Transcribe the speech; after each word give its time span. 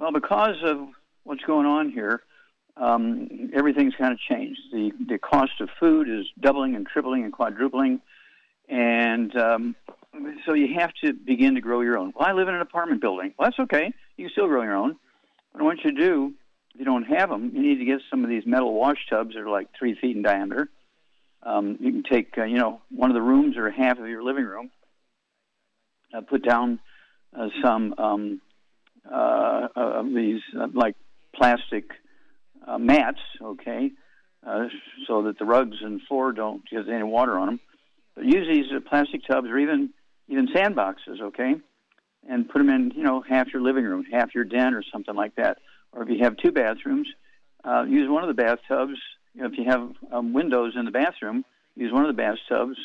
Well, 0.00 0.12
because 0.12 0.56
of 0.64 0.78
what's 1.24 1.42
going 1.42 1.66
on 1.66 1.90
here, 1.90 2.22
um, 2.78 3.50
everything's 3.54 3.94
kind 3.94 4.14
of 4.14 4.18
changed. 4.18 4.60
The, 4.72 4.92
the 5.06 5.18
cost 5.18 5.60
of 5.60 5.68
food 5.78 6.08
is 6.08 6.24
doubling 6.40 6.74
and 6.74 6.86
tripling 6.86 7.22
and 7.24 7.32
quadrupling. 7.32 8.00
And 8.66 9.36
um, 9.36 9.76
so 10.46 10.54
you 10.54 10.78
have 10.78 10.92
to 11.04 11.12
begin 11.12 11.54
to 11.56 11.60
grow 11.60 11.82
your 11.82 11.98
own. 11.98 12.14
Well, 12.16 12.26
I 12.26 12.32
live 12.32 12.48
in 12.48 12.54
an 12.54 12.62
apartment 12.62 13.02
building. 13.02 13.34
Well, 13.38 13.50
that's 13.50 13.58
okay. 13.60 13.92
You 14.16 14.24
can 14.24 14.32
still 14.32 14.46
grow 14.46 14.62
your 14.62 14.74
own. 14.74 14.96
But 15.52 15.62
what 15.62 15.84
you 15.84 15.92
do 15.92 16.32
if 16.72 16.78
you 16.78 16.86
don't 16.86 17.04
have 17.04 17.28
them, 17.28 17.50
you 17.52 17.60
need 17.60 17.78
to 17.80 17.84
get 17.84 18.00
some 18.08 18.24
of 18.24 18.30
these 18.30 18.46
metal 18.46 18.72
wash 18.72 19.06
tubs 19.10 19.34
that 19.34 19.40
are 19.40 19.50
like 19.50 19.68
three 19.78 19.98
feet 20.00 20.16
in 20.16 20.22
diameter. 20.22 20.70
Um, 21.42 21.76
you 21.80 21.90
can 21.90 22.04
take, 22.04 22.38
uh, 22.38 22.44
you 22.44 22.56
know, 22.56 22.80
one 22.90 23.10
of 23.10 23.14
the 23.14 23.22
rooms 23.22 23.56
or 23.58 23.70
half 23.70 23.98
of 23.98 24.06
your 24.08 24.22
living 24.22 24.44
room, 24.44 24.70
uh, 26.16 26.20
put 26.22 26.42
down 26.42 26.78
uh, 27.38 27.48
some 27.62 27.94
um, 27.98 28.40
uh, 29.12 29.68
of 29.76 30.06
these 30.06 30.40
uh, 30.58 30.68
like 30.72 30.96
plastic 31.34 31.84
uh, 32.66 32.78
mats, 32.78 33.20
okay, 33.42 33.90
uh, 34.46 34.66
so 35.06 35.22
that 35.22 35.38
the 35.38 35.44
rugs 35.44 35.76
and 35.82 36.00
floor 36.02 36.32
don't 36.32 36.62
get 36.68 36.88
any 36.88 37.02
water 37.02 37.38
on 37.38 37.46
them. 37.46 37.60
But 38.14 38.24
use 38.24 38.46
these 38.48 38.72
uh, 38.74 38.80
plastic 38.88 39.26
tubs 39.26 39.48
or 39.48 39.58
even 39.58 39.90
even 40.28 40.48
sandboxes, 40.48 41.20
okay, 41.20 41.54
and 42.28 42.48
put 42.48 42.58
them 42.58 42.70
in, 42.70 42.92
you 42.94 43.02
know, 43.02 43.22
half 43.28 43.52
your 43.52 43.62
living 43.62 43.84
room, 43.84 44.04
half 44.12 44.34
your 44.34 44.44
den, 44.44 44.74
or 44.74 44.82
something 44.92 45.14
like 45.14 45.34
that 45.36 45.58
or 45.92 46.02
if 46.02 46.08
you 46.08 46.18
have 46.22 46.36
two 46.36 46.52
bathrooms, 46.52 47.08
uh, 47.64 47.84
use 47.88 48.08
one 48.08 48.22
of 48.22 48.34
the 48.34 48.42
bathtubs. 48.42 48.98
You 49.34 49.42
know, 49.42 49.48
if 49.48 49.58
you 49.58 49.64
have 49.64 49.90
um, 50.12 50.32
windows 50.32 50.74
in 50.76 50.84
the 50.84 50.90
bathroom, 50.90 51.44
use 51.76 51.92
one 51.92 52.04
of 52.04 52.14
the 52.14 52.20
bathtubs, 52.20 52.76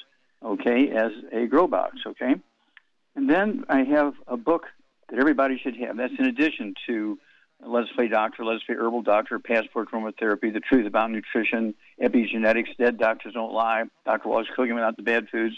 okay, 0.44 0.90
as 0.90 1.12
a 1.32 1.48
grow 1.48 1.68
box, 1.68 1.98
okay? 2.06 2.36
And 3.16 3.30
then 3.30 3.66
I 3.70 3.84
have 3.84 4.14
a 4.28 4.38
book 4.38 4.64
that 5.10 5.20
everybody 5.20 5.60
should 5.62 5.76
have. 5.78 5.98
That's 5.98 6.14
in 6.18 6.26
addition 6.26 6.74
to 6.88 7.20
Let's 7.66 7.92
Play 7.96 8.08
Doctor, 8.08 8.44
Let's 8.44 8.64
Play 8.64 8.76
Herbal 8.76 9.04
Doctor, 9.04 9.40
Passport 9.40 9.90
to 9.90 9.96
Aromatherapy, 9.96 10.54
The 10.54 10.60
Truth 10.60 10.88
About 10.88 11.12
Nutrition, 11.12 11.74
Epigenetics, 12.02 12.76
Dead 12.78 12.98
Doctors 12.98 13.34
Don't 13.34 13.54
Lie, 13.54 13.84
Dr. 14.06 14.30
Wallach's 14.30 14.52
Cooking 14.56 14.76
Without 14.76 14.98
the 14.98 15.04
Bad 15.04 15.30
Foods. 15.30 15.56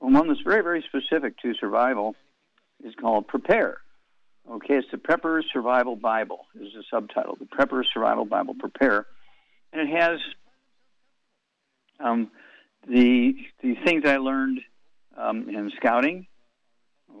And 0.00 0.14
one 0.14 0.28
that's 0.28 0.40
very, 0.40 0.62
very 0.62 0.84
specific 0.88 1.38
to 1.38 1.54
survival 1.54 2.14
is 2.84 2.94
called 3.00 3.28
Prepare. 3.28 3.78
Okay, 4.50 4.74
it's 4.74 4.88
the 4.90 4.96
Prepper 4.96 5.42
Survival 5.52 5.94
Bible 5.94 6.46
is 6.60 6.72
the 6.74 6.82
subtitle. 6.90 7.36
The 7.38 7.46
Prepper 7.46 7.84
Survival 7.92 8.24
Bible, 8.24 8.54
Prepare, 8.58 9.06
and 9.72 9.88
it 9.88 9.96
has 9.96 10.18
um, 12.00 12.30
the 12.88 13.34
the 13.62 13.76
things 13.84 14.02
I 14.04 14.16
learned 14.16 14.60
um, 15.16 15.48
in 15.48 15.70
scouting. 15.76 16.26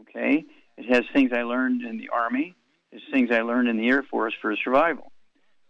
Okay, 0.00 0.44
it 0.76 0.86
has 0.92 1.04
things 1.12 1.30
I 1.32 1.42
learned 1.42 1.82
in 1.82 1.98
the 1.98 2.08
Army. 2.10 2.54
It's 2.90 3.04
things 3.10 3.30
I 3.30 3.40
learned 3.42 3.68
in 3.68 3.76
the 3.76 3.88
Air 3.88 4.02
Force 4.02 4.34
for 4.40 4.54
survival. 4.56 5.12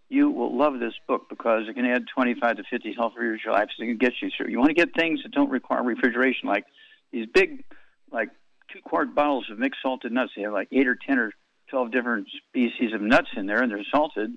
You 0.09 0.31
will 0.31 0.57
love 0.57 0.79
this 0.79 0.95
book 1.09 1.29
because 1.29 1.69
it 1.69 1.75
can 1.75 1.87
add 1.87 2.05
25 2.15 2.57
to 2.57 2.63
50 2.71 2.93
health 2.95 3.15
years 3.19 3.41
to 3.41 3.47
your 3.47 3.55
life 3.55 3.69
so 3.77 3.83
it 3.83 3.87
can 3.87 3.97
get 3.97 4.15
you 4.21 4.31
through. 4.37 4.49
You 4.49 4.59
want 4.59 4.69
to 4.69 4.75
get 4.75 4.95
things 4.95 5.23
that 5.23 5.33
don't 5.33 5.51
require 5.51 5.83
refrigeration, 5.83 6.49
like 6.49 6.65
these 7.13 7.27
big, 7.33 7.65
like 8.11 8.29
two 8.73 8.81
quart 8.83 9.15
bottles 9.15 9.47
of 9.51 9.59
mixed 9.59 9.81
salted 9.83 10.13
nuts. 10.13 10.33
They 10.37 10.43
have 10.43 10.53
like 10.53 10.69
eight 10.73 10.87
or 10.87 10.97
ten 10.97 11.19
or 11.19 11.33
12 11.69 11.91
different 11.91 12.29
species 12.49 12.93
of 12.93 13.01
nuts 13.01 13.29
in 13.37 13.47
there, 13.47 13.63
and 13.63 13.73
they're 13.73 13.85
salted. 13.91 14.37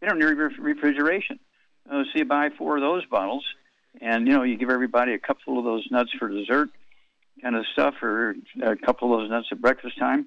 They 0.00 0.08
don't 0.08 0.18
need 0.18 0.24
refrigeration. 0.24 1.38
Uh, 1.88 2.02
so 2.04 2.18
you 2.18 2.24
buy 2.24 2.50
four 2.58 2.76
of 2.76 2.82
those 2.82 3.04
bottles, 3.06 3.44
and 4.00 4.26
you 4.26 4.32
know 4.32 4.42
you 4.42 4.56
give 4.56 4.70
everybody 4.70 5.14
a 5.14 5.18
cupful 5.18 5.58
of 5.58 5.64
those 5.64 5.86
nuts 5.90 6.10
for 6.18 6.28
dessert, 6.28 6.70
kind 7.42 7.56
of 7.56 7.64
stuff, 7.72 7.94
or 8.02 8.36
a 8.62 8.76
couple 8.76 9.12
of 9.12 9.20
those 9.20 9.30
nuts 9.30 9.48
at 9.50 9.60
breakfast 9.60 9.98
time, 9.98 10.26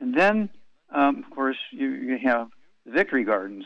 and 0.00 0.18
then 0.18 0.50
um, 0.90 1.24
of 1.24 1.30
course 1.34 1.56
you, 1.70 1.88
you 1.88 2.18
have 2.24 2.48
the 2.84 2.92
Victory 2.92 3.24
Gardens. 3.24 3.64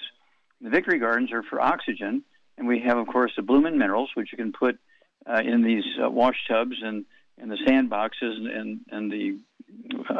The 0.60 0.70
Victory 0.70 0.98
Gardens 0.98 1.32
are 1.32 1.42
for 1.42 1.60
oxygen, 1.60 2.22
and 2.58 2.68
we 2.68 2.80
have 2.80 2.98
of 2.98 3.06
course 3.06 3.32
the 3.36 3.42
Bloomin' 3.42 3.78
Minerals, 3.78 4.10
which 4.14 4.28
you 4.32 4.38
can 4.38 4.52
put 4.52 4.78
uh, 5.26 5.40
in 5.44 5.62
these 5.62 5.84
uh, 6.02 6.10
wash 6.10 6.36
tubs 6.48 6.76
and 6.82 7.04
and 7.38 7.50
the 7.50 7.58
sandboxes 7.66 8.36
and 8.36 8.46
and, 8.46 8.80
and 8.90 9.12
the 9.12 9.38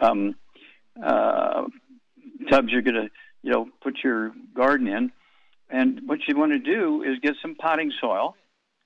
um, 0.03 0.35
uh, 1.03 1.65
tubs 2.51 2.69
you're 2.71 2.83
going 2.83 2.95
to, 2.95 3.11
you 3.43 3.53
know, 3.53 3.69
put 3.83 3.99
your 4.03 4.33
garden 4.55 4.89
in. 4.89 5.13
And 5.69 6.03
what 6.07 6.21
you 6.27 6.37
want 6.37 6.53
to 6.53 6.59
do 6.59 7.03
is 7.03 7.19
get 7.21 7.35
some 7.43 7.55
potting 7.55 7.93
soil. 8.01 8.37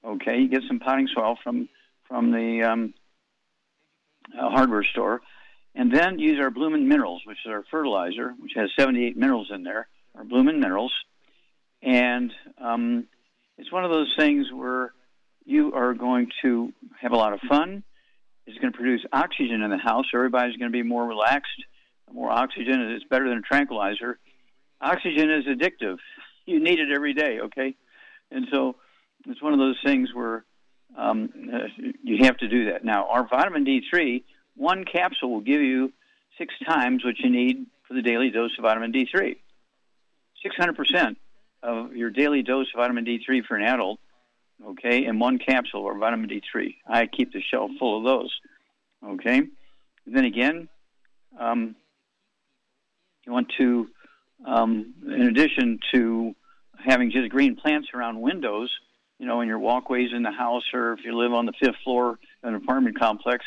Okay, 0.05 0.39
you 0.41 0.49
get 0.49 0.63
some 0.67 0.81
potting 0.81 1.09
soil 1.15 1.37
from 1.43 1.69
from 2.09 2.33
the 2.33 2.63
um, 2.63 2.95
hardware 4.35 4.85
store, 4.85 5.21
and 5.75 5.95
then 5.95 6.19
use 6.19 6.39
our 6.41 6.51
Bloomin' 6.51 6.89
Minerals, 6.89 7.23
which 7.27 7.39
is 7.45 7.51
our 7.51 7.65
fertilizer, 7.71 8.35
which 8.39 8.53
has 8.57 8.71
78 8.79 9.17
minerals 9.17 9.51
in 9.55 9.63
there. 9.63 9.89
Our 10.17 10.25
Bloomin' 10.25 10.61
Minerals, 10.61 10.93
and 11.83 12.33
um, 12.59 13.07
it's 13.59 13.71
one 13.71 13.85
of 13.85 13.91
those 13.91 14.13
things 14.19 14.47
where 14.53 14.93
you 15.45 15.73
are 15.75 15.95
going 15.95 16.29
to 16.43 16.73
have 17.01 17.13
a 17.13 17.17
lot 17.17 17.33
of 17.33 17.41
fun. 17.49 17.85
It's 18.47 18.59
going 18.59 18.73
to 18.73 18.77
produce 18.77 19.05
oxygen 19.13 19.63
in 19.63 19.71
the 19.71 19.79
house. 19.79 20.07
Everybody's 20.13 20.57
going 20.57 20.71
to 20.71 20.77
be 20.77 20.83
more 20.83 21.07
relaxed 21.07 21.63
more 22.13 22.31
oxygen, 22.31 22.93
is 22.93 23.05
better 23.09 23.29
than 23.29 23.39
a 23.39 23.43
tranquilizer. 23.43 24.19
Oxygen 24.81 25.31
is 25.31 25.45
addictive. 25.47 25.97
You 26.47 26.59
need 26.59 26.81
it 26.81 26.89
every 26.93 27.15
day, 27.15 27.39
okay? 27.45 27.77
And 28.33 28.47
so 28.51 28.75
it's 29.29 29.41
one 29.41 29.53
of 29.53 29.61
those 29.61 29.77
things 29.85 30.09
where 30.13 30.45
um, 30.97 31.31
uh, 31.53 31.59
you 32.03 32.25
have 32.25 32.37
to 32.39 32.49
do 32.49 32.67
that. 32.73 32.84
Now, 32.84 33.06
our 33.09 33.27
vitamin 33.28 33.65
D3, 33.65 34.23
one 34.56 34.84
capsule 34.84 35.31
will 35.31 35.41
give 35.41 35.61
you 35.61 35.93
six 36.39 36.55
times 36.67 37.05
what 37.05 37.19
you 37.19 37.31
need 37.31 37.67
for 37.87 37.95
the 37.95 38.03
daily 38.03 38.31
dose 38.31 38.53
of 38.59 38.62
vitamin 38.62 38.93
D3. 38.93 39.37
600% 40.45 41.17
of 41.62 41.95
your 41.95 42.10
daily 42.10 42.42
dose 42.42 42.69
of 42.75 42.78
vitamin 42.78 43.04
D3 43.04 43.45
for 43.47 43.57
an 43.57 43.63
adult, 43.63 44.01
okay, 44.65 45.04
and 45.04 45.21
one 45.21 45.39
capsule 45.39 45.91
of 45.91 45.98
vitamin 45.98 46.28
D3. 46.28 46.77
I 46.89 47.07
keep 47.07 47.33
the 47.33 47.42
shelf 47.42 47.71
full 47.78 47.98
of 47.98 48.04
those, 48.04 48.34
okay? 49.04 49.39
And 49.39 50.16
then 50.16 50.25
again, 50.25 50.69
um, 51.39 51.77
you 53.27 53.33
want 53.33 53.53
to, 53.59 53.89
um, 54.47 54.95
in 55.07 55.22
addition 55.22 55.78
to 55.92 56.34
having 56.83 57.10
just 57.10 57.28
green 57.28 57.57
plants 57.57 57.89
around 57.95 58.21
windows, 58.21 58.71
you 59.21 59.27
know, 59.27 59.43
in 59.43 59.49
your 59.49 59.59
walkways 59.59 60.09
in 60.17 60.22
the 60.22 60.31
house, 60.31 60.65
or 60.72 60.95
if 60.95 61.01
you 61.05 61.15
live 61.15 61.34
on 61.34 61.45
the 61.45 61.53
fifth 61.63 61.77
floor 61.84 62.13
of 62.13 62.19
an 62.43 62.55
apartment 62.55 62.99
complex, 62.99 63.45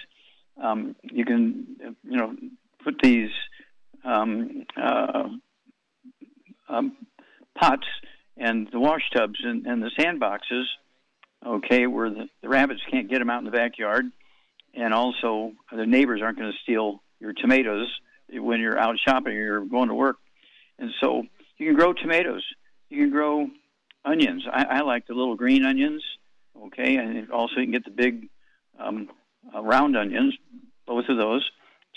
um, 0.61 0.95
you 1.01 1.25
can, 1.25 1.95
you 2.03 2.15
know, 2.15 2.35
put 2.83 2.99
these 3.01 3.31
um, 4.05 4.65
uh, 4.79 5.29
um, 6.69 6.95
pots 7.59 7.87
and 8.37 8.69
the 8.71 8.79
wash 8.79 9.01
tubs 9.15 9.39
and, 9.43 9.65
and 9.65 9.81
the 9.81 9.89
sandboxes, 9.99 10.65
okay, 11.43 11.87
where 11.87 12.11
the, 12.11 12.29
the 12.43 12.49
rabbits 12.49 12.81
can't 12.91 13.09
get 13.09 13.17
them 13.17 13.31
out 13.31 13.39
in 13.39 13.45
the 13.45 13.51
backyard, 13.51 14.05
and 14.75 14.93
also 14.93 15.53
the 15.75 15.87
neighbors 15.87 16.21
aren't 16.23 16.37
going 16.37 16.51
to 16.51 16.57
steal 16.61 17.01
your 17.19 17.33
tomatoes 17.33 17.91
when 18.31 18.59
you're 18.59 18.77
out 18.77 18.95
shopping 19.03 19.33
or 19.33 19.43
you're 19.43 19.65
going 19.65 19.89
to 19.89 19.95
work. 19.95 20.17
And 20.77 20.91
so 21.01 21.23
you 21.57 21.65
can 21.65 21.75
grow 21.75 21.93
tomatoes. 21.93 22.45
You 22.89 23.05
can 23.05 23.11
grow 23.11 23.47
onions. 24.05 24.45
I, 24.51 24.63
I 24.63 24.81
like 24.81 25.07
the 25.07 25.13
little 25.13 25.35
green 25.35 25.65
onions. 25.65 26.03
Okay, 26.67 26.97
and 26.97 27.31
also 27.31 27.55
you 27.57 27.63
can 27.63 27.71
get 27.71 27.85
the 27.85 27.91
big 27.91 28.29
um, 28.79 29.09
uh, 29.53 29.61
round 29.61 29.97
onions, 29.97 30.35
both 30.85 31.05
of 31.09 31.17
those. 31.17 31.49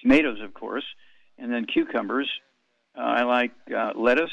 tomatoes, 0.02 0.40
of 0.42 0.54
course, 0.54 0.84
and 1.38 1.52
then 1.52 1.66
cucumbers. 1.66 2.28
Uh, 2.96 3.02
I 3.02 3.22
like 3.24 3.52
uh, 3.76 3.92
lettuce, 3.94 4.30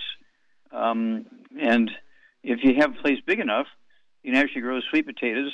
um, 0.71 1.25
and 1.59 1.91
if 2.43 2.63
you 2.63 2.75
have 2.79 2.91
a 2.91 3.01
place 3.01 3.19
big 3.25 3.39
enough, 3.39 3.67
you 4.23 4.31
can 4.31 4.41
actually 4.41 4.61
grow 4.61 4.79
sweet 4.89 5.05
potatoes 5.05 5.53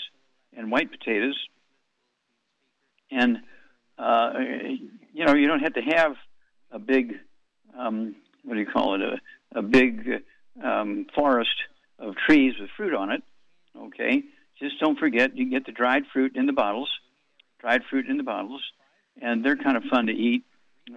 and 0.55 0.71
white 0.71 0.91
potatoes. 0.91 1.37
And 3.11 3.39
uh, 3.97 4.33
you 5.13 5.25
know, 5.25 5.33
you 5.33 5.47
don't 5.47 5.61
have 5.61 5.73
to 5.73 5.81
have 5.81 6.15
a 6.71 6.79
big 6.79 7.15
um, 7.77 8.15
what 8.43 8.53
do 8.53 8.59
you 8.59 8.67
call 8.67 8.95
it? 8.95 9.01
A, 9.01 9.59
a 9.59 9.61
big 9.61 10.23
um, 10.63 11.07
forest 11.15 11.55
of 11.99 12.15
trees 12.15 12.53
with 12.59 12.69
fruit 12.77 12.93
on 12.93 13.11
it. 13.11 13.21
Okay, 13.77 14.23
just 14.59 14.79
don't 14.79 14.97
forget 14.97 15.37
you 15.37 15.49
get 15.49 15.65
the 15.65 15.71
dried 15.71 16.03
fruit 16.11 16.35
in 16.35 16.45
the 16.45 16.53
bottles, 16.53 16.89
dried 17.59 17.81
fruit 17.89 18.07
in 18.07 18.17
the 18.17 18.23
bottles, 18.23 18.61
and 19.21 19.43
they're 19.43 19.57
kind 19.57 19.77
of 19.77 19.83
fun 19.83 20.07
to 20.07 20.13
eat. 20.13 20.43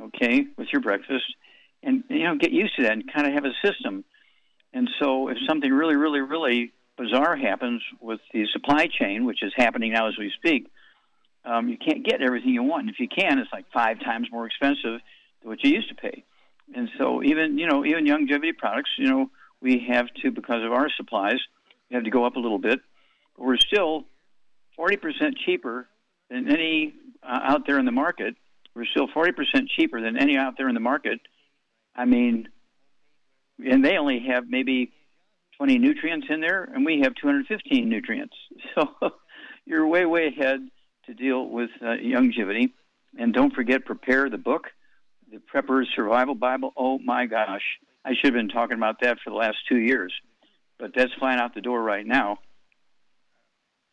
Okay, 0.01 0.47
with 0.57 0.69
your 0.73 0.81
breakfast, 0.81 1.25
and 1.83 2.05
you 2.09 2.25
know, 2.25 2.37
get 2.37 2.51
used 2.51 2.75
to 2.77 2.83
that 2.83 2.93
and 2.93 3.13
kind 3.13 3.27
of 3.27 3.35
have 3.35 3.45
a 3.45 3.53
system. 3.67 4.05
And 4.73 4.89
so, 4.99 5.29
if 5.29 5.37
something 5.47 5.71
really, 5.71 5.97
really, 5.97 6.21
really 6.21 6.73
bizarre 6.97 7.37
happens 7.37 7.83
with 8.01 8.21
the 8.33 8.47
supply 8.53 8.87
chain, 8.87 9.27
which 9.27 9.43
is 9.43 9.53
happening 9.55 9.93
now 9.93 10.09
as 10.09 10.15
we 10.19 10.33
speak, 10.35 10.71
um, 11.45 11.69
you 11.69 11.77
can't 11.77 12.05
get 12.05 12.23
everything 12.23 12.51
you 12.51 12.63
want. 12.63 12.89
If 12.89 13.01
you 13.01 13.09
can, 13.09 13.39
it's 13.39 13.53
like 13.53 13.67
five 13.73 14.01
times 14.01 14.29
more 14.31 14.47
expensive 14.47 15.01
than 15.41 15.51
what 15.51 15.63
you 15.63 15.71
used 15.71 15.89
to 15.89 15.95
pay. 15.95 16.25
And 16.75 16.89
so, 16.99 17.23
even 17.23 17.59
you 17.59 17.67
know, 17.67 17.85
even 17.85 18.07
longevity 18.07 18.53
products, 18.53 18.91
you 18.97 19.09
know, 19.09 19.31
we 19.63 19.87
have 19.89 20.07
to 20.23 20.31
because 20.31 20.65
of 20.65 20.73
our 20.73 20.89
supplies, 20.97 21.39
we 21.89 21.95
have 21.95 22.05
to 22.05 22.11
go 22.11 22.25
up 22.25 22.37
a 22.37 22.41
little 22.41 22.59
bit, 22.59 22.81
but 23.37 23.47
we're 23.47 23.57
still 23.57 24.05
40% 24.79 25.37
cheaper 25.45 25.89
than 26.31 26.51
any 26.51 26.95
uh, 27.23 27.41
out 27.43 27.67
there 27.67 27.79
in 27.79 27.85
the 27.85 27.93
market. 27.93 28.35
We're 28.75 28.87
still 28.87 29.09
40% 29.09 29.33
cheaper 29.77 30.01
than 30.01 30.17
any 30.17 30.37
out 30.37 30.55
there 30.57 30.69
in 30.69 30.75
the 30.75 30.81
market. 30.81 31.21
I 31.95 32.07
mean, 32.07 32.49
and 33.65 33.85
they 33.85 33.99
only 33.99 34.21
have 34.29 34.49
maybe 34.49 34.93
20 35.59 35.79
nutrients 35.79 36.27
in 36.31 36.41
there, 36.41 36.65
and 36.65 36.85
we 36.85 37.01
have 37.01 37.15
215 37.15 37.89
nutrients. 37.89 38.35
So 38.75 38.89
you're 39.67 39.87
way, 39.87 40.07
way 40.07 40.27
ahead 40.27 40.67
to 41.07 41.15
deal 41.15 41.49
with 41.49 41.71
uh, 41.81 41.95
longevity. 42.01 42.73
And 43.17 43.33
don't 43.33 43.55
forget, 43.55 43.85
prepare 43.85 44.29
the 44.29 44.39
book, 44.39 44.69
the 45.31 45.39
Prepper's 45.39 45.89
Survival 45.95 46.35
Bible. 46.35 46.73
Oh 46.77 46.99
my 46.99 47.27
gosh, 47.27 47.63
I 48.05 48.11
should 48.15 48.27
have 48.27 48.35
been 48.35 48.49
talking 48.49 48.77
about 48.77 49.01
that 49.03 49.19
for 49.23 49.31
the 49.31 49.37
last 49.37 49.59
two 49.69 49.79
years, 49.79 50.13
but 50.79 50.93
that's 50.95 51.13
flying 51.19 51.39
out 51.39 51.55
the 51.55 51.61
door 51.61 51.83
right 51.83 52.07
now 52.07 52.39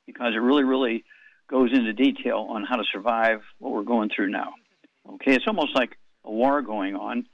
because 0.06 0.33
it 0.33 0.39
really, 0.39 0.63
really 0.63 1.03
goes 1.47 1.71
into 1.71 1.94
detail 1.94 2.47
on 2.50 2.63
how 2.63 2.75
to 2.75 2.83
survive 2.91 3.41
what 3.59 3.71
we're 3.71 3.83
going 3.83 4.09
through 4.15 4.29
now. 4.29 4.53
Okay, 5.07 5.35
it's 5.35 5.47
almost 5.47 5.75
like 5.75 5.97
a 6.23 6.31
war 6.31 6.61
going 6.61 6.95
on, 6.95 7.27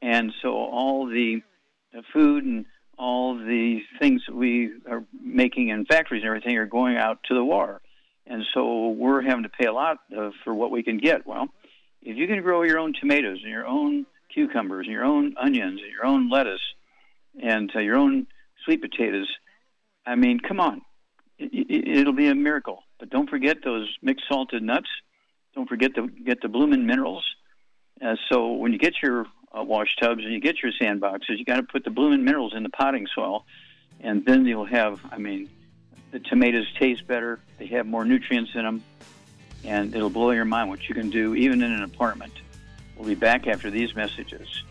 and 0.00 0.32
so 0.42 0.50
all 0.50 1.06
the, 1.06 1.42
the 1.92 2.02
food 2.12 2.44
and 2.44 2.66
all 2.98 3.36
the 3.36 3.80
things 3.98 4.22
that 4.26 4.34
we 4.34 4.72
are 4.90 5.04
making 5.12 5.68
in 5.68 5.84
factories 5.84 6.22
and 6.22 6.28
everything 6.28 6.56
are 6.56 6.66
going 6.66 6.96
out 6.96 7.18
to 7.24 7.34
the 7.34 7.44
war. 7.44 7.80
And 8.26 8.44
so 8.54 8.90
we're 8.90 9.22
having 9.22 9.42
to 9.42 9.48
pay 9.48 9.66
a 9.66 9.72
lot 9.72 9.98
uh, 10.16 10.30
for 10.44 10.54
what 10.54 10.70
we 10.70 10.82
can 10.82 10.98
get. 10.98 11.26
Well, 11.26 11.48
if 12.02 12.16
you 12.16 12.26
can 12.26 12.42
grow 12.42 12.62
your 12.62 12.78
own 12.78 12.92
tomatoes 12.98 13.38
and 13.42 13.50
your 13.50 13.66
own 13.66 14.06
cucumbers 14.32 14.86
and 14.86 14.92
your 14.92 15.04
own 15.04 15.34
onions 15.36 15.80
and 15.82 15.90
your 15.92 16.06
own 16.06 16.30
lettuce 16.30 16.60
and 17.42 17.70
uh, 17.74 17.80
your 17.80 17.96
own 17.96 18.26
sweet 18.64 18.80
potatoes, 18.80 19.28
I 20.06 20.16
mean, 20.16 20.40
come 20.40 20.60
on. 20.60 20.82
It, 21.38 22.06
will 22.06 22.12
be 22.12 22.28
a 22.28 22.34
miracle. 22.34 22.84
But 22.98 23.10
don't 23.10 23.28
forget 23.28 23.58
those 23.64 23.88
mixed 24.00 24.26
salted 24.28 24.62
nuts. 24.62 24.88
Don't 25.54 25.68
forget 25.68 25.94
to 25.96 26.08
get 26.08 26.40
the 26.40 26.48
blooming 26.48 26.86
minerals. 26.86 27.24
Uh, 28.04 28.16
so 28.30 28.52
when 28.52 28.72
you 28.72 28.78
get 28.78 28.94
your 29.02 29.26
uh, 29.56 29.62
wash 29.62 29.96
tubs 30.00 30.22
and 30.24 30.32
you 30.32 30.40
get 30.40 30.62
your 30.62 30.72
sandboxes, 30.80 31.38
you 31.38 31.44
got 31.44 31.56
to 31.56 31.62
put 31.62 31.84
the 31.84 31.90
blooming 31.90 32.24
minerals 32.24 32.54
in 32.54 32.62
the 32.62 32.68
potting 32.68 33.06
soil, 33.14 33.44
and 34.00 34.24
then 34.24 34.46
you'll 34.46 34.64
have. 34.64 35.00
I 35.10 35.18
mean, 35.18 35.50
the 36.10 36.20
tomatoes 36.20 36.66
taste 36.78 37.06
better. 37.06 37.40
They 37.58 37.66
have 37.66 37.86
more 37.86 38.04
nutrients 38.04 38.52
in 38.54 38.62
them, 38.62 38.84
and 39.64 39.94
it'll 39.94 40.10
blow 40.10 40.30
your 40.30 40.44
mind 40.44 40.68
what 40.68 40.88
you 40.88 40.94
can 40.94 41.10
do 41.10 41.34
even 41.34 41.62
in 41.62 41.72
an 41.72 41.82
apartment. 41.82 42.32
We'll 43.02 43.08
be 43.08 43.14
back 43.16 43.48
after 43.48 43.68
these 43.68 43.96
messages. 43.96 44.62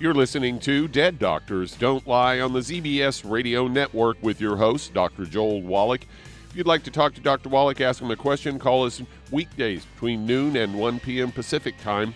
You're 0.00 0.12
listening 0.12 0.58
to 0.58 0.88
Dead 0.88 1.20
Doctors 1.20 1.76
Don't 1.76 2.04
Lie 2.04 2.40
on 2.40 2.52
the 2.52 2.58
ZBS 2.58 3.22
Radio 3.30 3.68
Network 3.68 4.20
with 4.24 4.40
your 4.40 4.56
host, 4.56 4.92
Dr. 4.92 5.24
Joel 5.24 5.62
Wallach. 5.62 6.04
If 6.48 6.56
you'd 6.56 6.66
like 6.66 6.82
to 6.82 6.90
talk 6.90 7.14
to 7.14 7.20
Dr. 7.20 7.48
Wallach, 7.48 7.80
ask 7.80 8.02
him 8.02 8.10
a 8.10 8.16
question, 8.16 8.58
call 8.58 8.86
us 8.86 9.00
weekdays 9.30 9.84
between 9.84 10.26
noon 10.26 10.56
and 10.56 10.74
1 10.74 10.98
p.m. 10.98 11.30
Pacific 11.30 11.78
Time 11.80 12.12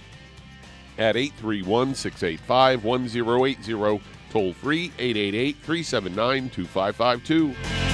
at 0.99 1.17
831 1.17 1.95
685 1.95 2.83
1080, 2.83 4.03
toll 4.31 4.53
free 4.55 4.87
888 4.99 5.57
379 5.63 6.51
2552. 6.51 7.94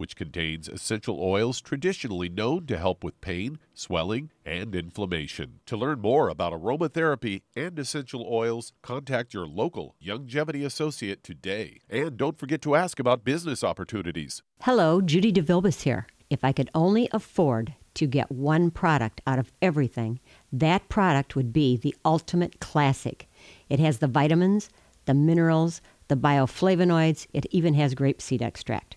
which 0.00 0.16
contains 0.16 0.66
essential 0.66 1.20
oils 1.20 1.60
traditionally 1.60 2.30
known 2.30 2.64
to 2.64 2.78
help 2.78 3.04
with 3.04 3.20
pain, 3.20 3.58
swelling, 3.74 4.30
and 4.46 4.74
inflammation. 4.74 5.60
To 5.66 5.76
learn 5.76 6.00
more 6.00 6.30
about 6.30 6.54
aromatherapy 6.54 7.42
and 7.54 7.78
essential 7.78 8.26
oils, 8.26 8.72
contact 8.80 9.34
your 9.34 9.46
local 9.46 9.96
Youngevity 10.02 10.64
associate 10.64 11.22
today. 11.22 11.80
And 11.90 12.16
don't 12.16 12.38
forget 12.38 12.62
to 12.62 12.76
ask 12.76 12.98
about 12.98 13.26
business 13.26 13.62
opportunities. 13.62 14.40
Hello, 14.62 15.02
Judy 15.02 15.30
DeVilbus 15.30 15.82
here. 15.82 16.06
If 16.30 16.44
I 16.44 16.52
could 16.52 16.70
only 16.74 17.10
afford 17.12 17.74
to 17.92 18.06
get 18.06 18.32
one 18.32 18.70
product 18.70 19.20
out 19.26 19.38
of 19.38 19.52
everything, 19.60 20.18
that 20.50 20.88
product 20.88 21.36
would 21.36 21.52
be 21.52 21.76
the 21.76 21.94
ultimate 22.06 22.58
classic. 22.58 23.28
It 23.68 23.80
has 23.80 23.98
the 23.98 24.06
vitamins, 24.06 24.70
the 25.04 25.12
minerals, 25.12 25.82
the 26.08 26.16
bioflavonoids, 26.16 27.26
it 27.34 27.44
even 27.50 27.74
has 27.74 27.94
grapeseed 27.94 28.40
extract 28.40 28.96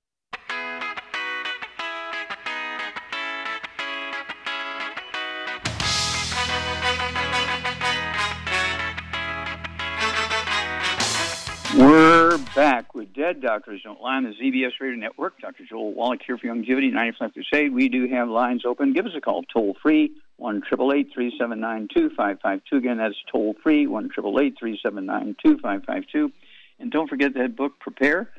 With 12.93 13.13
Dead 13.13 13.41
Doctors 13.41 13.81
Don't 13.83 13.99
Lie 13.99 14.15
on 14.15 14.23
the 14.23 14.29
ZBS 14.29 14.71
Radio 14.79 14.97
Network. 14.97 15.37
Dr. 15.41 15.65
Joel 15.69 15.93
Wallach 15.93 16.21
here 16.25 16.37
for 16.37 16.47
Youngevity, 16.47 16.89
95 16.89 17.33
Crusade. 17.33 17.73
We 17.73 17.89
do 17.89 18.07
have 18.07 18.29
lines 18.29 18.63
open. 18.65 18.93
Give 18.93 19.05
us 19.05 19.11
a 19.17 19.19
call 19.19 19.43
toll 19.51 19.75
free, 19.81 20.13
1 20.37 20.61
379 20.69 21.89
2552. 21.93 22.77
Again, 22.77 22.99
that's 22.99 23.15
toll 23.29 23.55
free, 23.61 23.85
1 23.85 24.11
379 24.11 25.35
2552. 25.43 26.31
And 26.79 26.89
don't 26.89 27.09
forget 27.09 27.33
that 27.33 27.57
book, 27.57 27.73
Prepare, 27.81 28.29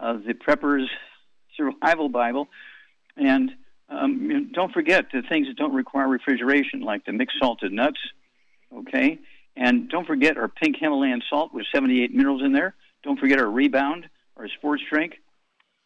uh, 0.00 0.18
the 0.24 0.34
Prepper's 0.34 0.88
Survival 1.56 2.08
Bible. 2.08 2.46
And 3.16 3.50
um, 3.88 4.52
don't 4.52 4.72
forget 4.72 5.06
the 5.12 5.22
things 5.28 5.48
that 5.48 5.56
don't 5.56 5.74
require 5.74 6.06
refrigeration, 6.06 6.82
like 6.82 7.06
the 7.06 7.12
mixed 7.12 7.38
salted 7.40 7.72
nuts, 7.72 7.98
okay? 8.72 9.18
And 9.56 9.88
don't 9.88 10.06
forget 10.06 10.36
our 10.36 10.46
pink 10.46 10.76
Himalayan 10.78 11.22
salt 11.28 11.52
with 11.52 11.66
78 11.74 12.14
minerals 12.14 12.42
in 12.44 12.52
there. 12.52 12.76
Don't 13.02 13.18
forget 13.18 13.38
our 13.38 13.50
rebound, 13.50 14.08
our 14.36 14.48
sports 14.48 14.82
drink. 14.90 15.20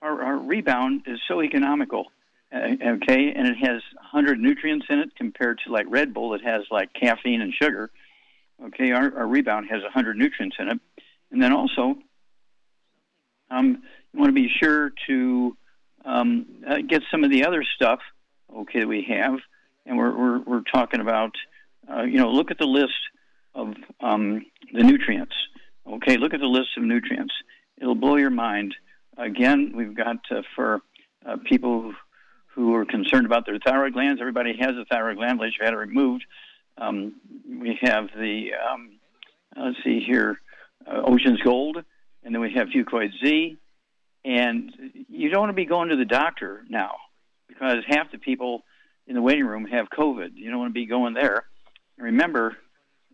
Our, 0.02 0.22
our 0.22 0.36
rebound 0.36 1.02
is 1.06 1.18
so 1.26 1.42
economical, 1.42 2.06
uh, 2.52 2.58
okay, 2.58 3.32
and 3.34 3.48
it 3.48 3.56
has 3.56 3.82
100 3.94 4.38
nutrients 4.38 4.86
in 4.90 4.98
it 5.00 5.16
compared 5.16 5.60
to 5.66 5.72
like 5.72 5.86
Red 5.88 6.12
Bull 6.12 6.30
that 6.30 6.42
has 6.42 6.62
like 6.70 6.92
caffeine 6.92 7.40
and 7.40 7.52
sugar. 7.52 7.90
Okay, 8.66 8.92
our, 8.92 9.18
our 9.18 9.26
rebound 9.26 9.66
has 9.70 9.82
100 9.82 10.16
nutrients 10.16 10.56
in 10.58 10.68
it. 10.68 10.80
And 11.30 11.42
then 11.42 11.52
also, 11.52 11.96
um, 13.50 13.82
you 14.12 14.20
want 14.20 14.30
to 14.30 14.34
be 14.34 14.48
sure 14.48 14.92
to 15.08 15.56
um, 16.04 16.46
uh, 16.66 16.78
get 16.86 17.02
some 17.10 17.24
of 17.24 17.30
the 17.30 17.44
other 17.44 17.64
stuff, 17.74 18.00
okay, 18.54 18.80
that 18.80 18.88
we 18.88 19.06
have. 19.08 19.38
And 19.84 19.98
we're, 19.98 20.16
we're, 20.16 20.38
we're 20.40 20.62
talking 20.62 21.00
about, 21.00 21.34
uh, 21.90 22.02
you 22.02 22.18
know, 22.18 22.30
look 22.30 22.50
at 22.50 22.58
the 22.58 22.66
list 22.66 22.94
of 23.54 23.74
um, 24.00 24.44
the 24.72 24.82
nutrients. 24.82 25.34
Okay, 25.88 26.16
look 26.16 26.34
at 26.34 26.40
the 26.40 26.46
list 26.46 26.70
of 26.76 26.82
nutrients. 26.82 27.32
It'll 27.78 27.94
blow 27.94 28.16
your 28.16 28.30
mind. 28.30 28.74
Again, 29.16 29.72
we've 29.74 29.94
got 29.94 30.16
uh, 30.30 30.42
for 30.54 30.80
uh, 31.24 31.36
people 31.44 31.94
who 32.54 32.74
are 32.74 32.84
concerned 32.84 33.26
about 33.26 33.46
their 33.46 33.58
thyroid 33.58 33.92
glands. 33.92 34.20
Everybody 34.20 34.56
has 34.58 34.70
a 34.70 34.84
thyroid 34.90 35.16
gland, 35.16 35.32
unless 35.32 35.52
you've 35.52 35.64
had 35.64 35.74
it 35.74 35.78
removed. 35.78 36.24
Um, 36.78 37.14
we 37.48 37.78
have 37.82 38.08
the, 38.16 38.50
um, 38.54 38.98
let's 39.56 39.76
see 39.84 40.00
here, 40.00 40.40
uh, 40.86 41.02
Ocean's 41.06 41.40
Gold, 41.42 41.76
and 42.24 42.34
then 42.34 42.40
we 42.40 42.52
have 42.54 42.68
Fucoid 42.68 43.10
Z. 43.22 43.56
And 44.24 44.72
you 45.08 45.30
don't 45.30 45.40
want 45.40 45.50
to 45.50 45.54
be 45.54 45.66
going 45.66 45.90
to 45.90 45.96
the 45.96 46.04
doctor 46.04 46.64
now 46.68 46.96
because 47.46 47.84
half 47.86 48.10
the 48.10 48.18
people 48.18 48.62
in 49.06 49.14
the 49.14 49.22
waiting 49.22 49.46
room 49.46 49.66
have 49.66 49.86
COVID. 49.88 50.30
You 50.34 50.50
don't 50.50 50.58
want 50.58 50.70
to 50.70 50.74
be 50.74 50.86
going 50.86 51.14
there. 51.14 51.44
Remember, 51.96 52.56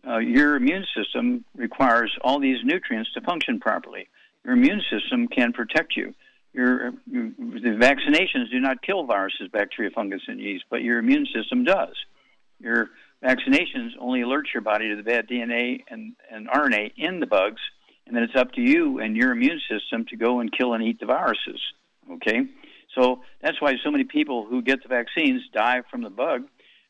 uh, 0.07 0.17
your 0.17 0.55
immune 0.55 0.85
system 0.95 1.45
requires 1.55 2.15
all 2.21 2.39
these 2.39 2.57
nutrients 2.63 3.11
to 3.13 3.21
function 3.21 3.59
properly. 3.59 4.07
Your 4.43 4.53
immune 4.53 4.81
system 4.91 5.27
can 5.27 5.53
protect 5.53 5.95
you. 5.95 6.13
Your, 6.53 6.91
the 7.07 7.77
vaccinations 7.79 8.51
do 8.51 8.59
not 8.59 8.81
kill 8.81 9.05
viruses, 9.05 9.47
bacteria, 9.51 9.89
fungus, 9.91 10.21
and 10.27 10.39
yeast, 10.39 10.65
but 10.69 10.83
your 10.83 10.99
immune 10.99 11.25
system 11.33 11.63
does. 11.63 11.95
Your 12.59 12.89
vaccinations 13.23 13.91
only 13.99 14.21
alert 14.21 14.47
your 14.53 14.61
body 14.61 14.89
to 14.89 14.95
the 14.95 15.03
bad 15.03 15.27
DNA 15.27 15.83
and, 15.89 16.13
and 16.29 16.47
RNA 16.49 16.91
in 16.97 17.19
the 17.19 17.25
bugs, 17.25 17.61
and 18.05 18.15
then 18.15 18.23
it's 18.23 18.35
up 18.35 18.51
to 18.53 18.61
you 18.61 18.99
and 18.99 19.15
your 19.15 19.31
immune 19.31 19.61
system 19.69 20.05
to 20.09 20.17
go 20.17 20.41
and 20.41 20.55
kill 20.55 20.73
and 20.73 20.83
eat 20.83 20.99
the 20.99 21.05
viruses. 21.05 21.59
Okay? 22.11 22.41
So 22.95 23.21
that's 23.41 23.59
why 23.59 23.75
so 23.83 23.89
many 23.89 24.03
people 24.03 24.45
who 24.45 24.61
get 24.61 24.83
the 24.83 24.89
vaccines 24.89 25.41
die 25.53 25.81
from 25.89 26.03
the 26.03 26.09
bug 26.09 26.43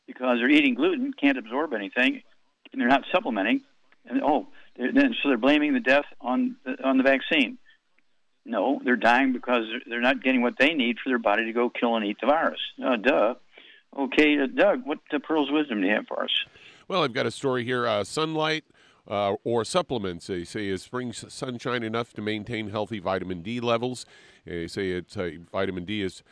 because 0.06 0.38
they're 0.38 0.50
eating 0.50 0.74
gluten, 0.74 1.12
can't 1.18 1.38
absorb 1.38 1.72
anything, 1.72 2.22
and 2.74 2.80
they're 2.80 2.88
not 2.88 3.04
supplementing, 3.12 3.60
and 4.04 4.20
oh, 4.20 4.48
then 4.76 5.14
so 5.22 5.28
they're 5.28 5.38
blaming 5.38 5.74
the 5.74 5.80
death 5.80 6.06
on 6.20 6.56
the, 6.64 6.82
on 6.82 6.98
the 6.98 7.04
vaccine. 7.04 7.56
No, 8.44 8.80
they're 8.84 8.96
dying 8.96 9.32
because 9.32 9.62
they're 9.86 10.00
not 10.00 10.22
getting 10.22 10.42
what 10.42 10.54
they 10.58 10.74
need 10.74 10.96
for 10.98 11.08
their 11.08 11.20
body 11.20 11.44
to 11.44 11.52
go 11.52 11.70
kill 11.70 11.94
and 11.96 12.04
eat 12.04 12.18
the 12.20 12.26
virus. 12.26 12.60
Uh, 12.84 12.96
duh. 12.96 13.34
Okay, 13.96 14.36
uh, 14.40 14.46
Doug, 14.46 14.84
what 14.84 14.98
uh, 15.12 15.20
pearls 15.20 15.48
of 15.48 15.54
wisdom 15.54 15.80
do 15.80 15.86
you 15.86 15.94
have 15.94 16.06
for 16.08 16.24
us? 16.24 16.44
Well, 16.88 17.04
I've 17.04 17.12
got 17.12 17.26
a 17.26 17.30
story 17.30 17.64
here. 17.64 17.86
Uh, 17.86 18.02
sunlight 18.02 18.64
uh, 19.08 19.34
or 19.44 19.64
supplements. 19.64 20.26
They 20.26 20.44
say 20.44 20.66
is 20.66 20.82
spring 20.82 21.12
sunshine 21.12 21.84
enough 21.84 22.12
to 22.14 22.22
maintain 22.22 22.70
healthy 22.70 22.98
vitamin 22.98 23.40
D 23.40 23.60
levels. 23.60 24.04
They 24.44 24.66
say 24.66 24.90
it's 24.90 25.16
uh, 25.16 25.30
vitamin 25.52 25.84
D 25.84 26.02
is 26.02 26.24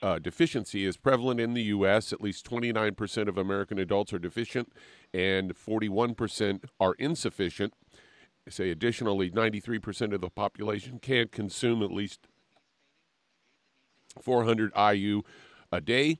uh, 0.00 0.18
deficiency 0.18 0.84
is 0.84 0.96
prevalent 0.96 1.40
in 1.40 1.54
the 1.54 1.62
U.S. 1.64 2.12
At 2.12 2.20
least 2.20 2.48
29% 2.48 3.28
of 3.28 3.36
American 3.36 3.78
adults 3.78 4.12
are 4.12 4.18
deficient, 4.18 4.72
and 5.12 5.54
41% 5.54 6.64
are 6.78 6.94
insufficient. 6.94 7.74
They 8.44 8.50
say 8.50 8.70
additionally, 8.70 9.30
93% 9.30 10.14
of 10.14 10.20
the 10.20 10.30
population 10.30 10.98
can't 10.98 11.32
consume 11.32 11.82
at 11.82 11.92
least 11.92 12.26
400 14.20 14.72
IU 14.76 15.22
a 15.70 15.80
day. 15.80 16.18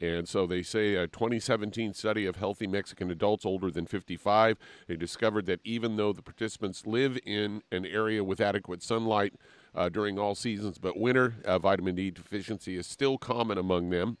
And 0.00 0.28
so 0.28 0.46
they 0.46 0.62
say 0.62 0.94
a 0.94 1.08
2017 1.08 1.92
study 1.92 2.24
of 2.24 2.36
healthy 2.36 2.68
Mexican 2.68 3.10
adults 3.10 3.44
older 3.44 3.68
than 3.68 3.84
55, 3.84 4.56
they 4.86 4.94
discovered 4.94 5.46
that 5.46 5.60
even 5.64 5.96
though 5.96 6.12
the 6.12 6.22
participants 6.22 6.86
live 6.86 7.18
in 7.26 7.62
an 7.72 7.84
area 7.84 8.22
with 8.22 8.40
adequate 8.40 8.80
sunlight, 8.80 9.34
uh, 9.74 9.88
during 9.88 10.18
all 10.18 10.34
seasons 10.34 10.78
but 10.78 10.98
winter. 10.98 11.36
Uh, 11.44 11.58
vitamin 11.58 11.94
D 11.94 12.10
deficiency 12.10 12.76
is 12.76 12.86
still 12.86 13.16
common 13.18 13.58
among 13.58 13.90
them. 13.90 14.18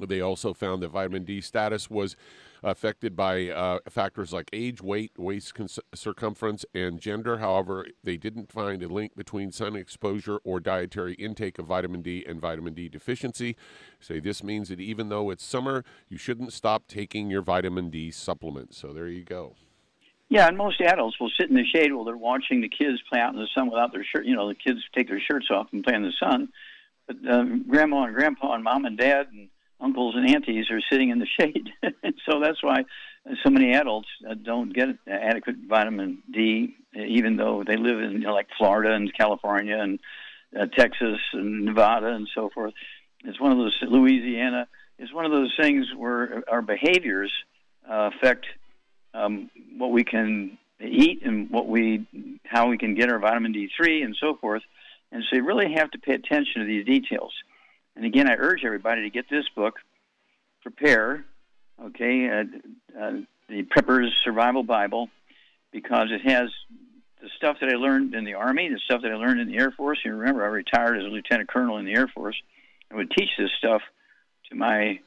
They 0.00 0.20
also 0.20 0.52
found 0.52 0.82
that 0.82 0.88
vitamin 0.88 1.24
D 1.24 1.40
status 1.40 1.88
was 1.88 2.16
affected 2.62 3.16
by 3.16 3.48
uh, 3.48 3.78
factors 3.88 4.32
like 4.32 4.48
age, 4.52 4.80
weight, 4.82 5.12
waist 5.16 5.52
circumference, 5.94 6.64
and 6.74 7.00
gender. 7.00 7.38
However, 7.38 7.86
they 8.02 8.16
didn't 8.16 8.52
find 8.52 8.82
a 8.82 8.88
link 8.88 9.16
between 9.16 9.52
sun 9.52 9.76
exposure 9.76 10.38
or 10.44 10.60
dietary 10.60 11.14
intake 11.14 11.58
of 11.58 11.66
vitamin 11.66 12.02
D 12.02 12.24
and 12.26 12.40
vitamin 12.40 12.74
D 12.74 12.88
deficiency. 12.88 13.56
Say 14.00 14.20
this 14.20 14.42
means 14.42 14.68
that 14.68 14.80
even 14.80 15.08
though 15.08 15.30
it's 15.30 15.44
summer, 15.44 15.84
you 16.08 16.18
shouldn't 16.18 16.52
stop 16.52 16.86
taking 16.88 17.30
your 17.30 17.42
vitamin 17.42 17.90
D 17.90 18.10
supplement. 18.10 18.74
So 18.74 18.92
there 18.92 19.08
you 19.08 19.24
go. 19.24 19.54
Yeah, 20.28 20.48
and 20.48 20.56
most 20.56 20.80
adults 20.80 21.20
will 21.20 21.30
sit 21.38 21.48
in 21.48 21.54
the 21.54 21.64
shade 21.64 21.92
while 21.92 22.04
they're 22.04 22.16
watching 22.16 22.60
the 22.60 22.68
kids 22.68 23.00
play 23.08 23.20
out 23.20 23.32
in 23.32 23.38
the 23.38 23.46
sun 23.54 23.70
without 23.70 23.92
their 23.92 24.04
shirt. 24.04 24.26
You 24.26 24.34
know, 24.34 24.48
the 24.48 24.56
kids 24.56 24.80
take 24.92 25.08
their 25.08 25.20
shirts 25.20 25.46
off 25.50 25.68
and 25.72 25.84
play 25.84 25.94
in 25.94 26.02
the 26.02 26.12
sun. 26.18 26.48
But 27.06 27.16
um, 27.30 27.64
grandma 27.68 28.04
and 28.04 28.14
grandpa 28.14 28.54
and 28.54 28.64
mom 28.64 28.84
and 28.84 28.98
dad 28.98 29.28
and 29.30 29.48
uncles 29.80 30.14
and 30.16 30.28
aunties 30.28 30.70
are 30.70 30.80
sitting 30.90 31.10
in 31.10 31.18
the 31.18 31.26
shade. 31.38 31.70
so 32.28 32.40
that's 32.40 32.62
why 32.62 32.84
so 33.42 33.50
many 33.50 33.74
adults 33.74 34.08
uh, 34.28 34.34
don't 34.34 34.74
get 34.74 34.88
adequate 35.06 35.56
vitamin 35.68 36.22
D, 36.32 36.74
even 36.94 37.36
though 37.36 37.64
they 37.66 37.76
live 37.76 38.00
in 38.00 38.12
you 38.12 38.18
know, 38.20 38.34
like 38.34 38.48
Florida 38.56 38.94
and 38.94 39.12
California 39.14 39.78
and 39.78 39.98
uh, 40.58 40.66
Texas 40.66 41.18
and 41.32 41.64
Nevada 41.64 42.08
and 42.08 42.28
so 42.34 42.50
forth. 42.54 42.72
It's 43.24 43.40
one 43.40 43.52
of 43.52 43.58
those 43.58 43.76
Louisiana. 43.82 44.68
It's 44.98 45.12
one 45.12 45.24
of 45.24 45.32
those 45.32 45.54
things 45.60 45.86
where 45.96 46.42
our 46.48 46.62
behaviors 46.62 47.32
uh, 47.88 48.10
affect 48.14 48.46
um, 49.12 49.50
what 49.76 49.90
we 49.90 50.04
can 50.04 50.58
eat 50.80 51.22
and 51.24 51.50
what 51.50 51.66
we 51.66 52.06
how 52.44 52.68
we 52.68 52.78
can 52.78 52.94
get 52.94 53.10
our 53.10 53.18
vitamin 53.18 53.52
D3 53.52 54.04
and 54.04 54.16
so 54.20 54.36
forth. 54.36 54.62
And 55.12 55.22
so 55.28 55.36
you 55.36 55.44
really 55.44 55.72
have 55.74 55.90
to 55.92 55.98
pay 55.98 56.14
attention 56.14 56.60
to 56.60 56.64
these 56.64 56.84
details. 56.84 57.32
And 57.96 58.04
again, 58.04 58.28
I 58.28 58.34
urge 58.34 58.64
everybody 58.64 59.02
to 59.02 59.10
get 59.10 59.28
this 59.30 59.48
book, 59.54 59.76
Prepare, 60.62 61.24
okay, 61.82 62.28
uh, 62.28 63.00
uh, 63.00 63.12
the 63.48 63.62
Prepper's 63.62 64.12
Survival 64.22 64.62
Bible, 64.62 65.08
because 65.72 66.08
it 66.10 66.28
has 66.28 66.50
the 67.22 67.28
stuff 67.36 67.56
that 67.60 67.70
I 67.70 67.76
learned 67.76 68.14
in 68.14 68.24
the 68.24 68.34
Army, 68.34 68.68
the 68.68 68.78
stuff 68.84 69.02
that 69.02 69.10
I 69.10 69.14
learned 69.14 69.40
in 69.40 69.48
the 69.48 69.56
Air 69.56 69.70
Force. 69.70 69.98
You 70.04 70.14
remember, 70.14 70.44
I 70.44 70.48
retired 70.48 70.98
as 70.98 71.04
a 71.04 71.08
lieutenant 71.08 71.48
colonel 71.48 71.78
in 71.78 71.86
the 71.86 71.94
Air 71.94 72.08
Force. 72.08 72.36
I 72.92 72.96
would 72.96 73.10
teach 73.10 73.30
this 73.38 73.50
stuff 73.58 73.82
to 74.50 74.54
my 74.54 75.00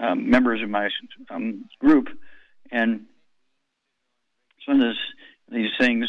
um, 0.00 0.30
members 0.30 0.62
of 0.62 0.70
my 0.70 0.88
um, 1.30 1.64
group, 1.80 2.08
and 2.70 3.06
some 4.64 4.80
of 4.80 4.94
these 5.50 5.70
things. 5.78 6.08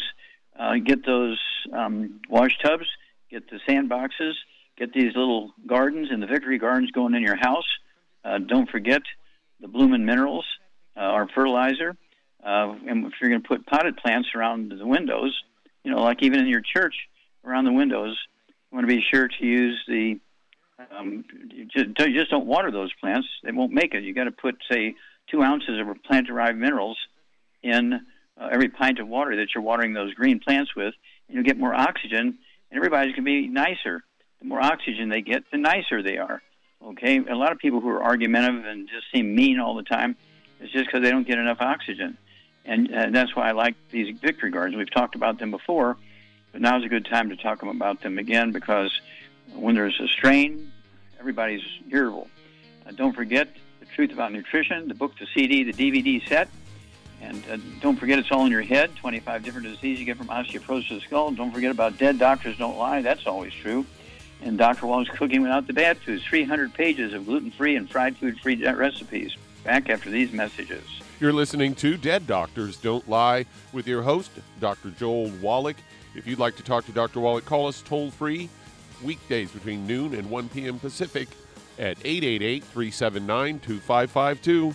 Uh, 0.58 0.74
get 0.84 1.06
those 1.06 1.38
um, 1.72 2.20
wash 2.28 2.58
tubs, 2.58 2.86
get 3.30 3.48
the 3.48 3.60
sandboxes, 3.68 4.32
get 4.78 4.92
these 4.92 5.14
little 5.16 5.52
gardens 5.66 6.08
and 6.10 6.22
the 6.22 6.26
victory 6.26 6.58
gardens 6.58 6.90
going 6.92 7.14
in 7.14 7.22
your 7.22 7.36
house. 7.36 7.66
Uh, 8.24 8.38
don't 8.38 8.70
forget 8.70 9.02
the 9.60 9.68
Bloomin' 9.68 10.04
Minerals, 10.04 10.44
uh, 10.96 11.00
our 11.00 11.28
fertilizer. 11.34 11.96
Uh, 12.42 12.74
and 12.86 13.06
if 13.06 13.14
you're 13.20 13.30
going 13.30 13.42
to 13.42 13.48
put 13.48 13.66
potted 13.66 13.96
plants 13.96 14.28
around 14.34 14.70
the 14.70 14.86
windows, 14.86 15.36
you 15.84 15.90
know, 15.90 16.02
like 16.02 16.22
even 16.22 16.40
in 16.40 16.46
your 16.46 16.62
church 16.62 16.94
around 17.44 17.64
the 17.64 17.72
windows, 17.72 18.16
you 18.48 18.76
want 18.76 18.88
to 18.88 18.94
be 18.94 19.02
sure 19.10 19.28
to 19.28 19.44
use 19.44 19.80
the. 19.88 20.20
Um, 20.96 21.24
you 21.50 21.64
just, 21.64 22.30
don't 22.30 22.46
water 22.46 22.70
those 22.70 22.92
plants; 23.00 23.26
they 23.42 23.50
won't 23.50 23.72
make 23.72 23.94
it. 23.94 24.04
You 24.04 24.14
got 24.14 24.24
to 24.24 24.30
put, 24.30 24.56
say, 24.70 24.94
two 25.28 25.42
ounces 25.42 25.80
of 25.80 26.02
plant-derived 26.04 26.56
minerals 26.56 26.96
in 27.64 27.94
uh, 28.40 28.48
every 28.52 28.68
pint 28.68 29.00
of 29.00 29.08
water 29.08 29.34
that 29.36 29.48
you're 29.54 29.64
watering 29.64 29.92
those 29.92 30.14
green 30.14 30.38
plants 30.38 30.76
with, 30.76 30.94
and 31.26 31.34
you'll 31.34 31.44
get 31.44 31.58
more 31.58 31.74
oxygen, 31.74 32.38
and 32.70 32.76
everybody's 32.76 33.12
going 33.12 33.24
to 33.24 33.30
be 33.30 33.48
nicer. 33.48 34.04
The 34.40 34.46
more 34.46 34.60
oxygen 34.60 35.08
they 35.08 35.20
get, 35.20 35.50
the 35.50 35.58
nicer 35.58 36.02
they 36.02 36.18
are. 36.18 36.42
Okay, 36.82 37.18
a 37.18 37.34
lot 37.34 37.50
of 37.50 37.58
people 37.58 37.80
who 37.80 37.88
are 37.88 38.02
argumentative 38.02 38.64
and 38.64 38.88
just 38.88 39.06
seem 39.12 39.34
mean 39.34 39.58
all 39.58 39.74
the 39.74 39.82
time, 39.82 40.16
it's 40.60 40.72
just 40.72 40.86
because 40.86 41.02
they 41.02 41.10
don't 41.10 41.26
get 41.26 41.38
enough 41.38 41.60
oxygen, 41.60 42.16
and 42.64 42.94
uh, 42.94 43.06
that's 43.10 43.34
why 43.34 43.48
I 43.48 43.52
like 43.52 43.74
these 43.90 44.16
victory 44.18 44.50
gardens. 44.50 44.76
We've 44.76 44.90
talked 44.90 45.14
about 45.14 45.38
them 45.38 45.50
before. 45.50 45.96
but 46.52 46.60
now's 46.60 46.84
a 46.84 46.88
good 46.88 47.06
time 47.06 47.30
to 47.30 47.36
talk 47.36 47.62
about 47.62 48.00
them 48.00 48.18
again 48.18 48.52
because 48.52 48.92
when 49.54 49.74
there's 49.74 49.98
a 50.00 50.06
strain, 50.08 50.70
everybody's 51.18 51.62
irritable. 51.90 52.28
Uh, 52.86 52.92
don't 52.92 53.14
forget 53.14 53.48
the 53.80 53.86
truth 53.86 54.12
about 54.12 54.32
nutrition, 54.32 54.88
the 54.88 54.94
book, 54.94 55.12
the 55.18 55.26
CD, 55.34 55.64
the 55.64 55.72
DVD 55.72 56.26
set. 56.28 56.48
And 57.20 57.42
uh, 57.50 57.56
don't 57.80 57.96
forget 57.96 58.18
it's 58.18 58.30
all 58.30 58.44
in 58.46 58.52
your 58.52 58.62
head 58.62 58.94
25 58.96 59.42
different 59.42 59.66
diseases 59.66 59.98
you 59.98 60.06
get 60.06 60.16
from 60.18 60.28
osteoporosis 60.28 60.90
of 60.90 61.00
the 61.00 61.06
skull. 61.06 61.32
Don't 61.32 61.52
forget 61.52 61.72
about 61.72 61.98
dead 61.98 62.18
doctors 62.18 62.56
don't 62.58 62.78
lie. 62.78 63.02
That's 63.02 63.26
always 63.26 63.52
true. 63.52 63.84
And 64.42 64.56
Dr. 64.56 64.86
Wallach's 64.86 65.16
Cooking 65.16 65.42
Without 65.42 65.66
the 65.66 65.72
Bad 65.72 65.98
Foods 65.98 66.24
300 66.24 66.72
pages 66.72 67.12
of 67.12 67.26
gluten 67.26 67.50
free 67.50 67.76
and 67.76 67.90
fried 67.90 68.16
food 68.16 68.38
free 68.40 68.64
recipes. 68.64 69.36
Back 69.64 69.90
after 69.90 70.10
these 70.10 70.32
messages. 70.32 70.84
You're 71.20 71.32
listening 71.32 71.74
to 71.76 71.96
Dead 71.96 72.26
Doctors 72.26 72.76
Don't 72.76 73.08
Lie 73.08 73.46
with 73.72 73.88
your 73.88 74.02
host, 74.02 74.30
Dr. 74.60 74.90
Joel 74.90 75.30
Wallach. 75.42 75.76
If 76.14 76.26
you'd 76.26 76.38
like 76.38 76.56
to 76.56 76.62
talk 76.62 76.86
to 76.86 76.92
Dr. 76.92 77.20
Wallach, 77.20 77.44
call 77.44 77.66
us 77.66 77.82
toll 77.82 78.10
free 78.10 78.48
weekdays 79.02 79.50
between 79.50 79.86
noon 79.86 80.14
and 80.14 80.30
1 80.30 80.48
p.m. 80.50 80.78
Pacific 80.78 81.28
at 81.78 81.98
888 82.04 82.64
379 82.64 83.60
2552. 83.60 84.74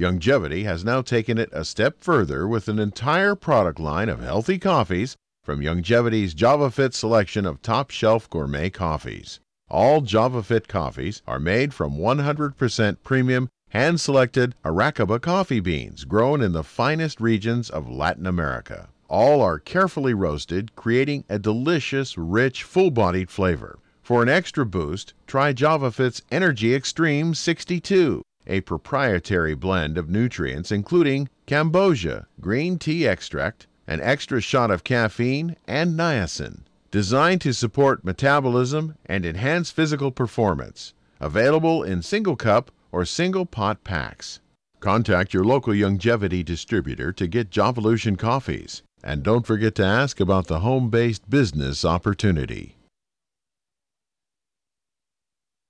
Youngevity 0.00 0.64
has 0.64 0.82
now 0.82 1.02
taken 1.02 1.36
it 1.36 1.50
a 1.52 1.62
step 1.62 1.96
further 2.00 2.48
with 2.48 2.68
an 2.68 2.78
entire 2.78 3.34
product 3.34 3.78
line 3.78 4.08
of 4.08 4.22
healthy 4.22 4.58
coffees 4.58 5.14
from 5.44 5.60
Youngevity's 5.60 6.34
JavaFit 6.34 6.94
selection 6.94 7.44
of 7.44 7.60
top 7.60 7.90
shelf 7.90 8.30
gourmet 8.30 8.70
coffees. 8.70 9.40
All 9.68 10.00
JavaFit 10.00 10.68
coffees 10.68 11.20
are 11.26 11.38
made 11.38 11.74
from 11.74 11.98
100% 11.98 12.96
premium, 13.04 13.50
hand 13.68 14.00
selected 14.00 14.54
Arabica 14.64 15.20
coffee 15.20 15.60
beans 15.60 16.04
grown 16.04 16.40
in 16.40 16.52
the 16.52 16.64
finest 16.64 17.20
regions 17.20 17.68
of 17.68 17.90
Latin 17.90 18.26
America. 18.26 18.88
All 19.06 19.42
are 19.42 19.58
carefully 19.58 20.14
roasted, 20.14 20.74
creating 20.76 21.24
a 21.28 21.38
delicious, 21.38 22.16
rich, 22.16 22.62
full 22.62 22.90
bodied 22.90 23.30
flavor. 23.30 23.78
For 24.02 24.22
an 24.22 24.30
extra 24.30 24.64
boost, 24.64 25.12
try 25.26 25.52
JavaFit's 25.52 26.22
Energy 26.30 26.74
Extreme 26.74 27.34
62, 27.34 28.22
a 28.46 28.60
proprietary 28.62 29.54
blend 29.54 29.98
of 29.98 30.08
nutrients 30.08 30.72
including 30.72 31.28
cambogia, 31.46 32.26
green 32.40 32.78
tea 32.78 33.06
extract, 33.06 33.66
an 33.86 34.00
extra 34.00 34.40
shot 34.40 34.70
of 34.70 34.84
caffeine, 34.84 35.56
and 35.66 35.98
niacin. 35.98 36.60
Designed 36.90 37.40
to 37.42 37.52
support 37.52 38.04
metabolism 38.04 38.96
and 39.06 39.24
enhance 39.24 39.70
physical 39.70 40.10
performance. 40.10 40.94
Available 41.20 41.82
in 41.82 42.02
single 42.02 42.36
cup 42.36 42.70
or 42.92 43.04
single 43.04 43.46
pot 43.46 43.84
packs. 43.84 44.40
Contact 44.80 45.34
your 45.34 45.44
local 45.44 45.74
Youngevity 45.74 46.44
distributor 46.44 47.12
to 47.12 47.26
get 47.26 47.50
Javalution 47.50 48.18
coffees. 48.18 48.82
And 49.04 49.22
don't 49.22 49.46
forget 49.46 49.74
to 49.76 49.84
ask 49.84 50.20
about 50.20 50.46
the 50.46 50.60
home 50.60 50.90
based 50.90 51.28
business 51.28 51.84
opportunity. 51.84 52.76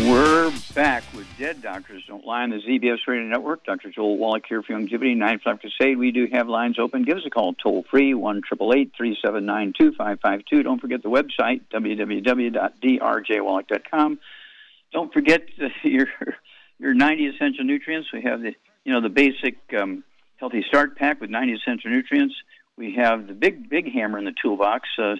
We're 0.00 0.52
back 0.76 1.02
with 1.12 1.26
Dead 1.38 1.60
Doctors 1.60 2.04
Don't 2.06 2.24
Lie 2.24 2.44
on 2.44 2.50
the 2.50 2.58
ZBS 2.58 2.98
Radio 3.08 3.24
Network. 3.24 3.64
Dr. 3.64 3.90
Joel 3.90 4.16
Wallach 4.16 4.44
here 4.48 4.62
for 4.62 4.72
Youngevity, 4.72 5.16
95 5.16 5.58
Crusade. 5.58 5.98
We 5.98 6.12
do 6.12 6.28
have 6.30 6.48
lines 6.48 6.78
open. 6.78 7.02
Give 7.02 7.16
us 7.16 7.24
a 7.26 7.30
call 7.30 7.54
toll 7.54 7.84
free, 7.90 8.14
1 8.14 8.42
379 8.48 9.72
2552. 9.76 10.62
Don't 10.62 10.80
forget 10.80 11.02
the 11.02 11.08
website, 11.08 11.62
www.drjwallach.com. 11.74 14.18
Don't 14.92 15.12
forget 15.12 15.42
your 15.82 16.06
your 16.78 16.94
90 16.94 17.26
essential 17.26 17.64
nutrients. 17.64 18.12
We 18.12 18.22
have 18.22 18.40
the 18.40 18.54
you 18.84 18.92
know 18.92 19.00
the 19.00 19.08
basic 19.08 19.56
um, 19.76 20.04
healthy 20.36 20.64
start 20.68 20.96
pack 20.96 21.20
with 21.20 21.30
90 21.30 21.54
essential 21.54 21.90
nutrients. 21.90 22.36
We 22.76 22.94
have 22.94 23.26
the 23.26 23.34
big 23.34 23.68
big 23.68 23.92
hammer 23.92 24.16
in 24.18 24.26
the 24.26 24.34
toolbox. 24.40 24.88
Uh, 24.96 25.16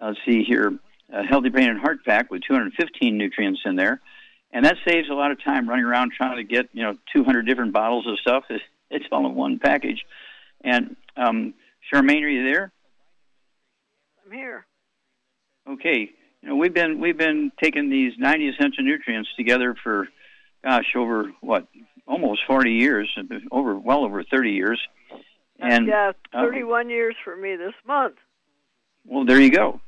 let's 0.00 0.18
see 0.24 0.44
here, 0.44 0.72
a 1.12 1.24
healthy 1.24 1.50
brain 1.50 1.68
and 1.68 1.78
heart 1.78 2.06
pack 2.06 2.30
with 2.30 2.40
215 2.48 3.18
nutrients 3.18 3.60
in 3.66 3.76
there 3.76 4.00
and 4.54 4.64
that 4.64 4.76
saves 4.86 5.10
a 5.10 5.14
lot 5.14 5.32
of 5.32 5.42
time 5.42 5.68
running 5.68 5.84
around 5.84 6.12
trying 6.16 6.36
to 6.36 6.44
get 6.44 6.68
you 6.72 6.84
know 6.84 6.94
200 7.12 7.42
different 7.42 7.72
bottles 7.72 8.06
of 8.06 8.18
stuff. 8.20 8.44
It's, 8.48 8.62
it's 8.88 9.04
all 9.12 9.26
in 9.26 9.34
one 9.34 9.58
package. 9.58 10.06
And 10.62 10.96
um, 11.16 11.54
Charmaine, 11.92 12.22
are 12.22 12.28
you 12.28 12.44
there? 12.44 12.72
I'm 14.24 14.32
here. 14.32 14.64
Okay. 15.68 16.12
You 16.40 16.48
know 16.48 16.56
we've 16.56 16.72
been 16.72 17.00
we've 17.00 17.18
been 17.18 17.50
taking 17.62 17.90
these 17.90 18.12
90 18.16 18.50
essential 18.50 18.84
nutrients 18.84 19.28
together 19.36 19.74
for, 19.82 20.08
gosh, 20.62 20.94
over 20.96 21.32
what 21.40 21.66
almost 22.06 22.42
40 22.46 22.72
years, 22.72 23.14
over 23.50 23.76
well 23.76 24.04
over 24.04 24.22
30 24.22 24.52
years. 24.52 24.80
And 25.58 25.88
yeah, 25.88 26.12
uh, 26.32 26.42
31 26.42 26.86
uh, 26.86 26.88
years 26.90 27.16
for 27.24 27.36
me 27.36 27.56
this 27.56 27.74
month. 27.86 28.16
Well, 29.06 29.24
there 29.24 29.40
you 29.40 29.50
go. 29.50 29.80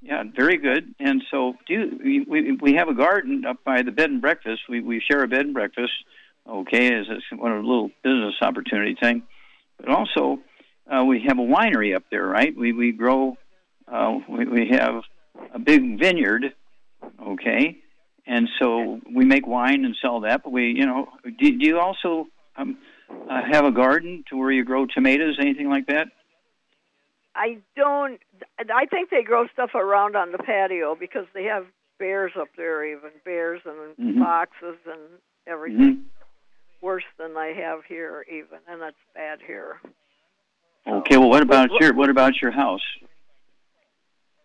Yeah, 0.00 0.22
very 0.34 0.58
good. 0.58 0.94
And 1.00 1.22
so, 1.30 1.54
do 1.66 1.74
you, 1.74 2.24
we 2.28 2.52
we 2.52 2.74
have 2.74 2.88
a 2.88 2.94
garden 2.94 3.44
up 3.44 3.64
by 3.64 3.82
the 3.82 3.90
bed 3.90 4.10
and 4.10 4.20
breakfast. 4.20 4.62
We 4.68 4.80
we 4.80 5.00
share 5.00 5.22
a 5.22 5.28
bed 5.28 5.40
and 5.46 5.54
breakfast. 5.54 5.92
Okay, 6.48 6.94
as 6.94 7.06
a, 7.08 7.36
one 7.36 7.52
of 7.52 7.62
a 7.62 7.66
little 7.66 7.90
business 8.02 8.34
opportunity 8.40 8.96
thing, 8.98 9.22
but 9.78 9.88
also 9.88 10.38
uh, 10.90 11.04
we 11.04 11.24
have 11.26 11.38
a 11.38 11.42
winery 11.42 11.94
up 11.94 12.04
there, 12.10 12.24
right? 12.26 12.56
We 12.56 12.72
we 12.72 12.92
grow. 12.92 13.36
Uh, 13.86 14.18
we 14.28 14.46
we 14.46 14.68
have 14.68 15.02
a 15.52 15.58
big 15.58 15.98
vineyard. 15.98 16.54
Okay, 17.20 17.78
and 18.26 18.48
so 18.60 19.00
we 19.14 19.24
make 19.24 19.46
wine 19.46 19.84
and 19.84 19.96
sell 20.00 20.20
that. 20.20 20.42
But 20.44 20.52
we, 20.52 20.74
you 20.76 20.86
know, 20.86 21.08
do, 21.24 21.58
do 21.58 21.66
you 21.66 21.78
also 21.80 22.26
um, 22.56 22.78
uh, 23.10 23.42
have 23.50 23.64
a 23.64 23.70
garden 23.72 24.24
to 24.30 24.36
where 24.36 24.50
you 24.50 24.64
grow 24.64 24.86
tomatoes, 24.86 25.38
anything 25.40 25.68
like 25.68 25.86
that? 25.88 26.08
I 27.38 27.58
don't. 27.76 28.20
I 28.58 28.86
think 28.86 29.10
they 29.10 29.22
grow 29.22 29.46
stuff 29.52 29.70
around 29.74 30.16
on 30.16 30.32
the 30.32 30.38
patio 30.38 30.96
because 30.98 31.26
they 31.34 31.44
have 31.44 31.66
bears 31.98 32.32
up 32.36 32.48
there, 32.56 32.84
even 32.84 33.10
bears 33.24 33.62
and 33.64 33.96
Mhm. 33.96 34.18
foxes 34.18 34.78
and 34.86 35.20
everything. 35.46 35.94
hmm 35.94 36.02
Worse 36.80 37.06
than 37.16 37.36
I 37.36 37.52
have 37.54 37.84
here, 37.84 38.24
even, 38.30 38.58
and 38.68 38.80
that's 38.80 39.02
bad 39.14 39.40
here. 39.40 39.80
Okay. 40.86 41.16
Well, 41.16 41.28
what 41.28 41.42
about 41.42 41.70
your 41.80 41.92
what 41.94 42.08
about 42.10 42.40
your 42.40 42.50
house? 42.52 42.84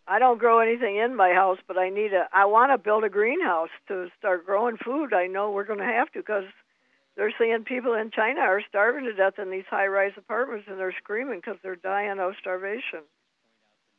I 0.08 0.20
don't 0.20 0.38
grow 0.38 0.60
anything 0.60 0.98
in 0.98 1.16
my 1.16 1.34
house, 1.34 1.60
but 1.68 1.78
I 1.78 1.90
need 1.90 2.14
a. 2.14 2.28
I 2.34 2.46
want 2.46 2.72
to 2.72 2.78
build 2.78 3.04
a 3.04 3.10
greenhouse 3.10 3.70
to 3.88 4.10
start 4.18 4.46
growing 4.46 4.78
food. 4.78 5.14
I 5.14 5.28
know 5.28 5.52
we're 5.52 5.64
going 5.64 5.80
to 5.80 5.86
have 5.86 6.12
to 6.12 6.20
because 6.20 6.46
they're 7.16 7.34
saying 7.38 7.64
people 7.66 7.94
in 7.94 8.12
China 8.12 8.42
are 8.42 8.62
starving 8.68 9.06
to 9.06 9.14
death 9.14 9.38
in 9.38 9.52
these 9.52 9.66
high-rise 9.70 10.14
apartments, 10.18 10.66
and 10.70 10.80
they're 10.80 10.96
screaming 10.98 11.40
because 11.40 11.58
they're 11.62 11.76
dying 11.76 12.20
of 12.20 12.34
starvation. 12.40 13.02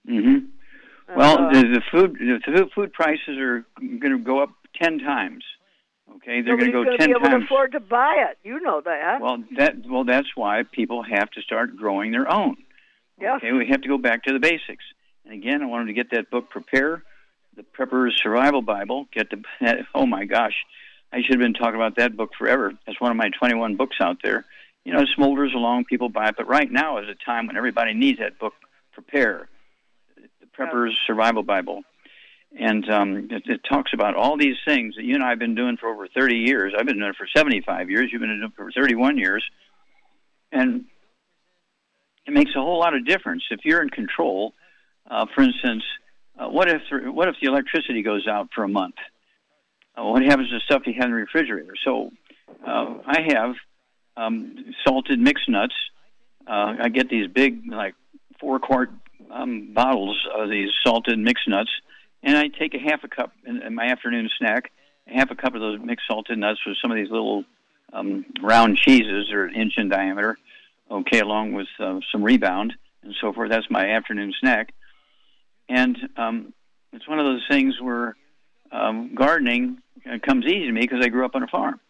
Mm-hmm. 0.09 1.17
Well, 1.17 1.39
uh, 1.39 1.53
the, 1.53 1.61
the 1.61 1.83
food 1.91 2.17
the 2.19 2.41
food- 2.45 2.71
food 2.75 2.93
prices 2.93 3.39
are 3.39 3.65
going 3.79 4.13
to 4.13 4.19
go 4.19 4.43
up 4.43 4.51
ten 4.81 4.99
times. 4.99 5.45
Okay, 6.17 6.43
they're 6.43 6.57
going 6.57 6.73
to 6.73 6.85
go 6.85 6.97
ten 6.97 7.09
be 7.09 7.11
able 7.11 7.21
times. 7.21 7.43
to 7.43 7.45
afford 7.45 7.73
to 7.73 7.81
buy 7.81 8.27
it. 8.31 8.39
You 8.47 8.61
know 8.61 8.81
that. 8.85 9.21
Well, 9.21 9.43
that 9.57 9.75
well, 9.89 10.05
that's 10.05 10.29
why 10.35 10.63
people 10.71 11.03
have 11.03 11.31
to 11.31 11.43
start 11.43 11.77
growing 11.77 12.13
their 12.13 12.31
own. 12.31 12.57
yes. 13.21 13.37
Okay, 13.39 13.53
we 13.53 13.67
have 13.69 13.83
to 13.83 13.89
go 13.89 13.99
back 13.99 14.25
to 14.25 14.33
the 14.33 14.39
basics. 14.39 14.85
And 15.25 15.35
again, 15.35 15.63
I 15.63 15.67
wanted 15.67 15.87
to 15.87 15.93
get 15.95 16.11
that 16.11 16.31
book, 16.31 16.51
Prepare, 16.51 17.03
the 17.57 17.63
Prepper's 17.63 18.19
Survival 18.23 18.63
Bible. 18.63 19.07
Get 19.13 19.31
the 19.31 19.43
oh 19.95 20.07
my 20.07 20.25
gosh, 20.25 20.55
I 21.15 21.23
should 21.23 21.35
have 21.35 21.41
been 21.41 21.55
talking 21.55 21.77
about 21.77 21.97
that 21.97 22.17
book 22.17 22.31
forever. 22.37 22.73
That's 22.87 23.01
one 23.01 23.13
of 23.13 23.17
my 23.17 23.31
21 23.39 23.77
books 23.77 23.97
out 24.01 24.19
there. 24.25 24.45
You 24.85 24.93
know, 24.93 25.01
it 25.01 25.09
smolders 25.17 25.55
along, 25.55 25.85
people 25.85 26.09
buy 26.09 26.29
it, 26.29 26.35
but 26.37 26.49
right 26.49 26.71
now 26.71 26.99
is 26.99 27.09
a 27.09 27.15
time 27.25 27.47
when 27.47 27.57
everybody 27.57 27.95
needs 27.95 28.19
that 28.19 28.41
book, 28.41 28.53
Prepare, 28.93 29.49
the 30.17 30.47
Prepper's 30.49 30.99
Survival 31.07 31.45
Bible. 31.45 31.83
And 32.59 32.91
um, 32.91 33.29
it, 33.31 33.45
it 33.47 33.61
talks 33.69 33.93
about 33.95 34.17
all 34.17 34.37
these 34.37 34.57
things 34.67 34.97
that 34.97 35.05
you 35.05 35.15
and 35.15 35.23
I 35.23 35.31
have 35.31 35.39
been 35.39 35.55
doing 35.55 35.77
for 35.77 35.89
over 35.89 36.09
30 36.09 36.35
years. 36.35 36.75
I've 36.77 36.85
been 36.85 36.99
doing 36.99 37.11
it 37.11 37.17
for 37.17 37.29
75 37.35 37.91
years. 37.91 38.11
You've 38.13 38.21
been 38.21 38.31
doing 38.31 38.51
it 38.51 38.57
for 38.57 38.73
31 38.73 39.17
years. 39.17 39.45
And 40.51 40.85
it 42.27 42.33
makes 42.33 42.51
a 42.57 42.61
whole 42.61 42.81
lot 42.81 42.95
of 42.95 43.07
difference 43.07 43.45
if 43.51 43.61
you're 43.65 43.83
in 43.83 43.91
control. 43.91 44.53
Uh, 45.09 45.27
for 45.33 45.43
instance, 45.43 45.85
uh, 46.39 46.49
what 46.49 46.69
if 46.69 46.83
what 46.91 47.29
if 47.29 47.37
the 47.41 47.47
electricity 47.47 48.03
goes 48.03 48.27
out 48.27 48.49
for 48.53 48.65
a 48.65 48.69
month? 48.69 48.97
Uh, 49.97 50.05
what 50.05 50.23
happens 50.23 50.51
to 50.51 50.59
stuff 50.61 50.83
you 50.87 50.95
have 50.95 51.05
in 51.05 51.11
the 51.11 51.17
refrigerator? 51.17 51.75
So 51.85 52.11
uh, 52.67 52.95
I 53.07 53.21
have 53.29 53.55
um, 54.17 54.75
salted 54.87 55.19
mixed 55.19 55.49
nuts. 55.49 55.75
Uh, 56.47 56.75
I 56.81 56.89
get 56.89 57.09
these 57.09 57.29
big, 57.29 57.63
like 57.71 57.95
four 58.41 58.59
quart 58.59 58.91
um, 59.31 59.73
bottles 59.73 60.27
of 60.35 60.51
these 60.51 60.71
salted 60.85 61.19
mixed 61.19 61.49
nuts, 61.49 61.71
and 62.23 62.37
I 62.37 62.49
take 62.49 62.75
a 62.75 62.79
half 62.79 63.05
a 63.05 63.09
cup 63.09 63.33
in, 63.47 63.63
in 63.63 63.75
my 63.75 63.87
afternoon 63.87 64.29
snack. 64.39 64.71
A 65.09 65.15
half 65.15 65.31
a 65.31 65.35
cup 65.35 65.55
of 65.55 65.61
those 65.61 65.81
mixed 65.81 66.07
salted 66.09 66.39
nuts 66.39 66.61
with 66.67 66.77
some 66.81 66.91
of 66.91 66.97
these 66.97 67.11
little 67.11 67.45
um, 67.93 68.25
round 68.43 68.77
cheeses, 68.77 69.31
are 69.33 69.45
an 69.45 69.55
inch 69.55 69.75
in 69.77 69.89
diameter. 69.89 70.39
Okay, 70.91 71.21
along 71.21 71.53
with 71.53 71.69
uh, 71.79 72.01
some 72.13 72.23
rebound 72.23 72.75
and 73.03 73.15
so 73.21 73.33
forth. 73.33 73.51
That's 73.51 73.71
my 73.71 73.91
afternoon 73.91 74.35
snack, 74.41 74.75
and 75.69 75.97
um, 76.17 76.53
it's 76.93 77.09
one 77.09 77.19
of 77.19 77.27
those 77.27 77.45
things 77.49 77.81
where 77.81 78.17
um, 78.71 79.15
gardening 79.15 79.79
comes 80.23 80.45
easy 80.47 80.67
to 80.67 80.73
me 80.73 80.83
because 80.83 81.05
I 81.05 81.09
grew 81.09 81.25
up 81.25 81.35
on 81.35 81.43
a 81.43 81.49
farm. 81.49 81.81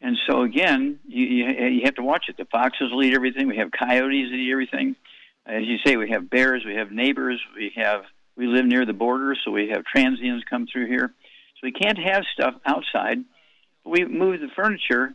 And 0.00 0.16
so 0.28 0.42
again, 0.42 0.98
you, 1.06 1.24
you 1.24 1.44
you 1.68 1.80
have 1.84 1.94
to 1.94 2.02
watch 2.02 2.24
it. 2.28 2.36
The 2.36 2.44
foxes 2.46 2.90
will 2.90 3.04
eat 3.04 3.14
everything. 3.14 3.46
We 3.46 3.58
have 3.58 3.70
coyotes 3.70 4.30
that 4.30 4.36
eat 4.36 4.50
everything. 4.50 4.96
As 5.46 5.62
you 5.64 5.76
say, 5.84 5.96
we 5.96 6.10
have 6.10 6.28
bears. 6.28 6.64
We 6.66 6.74
have 6.74 6.90
neighbors. 6.90 7.40
We 7.54 7.72
have 7.76 8.02
we 8.36 8.46
live 8.46 8.66
near 8.66 8.84
the 8.84 8.92
border, 8.92 9.36
so 9.44 9.50
we 9.50 9.68
have 9.68 9.84
transients 9.84 10.44
come 10.48 10.66
through 10.70 10.86
here. 10.86 11.08
So 11.08 11.60
we 11.62 11.72
can't 11.72 11.98
have 11.98 12.24
stuff 12.32 12.54
outside. 12.66 13.18
We 13.84 14.04
move 14.04 14.40
the 14.40 14.48
furniture 14.56 15.14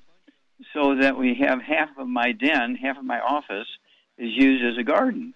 so 0.73 0.95
that 1.01 1.17
we 1.17 1.35
have 1.41 1.61
half 1.61 1.89
of 1.97 2.07
my 2.07 2.31
den, 2.31 2.75
half 2.75 2.97
of 2.97 3.03
my 3.03 3.19
office 3.19 3.67
is 4.17 4.31
used 4.33 4.63
as 4.63 4.77
a 4.79 4.83
garden. 4.83 5.33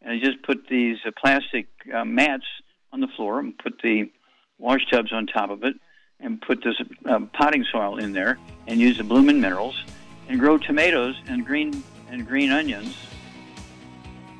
And 0.00 0.12
I 0.12 0.18
just 0.18 0.42
put 0.42 0.66
these 0.68 0.98
uh, 1.06 1.10
plastic 1.20 1.66
uh, 1.92 2.04
mats 2.04 2.44
on 2.92 3.00
the 3.00 3.08
floor 3.16 3.38
and 3.38 3.56
put 3.56 3.80
the 3.82 4.10
wash 4.58 4.80
tubs 4.90 5.12
on 5.12 5.26
top 5.26 5.50
of 5.50 5.64
it 5.64 5.74
and 6.22 6.40
put 6.40 6.62
this 6.62 6.80
uh, 7.04 7.20
potting 7.32 7.64
soil 7.70 7.98
in 7.98 8.12
there 8.12 8.38
and 8.66 8.80
use 8.80 8.96
the 8.96 9.04
blooming 9.04 9.40
minerals 9.40 9.84
and 10.28 10.38
grow 10.40 10.56
tomatoes 10.56 11.20
and 11.26 11.44
green 11.44 11.82
and 12.08 12.26
green 12.26 12.50
onions 12.50 12.96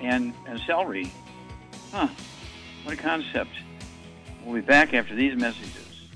and, 0.00 0.32
and 0.46 0.60
celery. 0.60 1.12
Huh. 1.90 2.08
What 2.84 2.94
a 2.94 2.96
concept. 2.96 3.50
We'll 4.44 4.54
be 4.54 4.60
back 4.60 4.94
after 4.94 5.14
these 5.14 5.36
messages. 5.36 6.08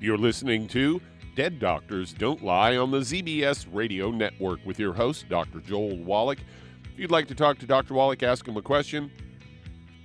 You're 0.00 0.18
listening 0.18 0.68
to 0.68 1.00
Dead 1.34 1.58
Doctors 1.58 2.12
Don't 2.12 2.42
Lie 2.44 2.76
on 2.76 2.90
the 2.90 2.98
ZBS 2.98 3.66
Radio 3.72 4.10
Network 4.10 4.60
with 4.64 4.78
your 4.78 4.92
host, 4.92 5.28
Dr. 5.28 5.60
Joel 5.60 5.96
Wallach. 5.98 6.38
If 6.92 6.98
you'd 6.98 7.10
like 7.10 7.28
to 7.28 7.34
talk 7.34 7.58
to 7.58 7.66
Dr. 7.66 7.94
Wallach, 7.94 8.22
ask 8.22 8.46
him 8.46 8.56
a 8.56 8.62
question, 8.62 9.10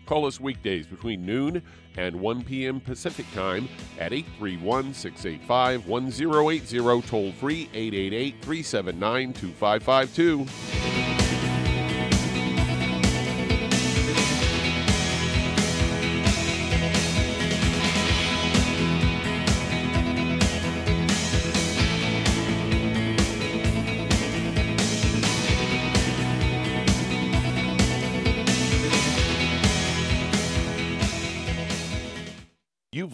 call 0.05 0.25
us 0.25 0.39
weekdays 0.39 0.85
between 0.87 1.25
noon 1.25 1.61
and 1.97 2.15
1 2.15 2.43
p.m. 2.43 2.79
Pacific 2.79 3.25
Time 3.33 3.67
at 3.99 4.13
831 4.13 4.93
685 4.93 5.87
1080, 5.87 7.07
toll 7.07 7.31
free 7.33 7.69
888 7.73 8.35
379 8.41 9.33
2552. 9.33 11.24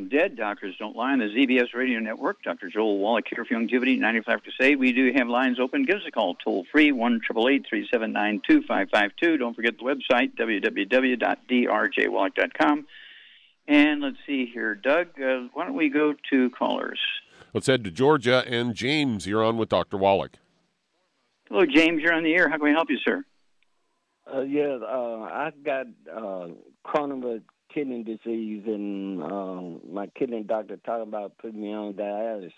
on 0.00 0.08
Dead 0.08 0.36
Doctors 0.36 0.74
Don't 0.78 0.96
Lie 0.96 1.12
on 1.12 1.18
the 1.18 1.26
ZBS 1.26 1.74
Radio 1.74 2.00
Network. 2.00 2.42
Dr. 2.42 2.70
Joel 2.70 2.96
Wallach 2.98 3.26
here 3.28 3.44
for 3.44 3.52
Youngevity 3.54 3.98
95 3.98 4.42
Crusade. 4.42 4.78
We 4.78 4.92
do 4.92 5.12
have 5.14 5.28
lines 5.28 5.60
open. 5.60 5.84
Give 5.84 5.96
us 5.96 6.04
a 6.06 6.10
call 6.10 6.36
toll 6.36 6.64
free 6.72 6.90
1 6.92 7.20
379 7.28 8.40
2552. 8.46 9.36
Don't 9.36 9.54
forget 9.54 9.74
the 9.76 9.84
website 9.84 10.34
www.drjwallach.com. 10.36 12.86
And 13.68 14.00
let's 14.00 14.16
see 14.26 14.46
here, 14.46 14.74
Doug. 14.74 15.08
Uh, 15.20 15.48
why 15.52 15.66
don't 15.66 15.76
we 15.76 15.90
go 15.90 16.14
to 16.30 16.48
callers? 16.50 16.98
Let's 17.52 17.66
head 17.66 17.84
to 17.84 17.90
Georgia 17.90 18.42
and 18.46 18.74
James. 18.74 19.26
You're 19.26 19.44
on 19.44 19.58
with 19.58 19.68
Dr. 19.68 19.98
Wallach. 19.98 20.38
Hello, 21.48 21.66
James. 21.66 22.00
You're 22.02 22.14
on 22.14 22.24
the 22.24 22.32
air. 22.32 22.48
How 22.48 22.56
can 22.56 22.64
we 22.64 22.70
help 22.70 22.88
you, 22.88 22.96
sir? 23.04 23.22
Uh, 24.32 24.42
yeah, 24.42 24.78
uh, 24.80 25.22
I 25.22 25.50
got 25.64 25.86
uh, 26.10 26.48
chronic 26.84 27.42
kidney 27.72 28.02
disease, 28.02 28.62
and 28.66 29.22
um, 29.22 29.80
my 29.90 30.06
kidney 30.18 30.42
doctor 30.42 30.76
talking 30.78 31.08
about 31.08 31.38
putting 31.38 31.60
me 31.60 31.72
on 31.72 31.94
dialysis, 31.94 32.52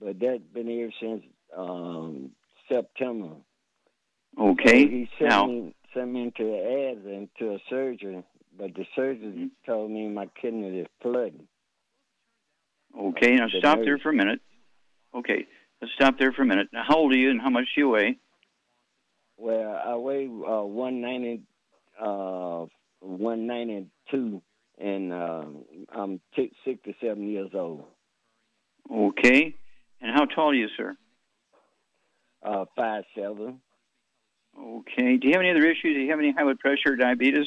but 0.00 0.18
that's 0.20 0.42
been 0.54 0.66
here 0.66 0.90
since 1.00 1.22
um, 1.56 2.30
September. 2.68 3.30
Okay. 4.38 4.84
So 4.84 4.88
he 4.88 5.08
sent 5.18 5.30
now, 5.30 5.46
me 5.46 5.74
sent 5.94 6.12
me 6.12 6.22
into 6.22 6.44
the 6.44 6.92
ads 6.92 7.06
and 7.06 7.28
to 7.38 7.54
a 7.54 7.58
surgeon, 7.70 8.24
but 8.56 8.74
the 8.74 8.84
surgeon 8.94 9.50
told 9.66 9.90
me 9.90 10.08
my 10.08 10.28
kidney 10.40 10.80
is 10.80 10.86
flooding. 11.02 11.48
okay. 12.98 13.36
Now 13.36 13.46
the 13.46 13.58
stop 13.58 13.78
there 13.84 13.98
for 13.98 14.10
a 14.10 14.14
minute. 14.14 14.40
Okay. 15.14 15.46
Let's 15.80 15.94
stop 15.94 16.18
there 16.18 16.32
for 16.32 16.42
a 16.42 16.46
minute. 16.46 16.68
Now, 16.72 16.84
how 16.86 16.96
old 16.96 17.12
are 17.12 17.16
you, 17.16 17.30
and 17.30 17.40
how 17.40 17.50
much 17.50 17.66
do 17.74 17.80
you 17.80 17.88
weigh? 17.90 18.18
Well, 19.36 19.80
I 19.86 19.94
weigh 19.94 20.26
uh, 20.26 20.62
one 20.62 21.00
ninety, 21.00 21.42
uh, 22.00 22.66
one 23.00 23.46
ninety 23.46 23.86
two, 24.10 24.42
and 24.78 25.12
uh, 25.12 25.44
I'm 25.92 26.20
t- 26.34 26.52
sixty-seven 26.64 27.28
years 27.28 27.50
old. 27.54 27.84
Okay. 28.92 29.54
And 30.00 30.14
how 30.14 30.24
tall 30.24 30.50
are 30.50 30.54
you, 30.54 30.68
sir? 30.76 30.96
Uh, 32.42 32.64
five 32.76 33.04
seven. 33.14 33.60
Okay. 34.58 35.16
Do 35.16 35.28
you 35.28 35.32
have 35.34 35.40
any 35.40 35.50
other 35.50 35.66
issues? 35.66 35.94
Do 35.94 36.00
you 36.00 36.10
have 36.10 36.18
any 36.18 36.32
high 36.32 36.44
blood 36.44 36.58
pressure 36.58 36.92
or 36.92 36.96
diabetes? 36.96 37.46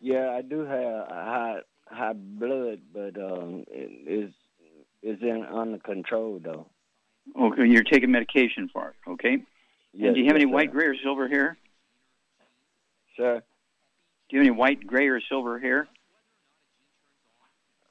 Yeah, 0.00 0.30
I 0.30 0.42
do 0.42 0.60
have 0.60 1.08
high 1.08 1.58
high 1.86 2.12
blood, 2.12 2.80
but 2.92 3.16
um, 3.16 3.64
it 3.68 4.06
is 4.06 4.32
is 5.02 5.22
in 5.22 5.44
under 5.50 5.78
control 5.78 6.40
though. 6.42 6.66
Okay, 7.40 7.66
you're 7.66 7.82
taking 7.84 8.10
medication 8.10 8.68
for 8.72 8.90
it. 8.90 9.10
Okay. 9.10 9.38
Yes, 9.92 10.08
and 10.08 10.14
do 10.14 10.20
you 10.20 10.26
have 10.26 10.36
yes, 10.36 10.42
any 10.42 10.46
white, 10.46 10.68
sir. 10.68 10.72
gray, 10.72 10.86
or 10.86 10.96
silver 11.02 11.28
hair? 11.28 11.56
Sir. 13.16 13.42
Do 14.28 14.36
you 14.36 14.42
have 14.42 14.48
any 14.48 14.56
white, 14.56 14.86
gray, 14.86 15.06
or 15.08 15.20
silver 15.20 15.58
hair? 15.58 15.88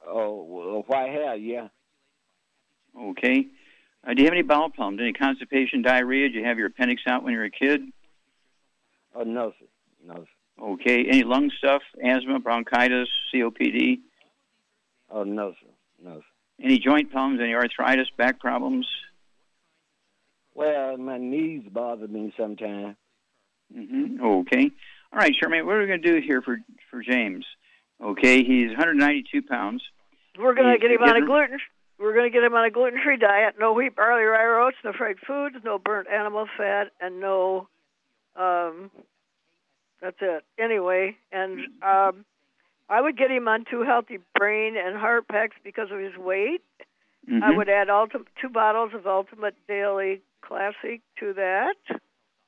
Oh, 0.06 0.82
white 0.86 1.10
hair, 1.10 1.34
yeah. 1.36 1.68
Okay. 2.98 3.46
Uh, 4.06 4.14
do 4.14 4.20
you 4.20 4.26
have 4.26 4.34
any 4.34 4.42
bowel 4.42 4.70
problems? 4.70 5.00
Any 5.00 5.12
constipation, 5.12 5.82
diarrhea? 5.82 6.28
Did 6.28 6.34
you 6.34 6.44
have 6.44 6.58
your 6.58 6.66
appendix 6.66 7.02
out 7.06 7.22
when 7.22 7.32
you 7.32 7.38
were 7.38 7.46
a 7.46 7.50
kid? 7.50 7.82
Oh 9.14 9.22
no, 9.22 9.52
sir. 9.58 9.66
No, 10.04 10.14
sir. 10.14 10.64
Okay. 10.64 11.06
Any 11.08 11.22
lung 11.22 11.50
stuff? 11.58 11.82
Asthma, 12.04 12.40
bronchitis, 12.40 13.08
COPD? 13.32 14.00
Oh 15.10 15.24
no, 15.24 15.52
sir. 15.52 15.68
No, 16.02 16.16
sir. 16.16 16.24
Any 16.64 16.78
joint 16.78 17.10
problems? 17.10 17.40
Any 17.40 17.54
arthritis, 17.54 18.08
back 18.16 18.38
problems? 18.40 18.86
Well, 20.54 20.96
my 20.98 21.18
knees 21.18 21.64
bother 21.70 22.06
me 22.06 22.32
sometimes. 22.36 22.96
hmm 23.72 24.20
Okay. 24.22 24.70
All 25.14 25.20
right, 25.20 25.32
Charmaine. 25.40 25.64
What 25.64 25.76
are 25.76 25.80
we 25.80 25.86
going 25.86 26.02
to 26.02 26.12
do 26.20 26.20
here 26.26 26.42
for 26.42 26.58
for 26.90 27.00
James? 27.02 27.46
Okay, 28.02 28.42
he's 28.42 28.68
192 28.70 29.42
pounds. 29.42 29.82
We're 30.36 30.54
going 30.54 30.72
to 30.72 30.78
get 30.78 30.90
him 30.90 31.02
on 31.02 31.16
a 31.22 31.24
gluten. 31.24 31.58
We're 32.00 32.12
going 32.12 32.24
to 32.30 32.36
get 32.36 32.42
him 32.42 32.54
on 32.54 32.64
a 32.64 32.70
gluten-free 32.70 33.18
diet. 33.18 33.54
No 33.60 33.72
wheat, 33.72 33.94
barley, 33.94 34.24
rye, 34.24 34.66
oats, 34.66 34.76
no 34.84 34.92
fried 34.92 35.16
foods, 35.24 35.54
no 35.64 35.78
burnt 35.78 36.08
animal 36.08 36.46
fat, 36.58 36.90
and 37.00 37.20
no. 37.20 37.68
Um, 38.34 38.90
that's 40.02 40.16
it. 40.20 40.42
Anyway, 40.58 41.16
and 41.30 41.60
um, 41.82 42.24
I 42.90 43.00
would 43.00 43.16
get 43.16 43.30
him 43.30 43.46
on 43.46 43.64
two 43.70 43.82
healthy 43.84 44.18
brain 44.36 44.74
and 44.76 44.96
heart 44.98 45.28
packs 45.28 45.54
because 45.62 45.92
of 45.92 46.00
his 46.00 46.16
weight. 46.16 46.62
I 47.28 47.30
Mhm. 47.30 47.56
would 47.56 47.68
add 47.70 47.86
ulti- 47.88 48.26
two 48.42 48.48
bottles 48.50 48.92
of 48.92 49.06
Ultimate 49.06 49.54
Daily 49.68 50.20
Classic 50.42 51.00
to 51.20 51.32
that. 51.34 51.76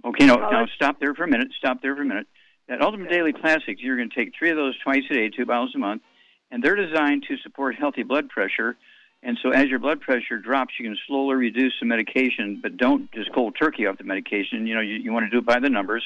Okay, 0.04 0.26
no, 0.26 0.34
now 0.36 0.66
stop 0.66 0.98
there 0.98 1.14
for 1.14 1.22
a 1.24 1.28
minute. 1.28 1.48
Stop 1.56 1.80
there 1.80 1.94
for 1.94 2.02
a 2.02 2.04
minute. 2.04 2.26
That 2.68 2.82
Ultimate 2.82 3.10
Daily 3.10 3.32
Classics, 3.32 3.80
you're 3.80 3.96
going 3.96 4.10
to 4.10 4.14
take 4.14 4.32
three 4.36 4.50
of 4.50 4.56
those 4.56 4.76
twice 4.82 5.02
a 5.10 5.14
day, 5.14 5.28
two 5.28 5.46
bottles 5.46 5.72
a 5.74 5.78
month, 5.78 6.02
and 6.50 6.62
they're 6.62 6.74
designed 6.74 7.24
to 7.28 7.36
support 7.38 7.76
healthy 7.76 8.02
blood 8.02 8.28
pressure. 8.28 8.76
And 9.22 9.38
so, 9.42 9.50
as 9.50 9.66
your 9.68 9.78
blood 9.78 10.00
pressure 10.00 10.38
drops, 10.38 10.74
you 10.78 10.86
can 10.86 10.96
slowly 11.06 11.36
reduce 11.36 11.74
the 11.80 11.86
medication, 11.86 12.60
but 12.60 12.76
don't 12.76 13.10
just 13.12 13.32
cold 13.32 13.56
turkey 13.58 13.86
off 13.86 13.98
the 13.98 14.04
medication. 14.04 14.66
You 14.66 14.74
know, 14.74 14.80
you, 14.80 14.96
you 14.96 15.12
want 15.12 15.26
to 15.26 15.30
do 15.30 15.38
it 15.38 15.46
by 15.46 15.60
the 15.60 15.70
numbers. 15.70 16.04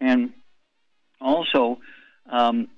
And 0.00 0.32
also, 1.20 1.78
um, 2.30 2.68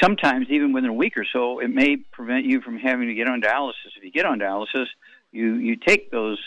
sometimes 0.00 0.46
even 0.50 0.72
within 0.72 0.90
a 0.90 0.94
week 0.94 1.16
or 1.16 1.26
so, 1.32 1.60
it 1.60 1.68
may 1.68 1.96
prevent 1.96 2.44
you 2.44 2.60
from 2.60 2.78
having 2.78 3.08
to 3.08 3.14
get 3.14 3.28
on 3.28 3.40
dialysis. 3.40 3.96
If 3.96 4.04
you 4.04 4.10
get 4.10 4.26
on 4.26 4.38
dialysis, 4.38 4.86
you 5.30 5.54
you 5.54 5.76
take 5.76 6.10
those 6.10 6.38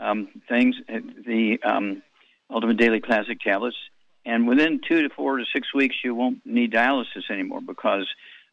um, 0.00 0.28
things, 0.48 0.76
uh, 0.88 0.98
the 1.26 1.58
um, 1.64 2.02
Ultimate 2.50 2.76
Daily 2.76 3.00
Classic 3.00 3.38
tablets, 3.40 3.76
and 4.24 4.48
within 4.48 4.80
two 4.86 5.02
to 5.02 5.14
four 5.14 5.36
to 5.36 5.44
six 5.52 5.72
weeks, 5.74 5.96
you 6.02 6.14
won't 6.14 6.44
need 6.46 6.72
dialysis 6.72 7.30
anymore 7.30 7.60
because 7.60 8.06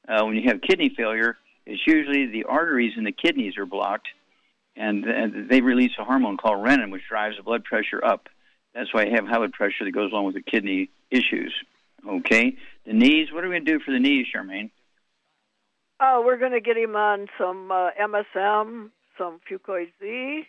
uh, 0.07 0.23
when 0.25 0.35
you 0.35 0.43
have 0.49 0.61
kidney 0.61 0.93
failure, 0.95 1.37
it's 1.65 1.81
usually 1.85 2.27
the 2.27 2.45
arteries 2.45 2.93
in 2.97 3.03
the 3.03 3.11
kidneys 3.11 3.57
are 3.57 3.65
blocked, 3.65 4.07
and, 4.75 5.05
and 5.05 5.49
they 5.49 5.61
release 5.61 5.91
a 5.99 6.03
hormone 6.03 6.37
called 6.37 6.65
renin, 6.65 6.91
which 6.91 7.03
drives 7.07 7.37
the 7.37 7.43
blood 7.43 7.63
pressure 7.63 8.03
up. 8.03 8.27
That's 8.73 8.93
why 8.93 9.05
you 9.05 9.11
have 9.15 9.25
high 9.25 9.37
blood 9.37 9.53
pressure 9.53 9.85
that 9.85 9.91
goes 9.91 10.11
along 10.11 10.25
with 10.25 10.35
the 10.35 10.41
kidney 10.41 10.89
issues. 11.09 11.53
Okay, 12.07 12.57
the 12.85 12.93
knees. 12.93 13.31
What 13.31 13.43
are 13.43 13.47
we 13.47 13.55
going 13.55 13.65
to 13.65 13.77
do 13.77 13.83
for 13.83 13.91
the 13.91 13.99
knees, 13.99 14.25
Charmaine? 14.33 14.71
Oh, 15.99 16.23
we're 16.25 16.37
going 16.37 16.53
to 16.53 16.61
get 16.61 16.77
him 16.77 16.95
on 16.95 17.27
some 17.37 17.71
uh, 17.71 17.89
MSM, 17.91 18.89
some 19.19 19.39
Fucoid 19.47 19.91
Z, 20.01 20.47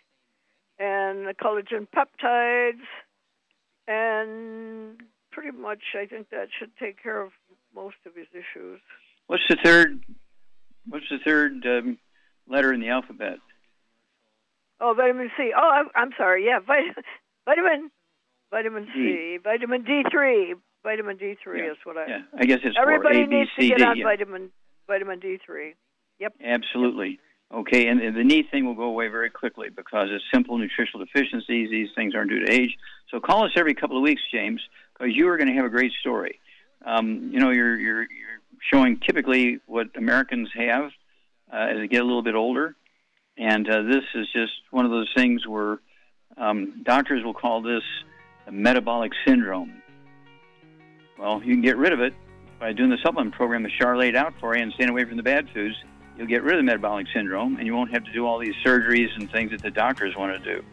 and 0.79 1.27
the 1.27 1.35
collagen 1.39 1.87
peptides, 1.95 2.81
and 3.87 4.99
pretty 5.33 5.57
much 5.57 5.81
I 5.95 6.05
think 6.05 6.29
that 6.29 6.47
should 6.57 6.71
take 6.77 7.01
care 7.01 7.21
of 7.21 7.31
most 7.75 7.95
of 8.05 8.15
his 8.15 8.27
issues. 8.31 8.79
What's 9.27 9.43
the 9.49 9.57
third? 9.63 10.03
What's 10.87 11.05
the 11.09 11.19
third 11.23 11.65
um, 11.65 11.97
letter 12.47 12.73
in 12.73 12.81
the 12.81 12.89
alphabet? 12.89 13.37
Oh, 14.79 14.93
vitamin 14.95 15.31
C. 15.37 15.51
Oh, 15.55 15.69
I'm, 15.69 15.89
I'm 15.95 16.11
sorry. 16.17 16.45
Yeah, 16.45 16.59
vitamin, 16.59 16.93
vitamin, 17.45 17.91
vitamin 18.51 18.87
C, 18.93 19.37
vitamin 19.43 19.83
D 19.83 20.03
three. 20.11 20.55
Vitamin 20.83 21.15
D 21.15 21.35
three 21.41 21.63
yeah. 21.63 21.71
is 21.71 21.77
what 21.85 21.97
I. 21.97 22.07
Yeah, 22.07 22.21
I 22.37 22.45
guess 22.45 22.59
it's 22.63 22.75
everybody 22.79 23.21
A, 23.21 23.27
B, 23.27 23.35
needs 23.37 23.49
C, 23.57 23.61
to 23.61 23.67
get 23.69 23.77
D, 23.77 23.83
on 23.85 23.97
yeah. 23.97 24.03
vitamin 24.03 24.49
vitamin 24.85 25.19
D 25.19 25.39
three. 25.45 25.75
Yep. 26.19 26.33
Absolutely. 26.43 27.19
Okay, 27.53 27.87
and 27.87 27.99
the 27.99 28.23
knee 28.23 28.41
thing 28.41 28.65
will 28.65 28.73
go 28.73 28.85
away 28.85 29.09
very 29.09 29.29
quickly 29.29 29.69
because 29.69 30.07
it's 30.09 30.23
simple 30.33 30.57
nutritional 30.57 31.05
deficiencies. 31.05 31.69
These 31.69 31.89
things 31.95 32.15
aren't 32.15 32.31
due 32.31 32.43
to 32.43 32.51
age. 32.51 32.75
So 33.11 33.19
call 33.19 33.45
us 33.45 33.51
every 33.55 33.75
couple 33.75 33.95
of 33.95 34.01
weeks, 34.01 34.23
James, 34.31 34.59
because 34.93 35.15
you 35.15 35.27
are 35.29 35.37
going 35.37 35.49
to 35.49 35.53
have 35.53 35.65
a 35.65 35.69
great 35.69 35.91
story. 35.99 36.39
Um, 36.83 37.29
you 37.31 37.39
know, 37.39 37.51
you're, 37.51 37.77
you're, 37.77 38.01
you're 38.01 38.39
showing 38.71 38.99
typically 38.99 39.59
what 39.67 39.89
Americans 39.95 40.49
have 40.55 40.91
uh, 41.53 41.57
as 41.57 41.77
they 41.77 41.87
get 41.87 42.01
a 42.01 42.05
little 42.05 42.23
bit 42.23 42.33
older. 42.33 42.75
And 43.37 43.69
uh, 43.69 43.83
this 43.83 44.03
is 44.15 44.27
just 44.33 44.53
one 44.71 44.85
of 44.85 44.91
those 44.91 45.11
things 45.15 45.45
where 45.45 45.79
um, 46.37 46.81
doctors 46.83 47.23
will 47.23 47.35
call 47.35 47.61
this 47.61 47.83
a 48.47 48.51
metabolic 48.51 49.11
syndrome. 49.27 49.81
Well, 51.19 51.41
you 51.43 51.53
can 51.53 51.61
get 51.61 51.77
rid 51.77 51.93
of 51.93 51.99
it 51.99 52.15
by 52.59 52.73
doing 52.73 52.89
the 52.89 52.97
supplement 53.03 53.35
program 53.35 53.61
that 53.61 53.71
Char 53.79 53.95
laid 53.95 54.15
out 54.15 54.33
for 54.39 54.55
you 54.55 54.63
and 54.63 54.73
staying 54.73 54.89
away 54.89 55.05
from 55.05 55.17
the 55.17 55.23
bad 55.23 55.47
foods. 55.53 55.75
You'll 56.17 56.27
get 56.27 56.43
rid 56.43 56.55
of 56.55 56.59
the 56.59 56.63
metabolic 56.63 57.07
syndrome, 57.13 57.57
and 57.57 57.65
you 57.65 57.73
won't 57.73 57.91
have 57.91 58.03
to 58.03 58.11
do 58.11 58.25
all 58.25 58.37
these 58.37 58.55
surgeries 58.63 59.09
and 59.15 59.31
things 59.31 59.51
that 59.51 59.61
the 59.61 59.71
doctors 59.71 60.15
want 60.15 60.37
to 60.37 60.55
do. 60.55 60.63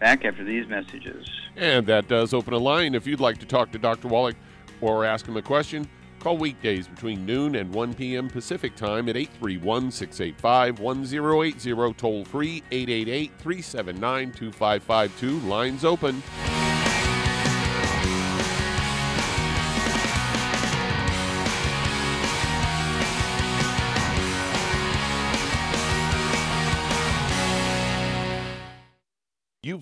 Back 0.00 0.24
after 0.24 0.44
these 0.44 0.66
messages. 0.66 1.28
And 1.56 1.86
that 1.86 2.08
does 2.08 2.34
open 2.34 2.52
a 2.52 2.58
line. 2.58 2.94
If 2.94 3.06
you'd 3.06 3.20
like 3.20 3.38
to 3.38 3.46
talk 3.46 3.70
to 3.72 3.78
Dr. 3.78 4.08
Wallach 4.08 4.36
or 4.80 5.04
ask 5.04 5.26
him 5.26 5.36
a 5.36 5.42
question, 5.42 5.88
call 6.18 6.36
weekdays 6.36 6.88
between 6.88 7.24
noon 7.24 7.54
and 7.54 7.72
1 7.72 7.94
p.m. 7.94 8.28
Pacific 8.28 8.74
Time 8.74 9.08
at 9.08 9.16
831 9.16 9.90
685 9.92 10.80
1080, 10.80 11.94
toll 11.94 12.24
free 12.24 12.62
888 12.72 13.30
379 13.38 14.32
2552. 14.32 15.38
Lines 15.48 15.84
open. 15.84 16.22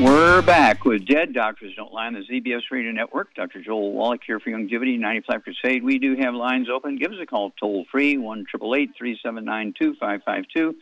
We're 0.00 0.40
back 0.40 0.86
with 0.86 1.04
Dead 1.06 1.34
Doctors 1.34 1.74
Don't 1.76 1.92
Lie 1.92 2.06
on 2.06 2.14
the 2.14 2.20
ZBS 2.20 2.62
Radio 2.70 2.90
Network. 2.90 3.34
Dr. 3.34 3.60
Joel 3.60 3.92
Wallach 3.92 4.22
here 4.26 4.40
for 4.40 4.48
Youngevity 4.48 4.98
95 4.98 5.42
Crusade. 5.42 5.84
We 5.84 5.98
do 5.98 6.16
have 6.16 6.32
lines 6.32 6.68
open. 6.74 6.96
Give 6.96 7.12
us 7.12 7.18
a 7.22 7.26
call 7.26 7.52
toll 7.60 7.84
free, 7.92 8.16
1 8.16 8.46
379 8.50 9.74
2552. 9.78 10.74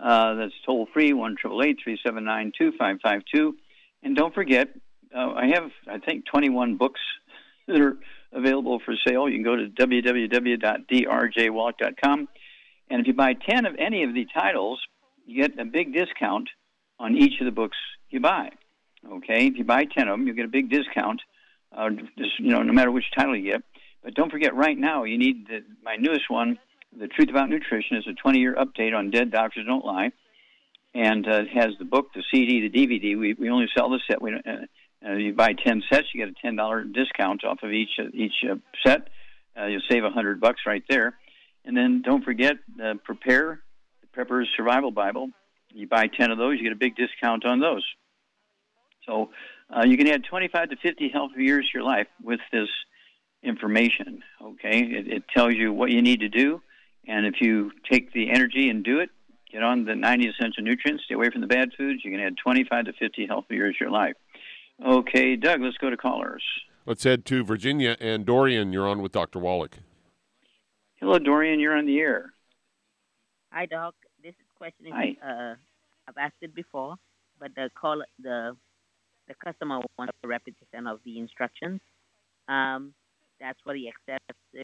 Uh, 0.00 0.34
that's 0.34 0.52
toll 0.64 0.86
free, 0.92 1.12
1 1.12 1.36
379 1.42 2.52
2552. 2.56 3.56
And 4.04 4.14
don't 4.14 4.32
forget, 4.32 4.68
uh, 5.12 5.32
I 5.32 5.46
have, 5.46 5.72
I 5.88 5.98
think, 5.98 6.24
21 6.26 6.76
books 6.76 7.00
that 7.66 7.80
are 7.80 7.96
available 8.32 8.78
for 8.84 8.94
sale. 9.04 9.28
You 9.28 9.34
can 9.34 9.42
go 9.42 9.56
to 9.56 9.66
www.drjwallach.com. 9.66 12.28
And 12.88 13.00
if 13.00 13.08
you 13.08 13.14
buy 13.14 13.34
10 13.34 13.66
of 13.66 13.74
any 13.80 14.04
of 14.04 14.14
the 14.14 14.28
titles, 14.32 14.80
you 15.26 15.42
get 15.42 15.58
a 15.58 15.64
big 15.64 15.92
discount 15.92 16.48
on 17.00 17.16
each 17.16 17.40
of 17.40 17.46
the 17.46 17.50
books 17.50 17.76
you 18.14 18.20
buy. 18.20 18.50
Okay, 19.06 19.46
if 19.48 19.56
you 19.56 19.64
buy 19.64 19.84
ten 19.84 20.08
of 20.08 20.18
them, 20.18 20.26
you 20.26 20.32
get 20.32 20.46
a 20.46 20.48
big 20.48 20.70
discount. 20.70 21.20
Uh, 21.76 21.90
just 22.16 22.38
you 22.38 22.50
know, 22.50 22.62
no 22.62 22.72
matter 22.72 22.90
which 22.90 23.04
title 23.16 23.36
you 23.36 23.52
get. 23.52 23.62
But 24.02 24.14
don't 24.14 24.30
forget, 24.30 24.54
right 24.54 24.76
now 24.78 25.04
you 25.04 25.18
need 25.18 25.46
the, 25.48 25.64
my 25.82 25.96
newest 25.96 26.30
one, 26.30 26.58
"The 26.98 27.08
Truth 27.08 27.28
About 27.30 27.50
Nutrition," 27.50 27.96
is 27.96 28.06
a 28.06 28.12
20-year 28.26 28.54
update 28.54 28.94
on 28.96 29.10
Dead 29.10 29.30
Doctors 29.30 29.66
Don't 29.66 29.84
Lie. 29.84 30.12
and 30.94 31.26
uh, 31.26 31.40
it 31.42 31.48
has 31.48 31.72
the 31.78 31.84
book, 31.84 32.12
the 32.14 32.22
CD, 32.32 32.68
the 32.68 32.70
DVD. 32.70 33.18
We 33.18 33.34
we 33.34 33.50
only 33.50 33.66
sell 33.76 33.90
the 33.90 34.00
set. 34.08 34.22
We 34.22 34.30
don't, 34.30 34.46
uh, 34.46 34.66
uh, 35.06 35.12
you 35.16 35.34
buy 35.34 35.52
ten 35.52 35.82
sets, 35.90 36.06
you 36.14 36.24
get 36.24 36.34
a 36.34 36.40
ten 36.40 36.56
dollar 36.56 36.84
discount 36.84 37.44
off 37.44 37.58
of 37.62 37.72
each 37.72 37.90
uh, 37.98 38.04
each 38.14 38.34
uh, 38.50 38.56
set. 38.86 39.08
Uh, 39.58 39.66
you'll 39.66 39.82
save 39.90 40.04
a 40.04 40.10
hundred 40.10 40.40
bucks 40.40 40.62
right 40.66 40.82
there. 40.88 41.14
And 41.66 41.76
then 41.76 42.02
don't 42.02 42.24
forget, 42.24 42.56
uh, 42.82 42.94
prepare 43.04 43.60
the 44.00 44.06
Prepper's 44.08 44.48
Survival 44.56 44.90
Bible. 44.90 45.30
You 45.70 45.88
buy 45.88 46.06
ten 46.06 46.30
of 46.30 46.38
those, 46.38 46.56
you 46.58 46.62
get 46.64 46.72
a 46.72 46.76
big 46.76 46.94
discount 46.96 47.44
on 47.44 47.58
those. 47.60 47.84
So 49.06 49.30
uh, 49.74 49.84
you 49.84 49.96
can 49.96 50.08
add 50.08 50.24
25 50.24 50.70
to 50.70 50.76
50 50.76 51.08
healthy 51.08 51.44
years 51.44 51.68
to 51.70 51.78
your 51.78 51.86
life 51.86 52.06
with 52.22 52.40
this 52.52 52.68
information. 53.42 54.22
Okay, 54.42 54.80
it, 54.80 55.08
it 55.08 55.24
tells 55.34 55.54
you 55.54 55.72
what 55.72 55.90
you 55.90 56.02
need 56.02 56.20
to 56.20 56.28
do, 56.28 56.62
and 57.06 57.26
if 57.26 57.40
you 57.40 57.72
take 57.90 58.12
the 58.12 58.30
energy 58.30 58.70
and 58.70 58.84
do 58.84 59.00
it, 59.00 59.10
get 59.52 59.62
on 59.62 59.84
the 59.84 59.94
90 59.94 60.28
essential 60.28 60.62
nutrients, 60.62 61.04
stay 61.04 61.14
away 61.14 61.30
from 61.30 61.40
the 61.40 61.46
bad 61.46 61.70
foods, 61.76 62.04
you 62.04 62.10
can 62.10 62.20
add 62.20 62.36
25 62.42 62.86
to 62.86 62.92
50 62.92 63.26
healthy 63.26 63.54
years 63.54 63.76
to 63.78 63.84
your 63.84 63.92
life. 63.92 64.14
Okay, 64.84 65.36
Doug, 65.36 65.60
let's 65.60 65.76
go 65.76 65.90
to 65.90 65.96
callers. 65.96 66.42
Let's 66.86 67.04
head 67.04 67.24
to 67.26 67.44
Virginia 67.44 67.96
and 68.00 68.26
Dorian. 68.26 68.72
You're 68.72 68.88
on 68.88 69.00
with 69.00 69.12
Dr. 69.12 69.38
Wallach. 69.38 69.78
Hello, 70.96 71.18
Dorian. 71.18 71.60
You're 71.60 71.76
on 71.76 71.86
the 71.86 71.98
air. 72.00 72.32
Hi, 73.52 73.66
Doc. 73.66 73.94
This 74.22 74.34
question 74.56 74.86
is 74.86 74.92
Hi. 74.92 75.16
uh, 75.22 75.54
I've 76.08 76.16
asked 76.18 76.42
it 76.42 76.54
before, 76.54 76.96
but 77.38 77.54
the 77.54 77.70
call 77.74 78.02
the 78.20 78.56
the 79.28 79.34
customer 79.34 79.80
wants 79.98 80.12
a 80.22 80.28
repetition 80.28 80.86
of 80.86 81.00
the 81.04 81.18
instructions. 81.18 81.80
Um, 82.48 82.94
that's 83.40 83.58
for 83.64 83.72
the 83.74 83.88
excess 83.88 84.20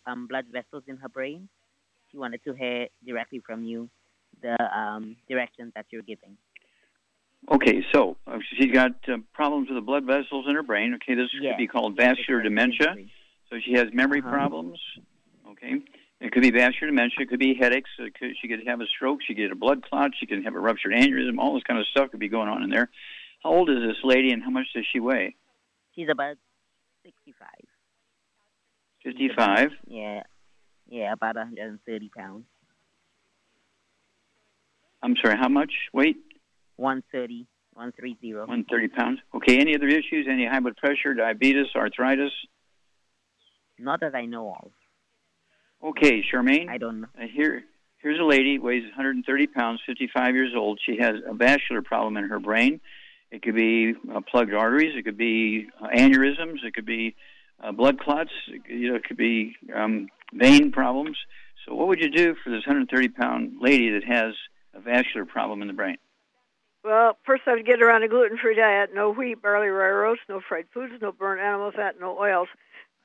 um, 0.06 0.26
blood 0.26 0.46
vessels 0.52 0.84
in 0.86 0.96
her 0.98 1.08
brain. 1.08 1.48
She 2.10 2.18
wanted 2.18 2.42
to 2.44 2.52
hear 2.54 2.88
directly 3.06 3.40
from 3.44 3.64
you 3.64 3.88
the 4.42 4.56
um, 4.76 5.16
directions 5.28 5.72
that 5.74 5.86
you're 5.90 6.02
giving. 6.02 6.36
Okay, 7.50 7.82
so 7.92 8.16
uh, 8.26 8.38
she's 8.56 8.70
got 8.72 8.92
uh, 9.08 9.16
problems 9.32 9.68
with 9.68 9.76
the 9.76 9.82
blood 9.82 10.04
vessels 10.04 10.46
in 10.48 10.54
her 10.54 10.62
brain. 10.62 10.94
Okay, 10.94 11.14
this 11.14 11.28
Yeah. 11.40 11.50
could 11.52 11.58
be 11.58 11.66
called 11.66 11.96
vascular 11.96 12.42
dementia. 12.42 12.96
So 13.48 13.58
she 13.64 13.72
has 13.72 13.92
memory 13.92 14.20
Uh-huh. 14.20 14.30
problems. 14.30 14.78
Okay, 15.48 15.82
it 16.20 16.32
could 16.32 16.42
be 16.42 16.50
vascular 16.50 16.90
dementia. 16.90 17.22
It 17.22 17.28
could 17.28 17.40
be 17.40 17.54
headaches. 17.54 17.90
It 17.98 18.14
could, 18.14 18.36
she 18.40 18.46
could 18.46 18.66
have 18.66 18.80
a 18.80 18.86
stroke. 18.86 19.20
She 19.22 19.34
could 19.34 19.42
get 19.42 19.50
a 19.50 19.56
blood 19.56 19.82
clot. 19.82 20.12
She 20.18 20.26
could 20.26 20.44
have 20.44 20.54
a 20.54 20.60
ruptured 20.60 20.92
aneurysm. 20.92 21.38
All 21.38 21.54
this 21.54 21.64
kind 21.64 21.80
of 21.80 21.86
stuff 21.88 22.10
could 22.10 22.20
be 22.20 22.28
going 22.28 22.48
on 22.48 22.62
in 22.62 22.70
there. 22.70 22.90
How 23.42 23.50
old 23.50 23.70
is 23.70 23.76
this 23.86 23.96
lady, 24.04 24.32
and 24.32 24.42
how 24.42 24.50
much 24.50 24.66
does 24.74 24.84
she 24.92 25.00
weigh? 25.00 25.36
She's 25.94 26.08
about 26.10 26.36
65. 27.04 27.48
Fifty-five. 29.02 29.70
Yeah, 29.86 30.22
yeah, 30.88 31.12
about 31.12 31.36
130 31.36 32.10
pounds. 32.14 32.44
I'm 35.02 35.14
sorry. 35.22 35.36
How 35.40 35.48
much 35.48 35.72
weight? 35.94 36.16
130, 36.76 37.46
130. 37.72 38.34
One 38.46 38.64
thirty 38.68 38.88
pounds. 38.88 39.20
Okay. 39.34 39.58
Any 39.58 39.74
other 39.74 39.88
issues? 39.88 40.26
Any 40.30 40.46
high 40.46 40.60
blood 40.60 40.76
pressure, 40.76 41.14
diabetes, 41.14 41.66
arthritis? 41.74 42.32
Not 43.78 44.00
that 44.00 44.14
I 44.14 44.26
know 44.26 44.54
of. 44.62 44.70
Okay, 45.82 46.22
Charmaine. 46.30 46.68
I 46.68 46.76
don't 46.76 47.00
know. 47.00 47.06
Uh, 47.18 47.24
here, 47.32 47.62
here's 48.02 48.20
a 48.20 48.24
lady 48.24 48.58
weighs 48.58 48.82
130 48.82 49.46
pounds, 49.46 49.80
55 49.86 50.34
years 50.34 50.52
old. 50.54 50.78
She 50.84 50.98
has 51.00 51.14
a 51.26 51.32
vascular 51.32 51.80
problem 51.80 52.18
in 52.18 52.24
her 52.28 52.38
brain. 52.38 52.80
It 53.30 53.42
could 53.42 53.54
be 53.54 53.94
uh, 54.12 54.20
plugged 54.20 54.52
arteries. 54.52 54.96
It 54.96 55.04
could 55.04 55.16
be 55.16 55.68
uh, 55.80 55.88
aneurysms. 55.88 56.64
It 56.64 56.74
could 56.74 56.86
be 56.86 57.14
uh, 57.62 57.72
blood 57.72 58.00
clots. 58.00 58.30
It, 58.48 58.62
you 58.68 58.90
know, 58.90 58.96
it 58.96 59.04
could 59.04 59.16
be 59.16 59.56
um, 59.74 60.08
vein 60.32 60.72
problems. 60.72 61.16
So, 61.64 61.74
what 61.74 61.88
would 61.88 62.00
you 62.00 62.10
do 62.10 62.34
for 62.42 62.50
this 62.50 62.66
130 62.66 63.08
pound 63.08 63.56
lady 63.60 63.90
that 63.90 64.04
has 64.04 64.34
a 64.74 64.80
vascular 64.80 65.26
problem 65.26 65.62
in 65.62 65.68
the 65.68 65.74
brain? 65.74 65.96
Well, 66.82 67.18
first 67.24 67.42
I 67.46 67.52
would 67.54 67.66
get 67.66 67.80
her 67.80 67.90
on 67.90 68.02
a 68.02 68.08
gluten-free 68.08 68.56
diet: 68.56 68.90
no 68.94 69.10
wheat, 69.10 69.42
barley, 69.42 69.68
rye 69.68 69.90
roast, 69.90 70.22
no 70.28 70.40
fried 70.40 70.66
foods, 70.72 70.94
no 71.00 71.12
burnt 71.12 71.40
animal 71.40 71.70
fat, 71.72 72.00
no 72.00 72.18
oils. 72.18 72.48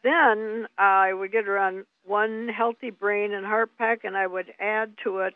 Then 0.04 0.68
I 0.78 1.14
would 1.14 1.32
get 1.32 1.46
her 1.46 1.58
on 1.58 1.86
one 2.04 2.48
healthy 2.48 2.92
brain 2.92 3.34
and 3.34 3.46
heart 3.46 3.72
pack, 3.78 4.04
and 4.04 4.16
I 4.16 4.28
would 4.28 4.54
add 4.60 4.94
to 5.04 5.20
it 5.20 5.34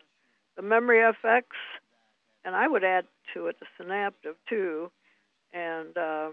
the 0.56 0.62
Memory 0.62 0.98
FX, 0.98 1.42
and 2.44 2.54
I 2.54 2.66
would 2.68 2.84
add 2.84 3.04
to 3.34 3.46
it 3.46 3.56
the 3.60 3.66
Synaptic 3.76 4.36
too, 4.48 4.90
and 5.52 5.96
uh, 5.96 6.28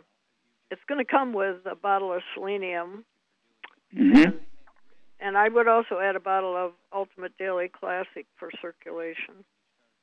it's 0.71 0.81
going 0.87 1.03
to 1.03 1.09
come 1.09 1.33
with 1.33 1.57
a 1.69 1.75
bottle 1.75 2.13
of 2.13 2.21
selenium, 2.33 3.05
Mm-hmm. 3.95 4.35
and 5.21 5.37
I 5.37 5.47
would 5.47 5.67
also 5.69 5.99
add 5.99 6.17
a 6.17 6.19
bottle 6.19 6.57
of 6.57 6.73
Ultimate 6.93 7.37
Daily 7.37 7.69
Classic 7.69 8.25
for 8.37 8.49
circulation. 8.61 9.45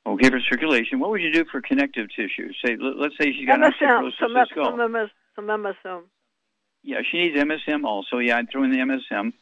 Okay, 0.07 0.29
for 0.29 0.39
circulation. 0.39 0.99
What 0.99 1.11
would 1.11 1.21
you 1.21 1.31
do 1.31 1.45
for 1.51 1.61
connective 1.61 2.07
tissue? 2.15 2.51
Say, 2.65 2.77
let- 2.79 2.97
let's 2.97 3.13
say 3.19 3.31
she's 3.31 3.45
got 3.47 3.59
MSM, 3.59 4.11
osteoporosis 4.11 4.13
some, 4.19 4.77
some, 4.77 4.91
MS, 4.91 5.09
some 5.35 5.45
MSM. 5.45 6.01
Yeah, 6.83 7.01
she 7.11 7.17
needs 7.17 7.37
MSM 7.37 7.85
also. 7.85 8.17
Yeah, 8.17 8.37
I'd 8.37 8.49
throw 8.51 8.63
in 8.63 8.71
the 8.71 8.77
MSM. 8.79 9.33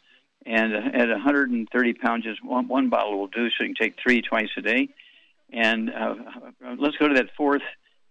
And 0.46 0.74
at 0.74 1.08
130 1.08 1.94
pounds, 1.94 2.26
just 2.26 2.44
one, 2.44 2.68
one 2.68 2.90
bottle 2.90 3.18
will 3.18 3.28
do, 3.28 3.48
so 3.50 3.64
you 3.64 3.74
can 3.74 3.76
take 3.76 3.96
three 4.02 4.22
twice 4.22 4.50
a 4.58 4.62
day. 4.62 4.90
And 5.52 5.90
uh, 5.90 6.16
let's 6.80 6.98
go 6.98 7.08
to 7.08 7.14
that 7.16 7.28
fourth 7.38 7.62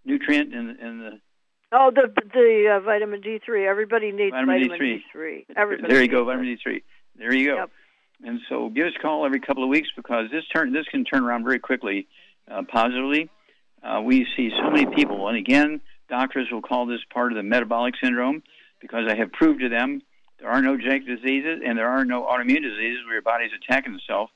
nutrient 0.05 0.53
in, 0.55 0.71
in 0.81 0.99
the. 0.99 1.21
Oh, 1.73 1.91
the 1.95 2.13
the 2.33 2.77
uh, 2.77 2.81
vitamin 2.85 3.23
D3. 3.23 3.67
Everybody 3.67 4.13
needs 4.13 4.33
Vitamin 4.33 4.69
vitamin, 4.69 4.79
D3. 4.79 5.03
D3. 5.17 5.45
Everybody. 5.57 5.93
there 5.93 6.03
you 6.03 6.09
go, 6.09 6.25
vitamin 6.25 6.57
D3. 6.57 6.83
There 7.17 7.35
you 7.35 7.47
go. 7.47 7.57
Yep. 7.57 7.71
And 8.25 8.41
so 8.49 8.69
give 8.69 8.87
us 8.87 8.93
a 8.97 9.03
call 9.03 9.27
every 9.27 9.41
couple 9.41 9.65
of 9.65 9.69
weeks 9.69 9.89
because 9.97 10.31
this 10.31 10.45
turn 10.55 10.73
this 10.73 10.87
can 10.91 11.05
turn 11.05 11.25
around 11.25 11.45
very 11.45 11.59
quickly, 11.59 12.07
uh, 12.51 12.63
positively. 12.71 13.31
Uh, 13.83 14.01
we 14.01 14.27
see 14.37 14.51
so 14.51 14.71
many 14.71 14.87
people, 14.95 15.27
and 15.27 15.37
again, 15.37 15.81
doctors 16.09 16.47
will 16.53 16.63
call 16.63 16.87
this 16.87 17.01
part 17.13 17.33
of 17.33 17.37
the 17.37 17.43
metabolic 17.43 17.95
syndrome 18.01 18.43
because 18.81 19.09
I 19.09 19.17
have 19.17 19.33
proved 19.33 19.61
to 19.61 19.69
them 19.69 20.03
there 20.43 20.51
are 20.51 20.61
no 20.61 20.77
genetic 20.77 21.07
diseases 21.07 21.63
and 21.65 21.79
there 21.79 21.89
are 21.89 22.05
no 22.05 22.25
autoimmune 22.25 22.63
diseases 22.63 23.05
where 23.05 23.15
your 23.15 23.23
body's 23.23 23.53
attacking 23.57 23.95
itself. 23.95 24.29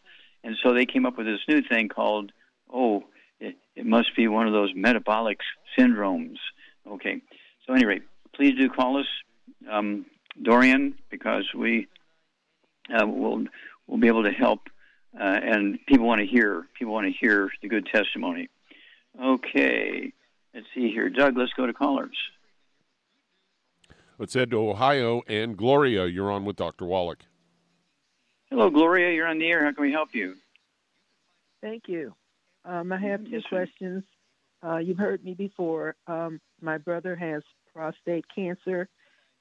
And 0.44 0.56
so 0.62 0.72
they 0.72 0.86
came 0.86 1.04
up 1.04 1.18
with 1.18 1.26
this 1.26 1.40
new 1.48 1.62
thing 1.62 1.88
called, 1.88 2.30
oh, 2.72 3.04
it, 3.40 3.56
it 3.74 3.86
must 3.86 4.14
be 4.16 4.28
one 4.28 4.46
of 4.46 4.52
those 4.52 4.72
metabolic 4.74 5.38
syndromes. 5.78 6.36
Okay. 6.86 7.20
So, 7.66 7.74
anyway, 7.74 8.00
please 8.34 8.56
do 8.56 8.68
call 8.68 8.98
us, 8.98 9.06
um, 9.70 10.06
Dorian, 10.42 10.94
because 11.10 11.44
we 11.54 11.88
uh, 12.94 13.06
will 13.06 13.44
will 13.86 13.98
be 13.98 14.08
able 14.08 14.24
to 14.24 14.30
help, 14.30 14.68
uh, 15.18 15.22
and 15.22 15.78
people 15.86 16.06
want 16.06 16.20
to 16.20 16.26
hear 16.26 16.66
people 16.78 16.92
want 16.92 17.06
to 17.06 17.12
hear 17.12 17.50
the 17.62 17.68
good 17.68 17.86
testimony. 17.86 18.48
Okay, 19.20 20.12
let's 20.54 20.66
see 20.74 20.90
here, 20.90 21.08
Doug. 21.08 21.36
Let's 21.36 21.52
go 21.54 21.66
to 21.66 21.72
callers. 21.72 22.16
Let's 24.18 24.34
head 24.34 24.50
to 24.50 24.68
Ohio 24.68 25.22
and 25.26 25.56
Gloria. 25.56 26.06
You're 26.06 26.30
on 26.30 26.44
with 26.44 26.56
Dr. 26.56 26.86
Wallach. 26.86 27.20
Hello, 28.50 28.70
Gloria. 28.70 29.12
You're 29.12 29.26
on 29.26 29.38
the 29.38 29.46
air. 29.46 29.64
How 29.64 29.72
can 29.72 29.82
we 29.82 29.92
help 29.92 30.14
you? 30.14 30.36
Thank 31.60 31.88
you. 31.88 32.14
Um, 32.66 32.92
I 32.92 32.98
have 33.00 33.24
two 33.24 33.40
questions. 33.48 34.02
Uh, 34.62 34.78
you've 34.78 34.98
heard 34.98 35.22
me 35.24 35.34
before. 35.34 35.94
Um, 36.06 36.40
my 36.60 36.78
brother 36.78 37.14
has 37.14 37.42
prostate 37.72 38.24
cancer. 38.34 38.88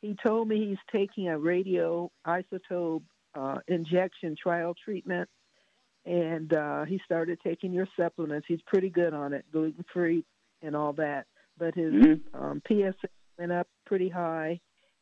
He 0.01 0.15
told 0.25 0.47
me 0.47 0.67
he's 0.67 0.77
taking 0.91 1.29
a 1.29 1.31
radioisotope 1.39 3.01
uh, 3.33 3.55
injection 3.67 4.35
trial 4.41 4.75
treatment, 4.83 5.27
and 6.05 6.53
uh, 6.53 6.85
he 6.85 7.01
started 7.03 7.39
taking 7.43 7.73
your 7.73 7.87
supplements. 7.99 8.45
He's 8.47 8.61
pretty 8.67 8.89
good 8.89 9.13
on 9.13 9.33
it, 9.33 9.45
gluten 9.51 9.83
free 9.91 10.23
and 10.61 10.75
all 10.75 10.93
that. 10.93 11.25
But 11.57 11.73
his 11.73 11.93
Mhm. 11.93 12.21
um, 12.33 12.61
PSA 12.67 13.07
went 13.39 13.51
up 13.51 13.67
pretty 13.85 14.09
high, 14.09 14.59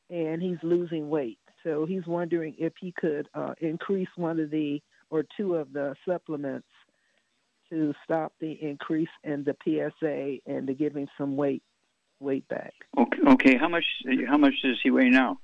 and 0.09 0.41
he's 0.41 0.61
losing 0.63 1.09
weight. 1.09 1.39
So 1.63 1.85
he's 1.85 2.05
wondering 2.07 2.55
if 2.57 2.73
he 2.79 2.91
could 2.93 3.27
uh, 3.33 3.55
increase 3.59 4.09
one 4.15 4.39
of 4.39 4.49
the 4.51 4.81
or 5.09 5.23
two 5.37 5.55
of 5.55 5.73
the 5.73 5.95
supplements 6.05 6.67
to 7.73 7.93
stop 8.03 8.33
the 8.39 8.51
increase 8.51 9.09
in 9.23 9.43
the 9.43 9.55
PSA 9.63 10.37
and 10.45 10.67
to 10.67 10.73
give 10.73 10.95
him 10.95 11.07
some 11.17 11.35
weight 11.35 11.63
weight 12.19 12.47
back. 12.47 12.73
Okay, 12.97 13.19
okay. 13.27 13.57
How 13.57 13.67
much 13.67 13.85
how 14.27 14.37
much 14.37 14.53
does 14.63 14.79
he 14.83 14.91
weigh 14.91 15.09
now? 15.09 15.39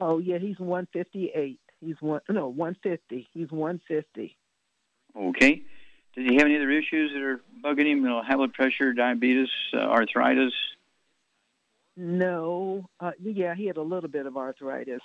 Oh 0.00 0.18
yeah, 0.18 0.38
he's 0.38 0.58
158. 0.58 1.60
He's 1.80 1.96
one 2.00 2.20
no 2.28 2.48
150. 2.48 3.28
He's 3.32 3.50
150. 3.50 4.36
Okay. 5.16 5.62
Does 6.14 6.26
he 6.26 6.36
have 6.36 6.46
any 6.46 6.56
other 6.56 6.70
issues 6.70 7.12
that 7.12 7.22
are 7.22 7.40
bugging 7.62 7.90
him? 7.90 7.98
You 7.98 8.08
know, 8.08 8.22
high 8.22 8.36
blood 8.36 8.54
pressure, 8.54 8.92
diabetes, 8.94 9.48
uh, 9.74 9.78
arthritis. 9.78 10.52
No, 11.98 12.88
uh, 13.00 13.12
yeah, 13.22 13.54
he 13.54 13.66
had 13.66 13.76
a 13.76 13.82
little 13.82 14.10
bit 14.10 14.26
of 14.26 14.36
arthritis. 14.36 15.00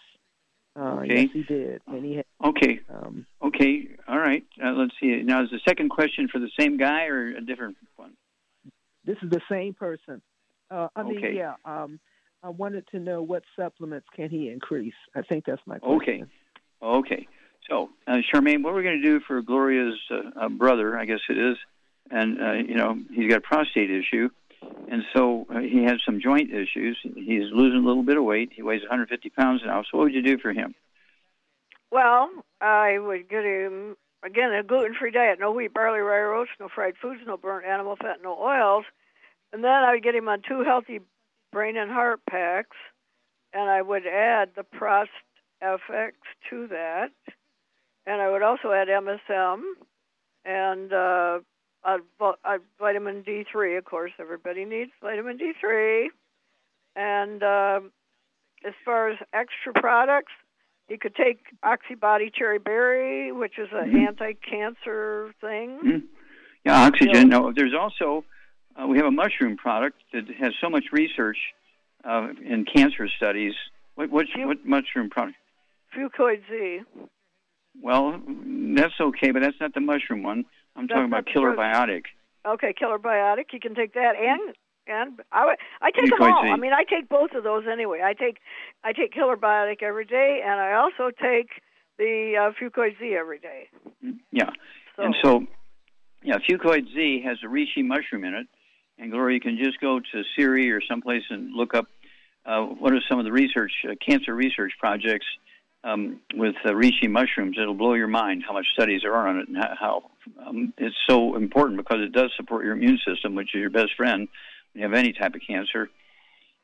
Uh, 0.76 1.00
Okay. 1.04 1.22
Yes, 1.24 1.30
he 1.34 1.44
did, 1.44 1.82
and 1.88 2.06
he 2.06 2.16
had. 2.16 2.26
Okay. 2.44 2.80
Um, 2.90 3.26
Okay. 3.42 3.90
All 4.08 4.20
right. 4.20 4.44
Uh, 4.64 4.72
let's 4.72 4.94
see. 5.00 5.22
Now, 5.24 5.44
is 5.44 5.50
the 5.50 5.60
second 5.68 5.90
question 5.90 6.28
for 6.32 6.40
the 6.40 6.50
same 6.60 6.78
guy 6.78 7.06
or 7.06 7.28
a 7.36 7.42
different 7.42 7.78
one? 7.96 8.14
this 9.04 9.18
is 9.24 9.30
the 9.32 9.42
same 9.50 9.74
person. 9.74 10.22
Uh, 10.70 10.88
I 10.96 11.04
mean, 11.04 11.18
Okay. 11.18 11.36
yeah. 11.36 11.56
Um, 11.66 12.00
I 12.44 12.50
wanted 12.50 12.88
to 12.92 13.00
know 13.00 13.22
what 13.22 13.44
supplements 13.56 14.08
can 14.16 14.30
he 14.30 14.50
increase. 14.50 14.94
I 15.16 15.22
think 15.24 15.46
that's 15.46 15.62
my 15.66 15.80
question. 15.80 15.98
Okay. 16.02 16.24
Okay. 16.82 17.28
So, 17.70 17.90
uh, 18.08 18.18
Charmaine, 18.32 18.64
what 18.64 18.74
we're 18.74 18.84
going 18.84 19.02
to 19.02 19.08
do 19.08 19.20
for 19.22 19.42
Gloria's 19.42 20.00
uh, 20.10 20.40
uh, 20.40 20.50
brother, 20.50 20.98
I 20.98 21.06
guess 21.06 21.20
it 21.30 21.38
is, 21.38 21.58
and 22.10 22.42
uh, 22.42 22.54
you 22.54 22.76
know 22.76 22.98
he's 23.14 23.30
got 23.30 23.38
a 23.38 23.42
prostate 23.42 23.90
issue, 23.92 24.30
and 24.62 25.04
so 25.14 25.46
uh, 25.50 25.60
he 25.60 25.84
has 25.84 26.00
some 26.06 26.20
joint 26.22 26.52
issues. 26.52 26.98
He's 27.02 27.52
losing 27.52 27.84
a 27.84 27.88
little 27.88 28.04
bit 28.04 28.18
of 28.18 28.24
weight. 28.24 28.52
He 28.54 28.62
weighs 28.62 28.82
150 28.82 29.30
pounds 29.30 29.62
now. 29.66 29.84
So 29.84 29.98
what 29.98 30.06
would 30.06 30.14
you 30.14 30.22
do 30.22 30.38
for 30.38 30.54
him? 30.54 30.76
Well, 31.92 32.30
I 32.60 32.98
would 33.00 33.30
get 33.30 33.44
him 33.44 33.96
again 34.24 34.54
a 34.54 34.64
gluten-free 34.64 35.12
diet: 35.12 35.40
no 35.40 35.52
wheat, 35.52 35.74
barley, 35.74 36.00
rye, 36.00 36.38
oats, 36.38 36.52
no 36.60 36.70
fried 36.74 36.96
foods, 37.02 37.22
no 37.26 37.38
burnt 37.38 37.66
animal 37.66 37.96
fat, 37.96 38.18
no 38.24 38.38
oils. 38.38 38.86
And 39.54 39.64
then 39.64 39.72
I 39.72 39.94
would 39.94 40.04
get 40.04 40.16
him 40.16 40.30
on 40.30 40.42
two 40.48 40.64
healthy 40.64 41.02
brain 41.52 41.76
and 41.76 41.92
heart 41.92 42.22
packs, 42.30 42.78
and 43.54 43.70
I 43.70 43.82
would 43.82 44.08
add 44.08 44.52
the 44.56 44.64
Prost 44.64 45.08
FX 45.62 46.12
to 46.50 46.68
that, 46.68 47.12
and 48.06 48.22
I 48.22 48.30
would 48.30 48.42
also 48.42 48.72
add 48.72 48.88
MSM 48.88 49.62
and 50.46 50.94
uh, 50.94 51.40
a, 51.84 51.98
a 52.46 52.58
vitamin 52.80 53.24
D3. 53.24 53.78
Of 53.78 53.86
course, 53.86 54.12
everybody 54.20 54.66
needs 54.66 54.92
vitamin 55.02 55.38
D3. 55.38 56.08
And 56.96 57.42
uh, 57.44 57.80
as 58.66 58.74
far 58.84 59.10
as 59.10 59.18
extra 59.34 59.74
products, 59.74 60.34
you 60.90 60.98
could 60.98 61.16
take 61.16 61.40
Oxybody 61.64 62.34
Cherry 62.34 62.60
Berry, 62.60 63.32
which 63.32 63.58
is 63.58 63.70
an 63.72 63.92
Mhm. 63.92 64.08
anti-cancer 64.08 65.34
thing. 65.40 65.80
Mhm. 65.84 66.04
Yeah, 66.66 66.82
oxygen. 66.86 67.30
No, 67.30 67.52
there's 67.54 67.74
also 67.74 68.26
uh, 68.76 68.88
we 68.88 68.98
have 68.98 69.06
a 69.08 69.12
mushroom 69.12 69.58
product 69.58 70.02
that 70.14 70.28
has 70.40 70.54
so 70.62 70.70
much 70.70 70.86
research 70.92 71.38
uh, 72.04 72.30
in 72.44 72.66
cancer 72.66 73.08
studies. 73.08 73.54
What 73.96 74.10
what, 74.10 74.28
what 74.36 74.66
mushroom 74.66 75.10
product? 75.10 75.38
Fucoid 75.96 76.42
Z. 76.50 76.82
Well, 77.82 78.22
that's 78.76 78.94
okay, 79.00 79.32
but 79.32 79.42
that's 79.42 79.60
not 79.60 79.74
the 79.74 79.82
mushroom 79.82 80.24
one. 80.24 80.46
I'm 80.82 80.88
talking 80.88 81.06
about 81.06 81.28
Killer 81.32 81.54
Biotic. 81.54 82.04
Okay, 82.46 82.74
Killer 82.78 82.98
Biotic. 82.98 83.54
You 83.54 83.60
can 83.60 83.76
take 83.76 83.94
that, 83.94 84.16
and 84.18 84.56
and 84.88 85.20
I 85.32 85.56
I 85.80 85.92
take 85.92 86.10
them 86.10 86.22
all. 86.22 86.52
I 86.52 86.58
mean, 86.58 86.74
I 86.74 86.84
take 86.84 87.08
both 87.08 87.32
of 87.36 87.44
those 87.44 87.66
anyway. 87.72 88.02
I 88.04 88.14
take 88.14 88.38
I 88.84 88.94
take 88.94 89.14
Killer 89.14 89.38
Biotic 89.38 89.84
every 89.84 90.06
day, 90.06 90.42
and 90.44 90.60
I 90.60 90.74
also 90.74 91.12
take 91.12 91.50
the 92.00 92.34
uh, 92.40 92.52
Fucoid 92.60 92.98
Z 93.00 93.16
every 93.16 93.38
day. 93.38 93.70
Yeah. 94.32 94.50
So, 94.96 95.04
And 95.04 95.16
so, 95.24 95.46
yeah, 96.24 96.38
Fucoid 96.50 96.86
Z 96.94 97.24
has 97.26 97.38
a 97.44 97.48
reishi 97.48 97.86
mushroom 97.86 98.24
in 98.24 98.34
it. 98.34 98.48
And 98.98 99.12
Gloria, 99.12 99.36
you 99.36 99.42
can 99.42 99.58
just 99.58 99.80
go 99.80 100.00
to 100.00 100.24
Siri 100.36 100.72
or 100.72 100.82
someplace 100.90 101.24
and 101.30 101.54
look 101.54 101.76
up 101.76 101.86
uh, 102.46 102.62
what 102.62 102.94
are 102.94 103.02
some 103.08 103.20
of 103.20 103.26
the 103.26 103.32
research, 103.32 103.72
uh, 103.88 103.94
cancer 104.04 104.34
research 104.34 104.74
projects 104.80 105.26
um, 105.84 106.20
with 106.36 106.56
uh, 106.66 106.70
reishi 106.70 107.10
mushrooms. 107.10 107.58
It'll 107.60 107.74
blow 107.74 107.94
your 107.94 108.08
mind 108.08 108.44
how 108.48 108.54
much 108.54 108.68
studies 108.74 109.02
there 109.04 109.14
are 109.14 109.28
on 109.28 109.40
it 109.40 109.48
and 109.48 109.58
how, 109.58 110.12
um, 110.46 110.74
it's 110.78 110.96
so 111.10 111.36
important 111.36 111.78
because 111.78 112.02
it 112.02 112.12
does 112.12 112.32
support 112.38 112.66
your 112.66 112.74
immune 112.74 113.00
system, 113.06 113.36
which 113.36 113.56
is 113.56 113.60
your 113.60 113.70
best 113.70 113.96
friend 113.98 114.28
when 114.74 114.82
you 114.82 114.84
have 114.84 114.94
any 114.94 115.14
type 115.14 115.36
of 115.36 115.42
cancer. 115.46 115.90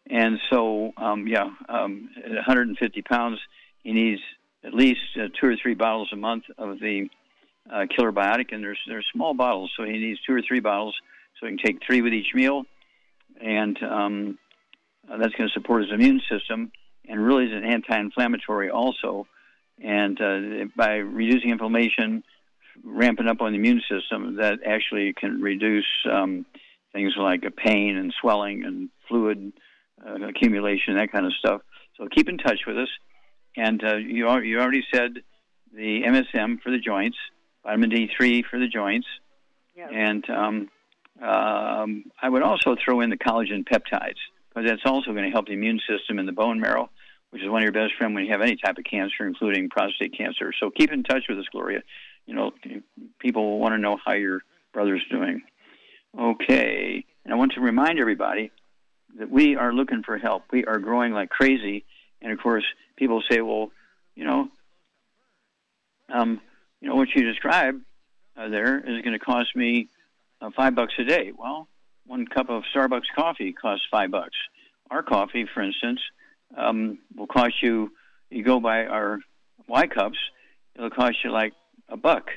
And 0.10 0.40
so, 0.50 0.94
um, 0.98 1.28
yeah, 1.28 1.50
um, 1.68 2.10
at 2.24 2.32
150 2.32 3.02
pounds, 3.02 3.40
he 3.84 3.92
needs 3.92 4.22
at 4.64 4.74
least 4.74 5.02
uh, 5.16 5.28
two 5.40 5.48
or 5.48 5.56
three 5.62 5.74
bottles 5.74 6.10
a 6.14 6.16
month 6.16 6.44
of 6.58 6.80
the 6.80 7.10
uh, 7.72 7.86
Killer 7.94 8.12
Biotic, 8.12 8.54
and 8.54 8.64
there's 8.64 8.80
there's 8.88 9.06
small 9.14 9.34
bottles, 9.34 9.72
so 9.76 9.84
he 9.84 9.94
needs 9.94 10.20
two 10.22 10.34
or 10.34 10.42
three 10.42 10.60
bottles, 10.60 10.96
so 11.40 11.48
he 11.48 11.56
can 11.56 11.66
take 11.66 11.82
three 11.86 12.02
with 12.02 12.14
each 12.14 12.34
meal, 12.34 12.64
and 13.42 13.82
um, 13.84 14.38
uh, 15.12 15.18
that's 15.18 15.34
going 15.34 15.50
to 15.50 15.54
support 15.54 15.84
his 15.84 15.92
immune 15.92 16.22
system, 16.30 16.72
and 17.08 17.24
really 17.24 17.46
is 17.46 17.54
an 17.54 17.64
anti-inflammatory 17.64 18.70
also, 18.70 19.28
and 19.84 20.20
uh, 20.20 20.66
by 20.76 20.96
reducing 20.96 21.52
inflammation, 21.52 22.24
ramping 22.84 23.28
up 23.28 23.42
on 23.42 23.52
the 23.52 23.58
immune 23.58 23.82
system, 23.90 24.38
that 24.38 24.60
actually 24.66 25.14
can 25.14 25.42
reduce 25.42 25.88
um, 26.12 26.46
things 26.94 27.14
like 27.18 27.44
pain 27.56 27.98
and 27.98 28.14
swelling 28.20 28.64
and 28.64 28.90
fluid 29.08 29.54
uh, 30.06 30.28
accumulation, 30.28 30.96
that 30.96 31.12
kind 31.12 31.26
of 31.26 31.34
stuff. 31.34 31.62
So 31.98 32.08
keep 32.08 32.30
in 32.30 32.38
touch 32.38 32.62
with 32.68 32.78
us. 32.78 32.90
And 33.56 33.84
uh, 33.84 33.96
you, 33.96 34.28
al- 34.28 34.44
you 34.44 34.60
already 34.60 34.84
said 34.94 35.14
the 35.74 36.04
MSM 36.04 36.62
for 36.62 36.72
the 36.72 36.78
joints, 36.80 37.18
vitamin 37.64 37.90
D3 37.90 38.44
for 38.50 38.60
the 38.60 38.68
joints, 38.68 39.08
and 39.92 40.30
um, 40.30 40.70
um, 41.22 42.06
I 42.22 42.30
would 42.30 42.44
also 42.44 42.76
throw 42.84 43.02
in 43.02 43.10
the 43.10 43.18
collagen 43.18 43.64
peptides 43.68 44.22
because 44.50 44.70
that's 44.70 44.86
also 44.86 45.12
going 45.12 45.26
to 45.26 45.32
help 45.32 45.48
the 45.48 45.54
immune 45.54 45.80
system 45.88 46.20
and 46.20 46.28
the 46.28 46.34
bone 46.34 46.60
marrow, 46.60 46.90
which 47.32 47.42
is 47.42 47.50
one 47.50 47.62
of 47.62 47.64
your 47.64 47.74
best 47.74 47.96
friends 47.98 48.14
when 48.14 48.26
you 48.26 48.32
have 48.32 48.42
any 48.42 48.56
type 48.56 48.78
of 48.78 48.84
cancer, 48.84 49.26
including 49.26 49.70
prostate 49.70 50.18
cancer. 50.18 50.54
So 50.60 50.70
keep 50.70 50.92
in 50.92 51.04
touch 51.04 51.24
with 51.28 51.40
us, 51.40 51.46
Gloria. 51.52 51.84
You 52.26 52.36
know, 52.36 52.52
people 53.20 53.60
want 53.60 53.74
to 53.74 53.78
know 53.78 53.98
how 54.04 54.14
your 54.14 54.42
brother's 54.74 55.04
doing. 55.10 55.42
Okay, 56.18 57.06
and 57.24 57.34
I 57.34 57.38
want 57.38 57.54
to 57.54 57.62
remind 57.62 58.00
everybody 58.00 58.52
that 59.20 59.30
we 59.30 59.56
are 59.56 59.74
looking 59.74 60.04
for 60.04 60.18
help. 60.18 60.44
We 60.52 60.66
are 60.66 60.80
growing 60.80 61.14
like 61.14 61.30
crazy, 61.30 61.86
and 62.22 62.32
of 62.32 62.40
course, 62.40 62.66
people 62.96 63.22
say, 63.30 63.42
"Well, 63.42 63.72
you 64.16 64.26
know, 64.26 64.50
um, 66.10 66.42
you 66.82 66.90
know 66.90 66.96
what 66.96 67.10
you 67.14 67.24
described 67.24 67.82
uh, 68.38 68.50
there 68.50 68.78
is 68.78 69.02
going 69.04 69.18
to 69.18 69.20
cost 69.20 69.56
me 69.56 69.90
uh, 70.42 70.50
five 70.56 70.76
bucks 70.76 70.94
a 70.98 71.04
day." 71.04 71.32
Well, 71.38 71.68
one 72.06 72.26
cup 72.26 72.50
of 72.50 72.64
Starbucks 72.76 73.14
coffee 73.16 73.54
costs 73.54 73.86
five 73.92 74.12
bucks. 74.12 74.38
Our 74.90 75.04
coffee, 75.04 75.46
for 75.54 75.62
instance, 75.62 76.00
um, 76.56 77.00
will 77.16 77.28
cost 77.28 77.56
you. 77.62 77.92
You 78.30 78.44
go 78.44 78.60
by 78.60 78.86
our 78.86 79.20
Y 79.68 79.88
cups, 79.88 80.18
it'll 80.76 80.90
cost 80.90 81.18
you 81.24 81.32
like 81.32 81.54
a 81.90 81.98
buck 81.98 82.30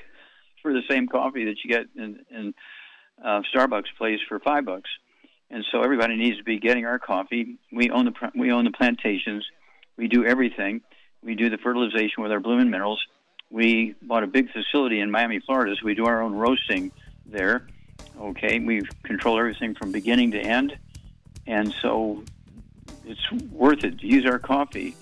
for 0.63 0.73
the 0.73 0.83
same 0.89 1.07
coffee 1.07 1.45
that 1.47 1.57
you 1.65 1.71
get 1.71 1.87
in, 1.97 2.21
in 2.31 2.55
uh, 3.25 3.43
Starbucks 3.55 3.97
place 3.99 4.21
for 4.29 4.39
five 4.41 4.65
bucks. 4.65 4.91
And 5.51 5.65
so 5.73 5.83
everybody 5.83 6.17
needs 6.17 6.39
to 6.39 6.45
be 6.45 6.59
getting 6.59 6.87
our 6.87 6.99
coffee. 6.99 7.59
We 7.73 7.91
own 7.91 8.05
the 8.05 8.31
we 8.37 8.53
own 8.53 8.65
the 8.65 8.71
plantations. 8.71 9.45
We 9.97 10.07
do 10.07 10.25
everything. 10.25 10.81
We 11.23 11.35
do 11.35 11.51
the 11.51 11.59
fertilization 11.59 12.23
with 12.23 12.31
our 12.31 12.41
blooming 12.41 12.71
minerals. 12.71 13.05
We 13.51 13.97
bought 14.01 14.23
a 14.23 14.29
big 14.29 14.51
facility 14.53 15.01
in 15.01 15.11
Miami, 15.11 15.41
Florida, 15.41 15.75
so 15.75 15.85
we 15.85 15.95
do 15.95 16.07
our 16.07 16.23
own 16.23 16.35
roasting 16.35 16.93
there. 17.27 17.67
Okay, 18.19 18.61
we 18.61 18.83
control 19.03 19.39
everything 19.39 19.75
from 19.75 19.91
beginning 19.91 20.31
to 20.33 20.41
end, 20.41 20.79
and 21.47 21.75
so 21.83 22.23
it's 23.05 23.33
worth 23.51 23.85
it 23.85 23.99
to 24.01 24.07
use 24.07 24.27
our 24.27 24.39
coffee. 24.39 24.97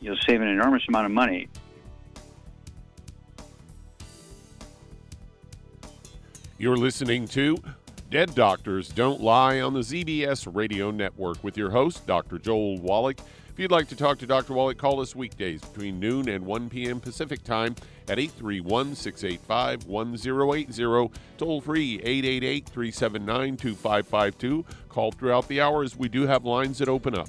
You'll 0.00 0.18
save 0.26 0.40
an 0.40 0.48
enormous 0.48 0.82
amount 0.88 1.06
of 1.06 1.12
money. 1.12 1.48
You're 6.56 6.76
listening 6.76 7.28
to 7.28 7.56
Dead 8.10 8.34
Doctors 8.34 8.88
Don't 8.88 9.20
Lie 9.20 9.60
on 9.60 9.74
the 9.74 9.80
ZBS 9.80 10.52
Radio 10.54 10.90
Network 10.90 11.42
with 11.44 11.56
your 11.56 11.70
host, 11.70 12.06
Dr. 12.06 12.38
Joel 12.38 12.78
Wallach. 12.80 13.18
If 13.58 13.62
you'd 13.62 13.72
like 13.72 13.88
to 13.88 13.96
talk 13.96 14.18
to 14.18 14.26
Dr. 14.26 14.52
Wallach, 14.52 14.78
call 14.78 15.00
us 15.00 15.16
weekdays 15.16 15.60
between 15.62 15.98
noon 15.98 16.28
and 16.28 16.46
1 16.46 16.70
p.m. 16.70 17.00
Pacific 17.00 17.42
Time 17.42 17.74
at 18.06 18.20
831 18.20 18.94
685 18.94 19.84
1080. 19.84 21.10
Toll 21.38 21.60
free 21.60 21.96
888 21.96 22.66
379 22.66 23.56
2552. 23.56 24.64
Call 24.88 25.10
throughout 25.10 25.48
the 25.48 25.60
hours. 25.60 25.96
We 25.96 26.08
do 26.08 26.28
have 26.28 26.44
lines 26.44 26.78
that 26.78 26.88
open 26.88 27.16
up. 27.16 27.28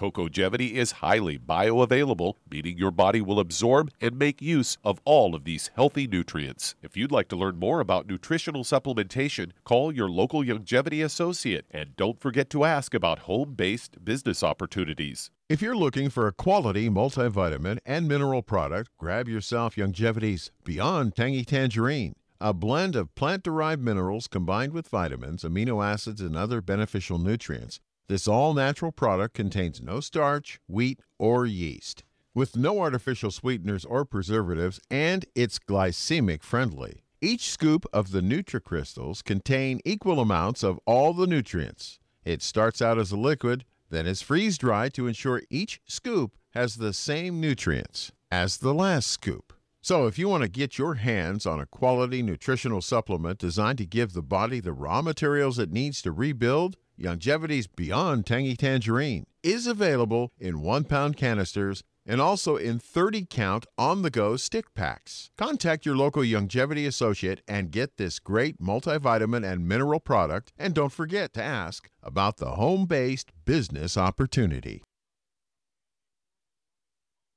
Cocogevity 0.00 0.72
is 0.72 0.92
highly 0.92 1.38
bioavailable, 1.38 2.36
meaning 2.50 2.78
your 2.78 2.90
body 2.90 3.20
will 3.20 3.38
absorb 3.38 3.90
and 4.00 4.18
make 4.18 4.40
use 4.40 4.78
of 4.82 4.98
all 5.04 5.34
of 5.34 5.44
these 5.44 5.70
healthy 5.74 6.06
nutrients. 6.06 6.74
If 6.82 6.96
you'd 6.96 7.12
like 7.12 7.28
to 7.28 7.36
learn 7.36 7.58
more 7.58 7.80
about 7.80 8.06
nutritional 8.06 8.64
supplementation, 8.64 9.50
call 9.62 9.92
your 9.92 10.08
local 10.08 10.42
Youngevity 10.42 11.04
associate 11.04 11.66
and 11.70 11.94
don't 11.96 12.18
forget 12.18 12.48
to 12.48 12.64
ask 12.64 12.94
about 12.94 13.18
home 13.20 13.52
based 13.52 14.02
business 14.02 14.42
opportunities. 14.42 15.30
If 15.50 15.60
you're 15.60 15.76
looking 15.76 16.08
for 16.08 16.26
a 16.26 16.32
quality 16.32 16.88
multivitamin 16.88 17.80
and 17.84 18.08
mineral 18.08 18.40
product, 18.40 18.88
grab 18.96 19.28
yourself 19.28 19.76
Youngevity's 19.76 20.50
Beyond 20.64 21.14
Tangy 21.14 21.44
Tangerine, 21.44 22.14
a 22.40 22.54
blend 22.54 22.96
of 22.96 23.14
plant 23.14 23.42
derived 23.42 23.82
minerals 23.82 24.28
combined 24.28 24.72
with 24.72 24.88
vitamins, 24.88 25.42
amino 25.42 25.84
acids, 25.84 26.22
and 26.22 26.38
other 26.38 26.62
beneficial 26.62 27.18
nutrients. 27.18 27.80
This 28.10 28.26
all 28.26 28.54
natural 28.54 28.90
product 28.90 29.34
contains 29.34 29.80
no 29.80 30.00
starch, 30.00 30.58
wheat, 30.66 30.98
or 31.16 31.46
yeast, 31.46 32.02
with 32.34 32.56
no 32.56 32.80
artificial 32.80 33.30
sweeteners 33.30 33.84
or 33.84 34.04
preservatives, 34.04 34.80
and 34.90 35.26
it's 35.36 35.60
glycemic 35.60 36.42
friendly. 36.42 37.04
Each 37.20 37.48
scoop 37.48 37.86
of 37.92 38.10
the 38.10 38.20
NutriCrystals 38.20 39.22
contain 39.22 39.78
equal 39.84 40.18
amounts 40.18 40.64
of 40.64 40.80
all 40.86 41.14
the 41.14 41.28
nutrients. 41.28 42.00
It 42.24 42.42
starts 42.42 42.82
out 42.82 42.98
as 42.98 43.12
a 43.12 43.16
liquid 43.16 43.64
then 43.90 44.08
is 44.08 44.22
freeze 44.22 44.58
dried 44.58 44.92
to 44.94 45.06
ensure 45.06 45.42
each 45.48 45.80
scoop 45.86 46.36
has 46.50 46.78
the 46.78 46.92
same 46.92 47.40
nutrients 47.40 48.10
as 48.28 48.56
the 48.56 48.74
last 48.74 49.06
scoop. 49.06 49.52
So, 49.82 50.06
if 50.06 50.18
you 50.18 50.28
want 50.28 50.42
to 50.42 50.48
get 50.48 50.76
your 50.76 50.96
hands 50.96 51.46
on 51.46 51.58
a 51.58 51.64
quality 51.64 52.20
nutritional 52.22 52.82
supplement 52.82 53.38
designed 53.38 53.78
to 53.78 53.86
give 53.86 54.12
the 54.12 54.22
body 54.22 54.60
the 54.60 54.74
raw 54.74 55.00
materials 55.00 55.58
it 55.58 55.72
needs 55.72 56.02
to 56.02 56.12
rebuild, 56.12 56.76
Youngevity's 57.00 57.66
Beyond 57.66 58.26
Tangy 58.26 58.56
Tangerine 58.56 59.24
is 59.42 59.66
available 59.66 60.32
in 60.38 60.60
one 60.60 60.84
pound 60.84 61.16
canisters 61.16 61.82
and 62.04 62.20
also 62.20 62.56
in 62.56 62.78
30 62.78 63.26
count 63.30 63.64
on 63.78 64.02
the 64.02 64.10
go 64.10 64.36
stick 64.36 64.74
packs. 64.74 65.30
Contact 65.38 65.86
your 65.86 65.96
local 65.96 66.22
Youngevity 66.22 66.86
associate 66.86 67.40
and 67.48 67.70
get 67.70 67.96
this 67.96 68.18
great 68.18 68.60
multivitamin 68.60 69.50
and 69.50 69.66
mineral 69.66 70.00
product. 70.00 70.52
And 70.58 70.74
don't 70.74 70.92
forget 70.92 71.32
to 71.34 71.42
ask 71.42 71.88
about 72.02 72.36
the 72.36 72.50
home 72.50 72.84
based 72.84 73.30
business 73.46 73.96
opportunity. 73.96 74.82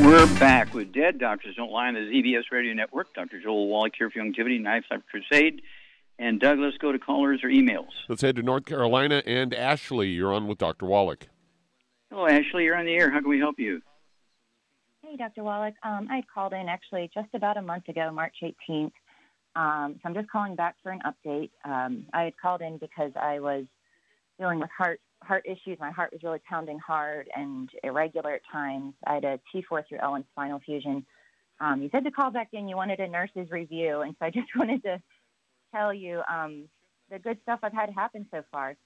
We're 0.00 0.26
back 0.38 0.72
with 0.74 0.92
Dead 0.92 1.18
Doctors 1.18 1.54
Don't 1.54 1.70
Lie 1.70 1.88
on 1.88 1.94
the 1.94 2.00
ZBS 2.00 2.44
Radio 2.50 2.72
Network. 2.72 3.14
Dr. 3.14 3.40
Joel 3.40 3.68
Wallach 3.68 3.92
here 3.96 4.10
for 4.10 4.18
Youngevity 4.18 4.60
Knife 4.60 4.84
Life 4.90 5.02
Crusade. 5.10 5.62
And 6.18 6.40
Doug, 6.40 6.58
let's 6.58 6.78
go 6.78 6.92
to 6.92 6.98
callers 6.98 7.44
or 7.44 7.48
emails. 7.48 7.90
Let's 8.08 8.22
head 8.22 8.36
to 8.36 8.42
North 8.42 8.64
Carolina. 8.64 9.22
And 9.26 9.54
Ashley, 9.54 10.08
you're 10.08 10.32
on 10.32 10.48
with 10.48 10.58
Dr. 10.58 10.86
Wallach. 10.86 11.28
Hello, 12.10 12.26
Ashley. 12.26 12.64
You're 12.64 12.76
on 12.76 12.86
the 12.86 12.94
air. 12.94 13.10
How 13.10 13.20
can 13.20 13.28
we 13.28 13.38
help 13.38 13.58
you? 13.58 13.82
Hey, 15.02 15.16
Dr. 15.16 15.44
Wallach. 15.44 15.74
Um, 15.82 16.08
I 16.10 16.22
called 16.32 16.52
in 16.54 16.68
actually 16.68 17.10
just 17.12 17.28
about 17.34 17.56
a 17.58 17.62
month 17.62 17.88
ago, 17.88 18.10
March 18.12 18.36
18th. 18.42 18.92
Um, 19.54 19.94
so 19.94 20.00
I'm 20.06 20.14
just 20.14 20.30
calling 20.30 20.56
back 20.56 20.76
for 20.82 20.90
an 20.90 21.00
update. 21.04 21.50
Um, 21.64 22.06
I 22.14 22.22
had 22.22 22.36
called 22.38 22.62
in 22.62 22.78
because 22.78 23.12
I 23.14 23.40
was 23.40 23.66
dealing 24.38 24.58
with 24.58 24.70
heart 24.76 25.00
heart 25.24 25.44
issues. 25.46 25.78
My 25.80 25.90
heart 25.90 26.12
was 26.12 26.22
really 26.22 26.40
pounding 26.48 26.78
hard 26.78 27.28
and 27.34 27.68
irregular 27.82 28.34
at 28.34 28.42
times. 28.50 28.94
I 29.06 29.14
had 29.14 29.24
a 29.24 29.40
T4 29.54 29.86
through 29.88 29.98
L 30.02 30.14
and 30.14 30.24
spinal 30.32 30.60
fusion. 30.60 31.04
Um, 31.60 31.82
you 31.82 31.88
said 31.92 32.04
to 32.04 32.10
call 32.10 32.30
back 32.30 32.48
in. 32.52 32.68
You 32.68 32.76
wanted 32.76 33.00
a 33.00 33.08
nurse's 33.08 33.50
review, 33.50 34.00
and 34.00 34.14
so 34.18 34.26
I 34.26 34.30
just 34.34 34.48
wanted 34.56 34.82
to 34.82 35.00
tell 35.74 35.92
you 35.92 36.22
um, 36.30 36.68
the 37.10 37.18
good 37.18 37.38
stuff 37.42 37.60
I've 37.62 37.72
had 37.72 37.90
happen 37.90 38.26
so 38.30 38.42
far. 38.50 38.76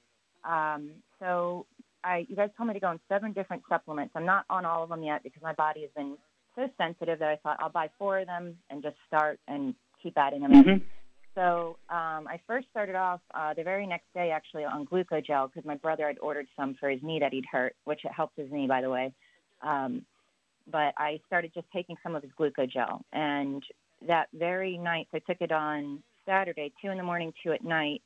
Um, 0.45 0.91
so 1.19 1.67
I, 2.05 2.27
you 2.29 2.37
guys 2.37 2.51
told 2.57 2.69
me 2.69 2.75
to 2.75 2.81
go 2.81 2.89
on 2.89 3.01
seven 3.09 3.33
different 3.33 3.63
supplements. 3.69 4.13
I'm 4.15 4.27
not 4.27 4.45
on 4.49 4.65
all 4.65 4.83
of 4.83 4.91
them 4.91 5.03
yet 5.03 5.23
because 5.23 5.43
my 5.43 5.55
body 5.55 5.83
has 5.83 5.91
been 5.97 6.17
so 6.55 6.69
sensitive 6.79 7.19
that 7.19 7.29
I 7.29 7.37
thought 7.37 7.59
I'll 7.61 7.71
buy 7.71 7.91
four 7.99 8.21
of 8.21 8.27
them 8.27 8.57
and 8.71 8.83
just 8.83 8.97
start 9.07 9.39
and 9.49 9.75
keep 10.03 10.15
adding 10.17 10.43
them 10.43 10.53
Mm-hmm. 10.53 10.85
So 11.37 11.77
um, 11.91 12.27
I 12.27 12.41
first 12.47 12.67
started 12.71 12.97
off 12.97 13.21
uh, 13.35 13.53
the 13.53 13.63
very 13.63 13.87
next 13.87 14.07
day 14.15 14.31
actually 14.31 14.65
on 14.65 14.87
glucogel 14.87 15.53
because 15.53 15.67
my 15.67 15.77
brother 15.77 16.07
had 16.07 16.19
ordered 16.21 16.47
some 16.57 16.75
for 16.81 16.89
his 16.89 17.01
knee 17.03 17.21
that 17.21 17.33
he'd 17.33 17.45
hurt, 17.51 17.77
which 17.85 18.01
it 18.05 18.11
helped 18.11 18.39
his 18.39 18.51
knee 18.51 18.67
by 18.67 18.81
the 18.81 18.89
way. 18.89 19.13
Um, 19.63 20.03
but 20.73 20.95
I 20.97 21.21
started 21.27 21.53
just 21.55 21.67
taking 21.73 21.97
some 22.03 22.17
of 22.17 22.23
his 22.23 22.33
glucogel, 22.41 23.03
and 23.13 23.63
that 24.09 24.29
very 24.35 24.79
night 24.79 25.09
I 25.15 25.19
took 25.21 25.41
it 25.41 25.53
on 25.53 26.03
Saturday, 26.25 26.73
two 26.83 26.91
in 26.91 26.97
the 26.97 27.05
morning, 27.05 27.33
two 27.43 27.53
at 27.53 27.63
night, 27.63 28.03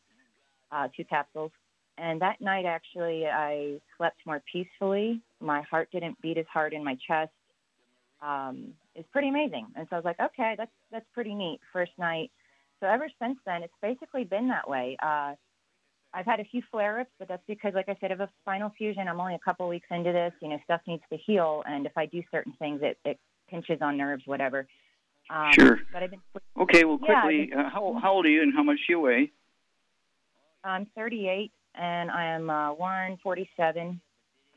uh, 0.73 0.89
two 0.97 1.05
capsules. 1.05 1.53
And 1.99 2.21
that 2.21 2.41
night, 2.41 2.65
actually, 2.67 3.27
I 3.27 3.79
slept 3.97 4.19
more 4.27 4.43
peacefully. 4.51 5.21
My 5.41 5.63
heart 5.63 5.89
didn't 5.93 6.21
beat 6.21 6.39
as 6.39 6.47
hard 6.53 6.73
in 6.73 6.85
my 6.85 6.97
chest. 7.07 7.33
Um, 8.23 8.75
it's 8.95 9.09
pretty 9.13 9.29
amazing. 9.29 9.67
And 9.77 9.87
so 9.89 9.97
I 9.97 9.99
was 9.99 10.05
like, 10.05 10.21
okay, 10.21 10.55
that's 10.57 10.71
that's 10.91 11.07
pretty 11.15 11.35
neat. 11.35 11.61
First 11.73 11.93
night. 11.99 12.31
So 12.81 12.87
ever 12.87 13.09
since 13.23 13.39
then, 13.47 13.63
it's 13.63 13.75
basically 13.83 14.25
been 14.25 14.49
that 14.49 14.69
way. 14.69 14.97
Uh, 15.03 15.35
I've 16.13 16.27
had 16.27 16.41
a 16.41 16.45
few 16.45 16.63
flare-ups, 16.71 17.11
but 17.19 17.29
that's 17.29 17.43
because, 17.47 17.73
like 17.75 17.89
I 17.89 17.97
said, 18.01 18.11
of 18.11 18.21
a 18.21 18.29
spinal 18.43 18.73
fusion. 18.77 19.07
I'm 19.07 19.21
only 19.21 19.35
a 19.35 19.39
couple 19.39 19.69
weeks 19.69 19.87
into 19.91 20.13
this. 20.13 20.33
You 20.43 20.49
know, 20.49 20.59
stuff 20.65 20.81
needs 20.87 21.03
to 21.13 21.19
heal, 21.19 21.63
and 21.69 21.87
if 21.87 21.93
I 21.97 22.07
do 22.07 22.23
certain 22.33 22.53
things, 22.59 22.81
it, 22.83 22.99
it 23.05 23.19
pinches 23.49 23.79
on 23.81 23.97
nerves, 23.97 24.23
whatever. 24.27 24.67
Um, 25.29 25.53
Sure. 25.53 25.79
But 25.93 26.03
I've 26.03 26.11
been 26.11 26.21
Okay, 26.59 26.85
well, 26.85 26.99
quickly, 26.99 27.51
I've 27.53 27.67
uh, 27.67 27.71
how, 27.71 27.99
how 28.03 28.13
old 28.15 28.27
are 28.27 28.31
you 28.31 28.43
and 28.43 28.53
how 28.55 28.63
much 28.63 28.79
do 28.87 28.95
you 28.95 29.01
weigh? 29.01 29.31
I'm 30.65 30.87
38 30.97 31.53
and 31.77 32.11
I 32.11 32.25
am 32.25 32.51
uh, 32.51 32.73
147, 32.75 34.01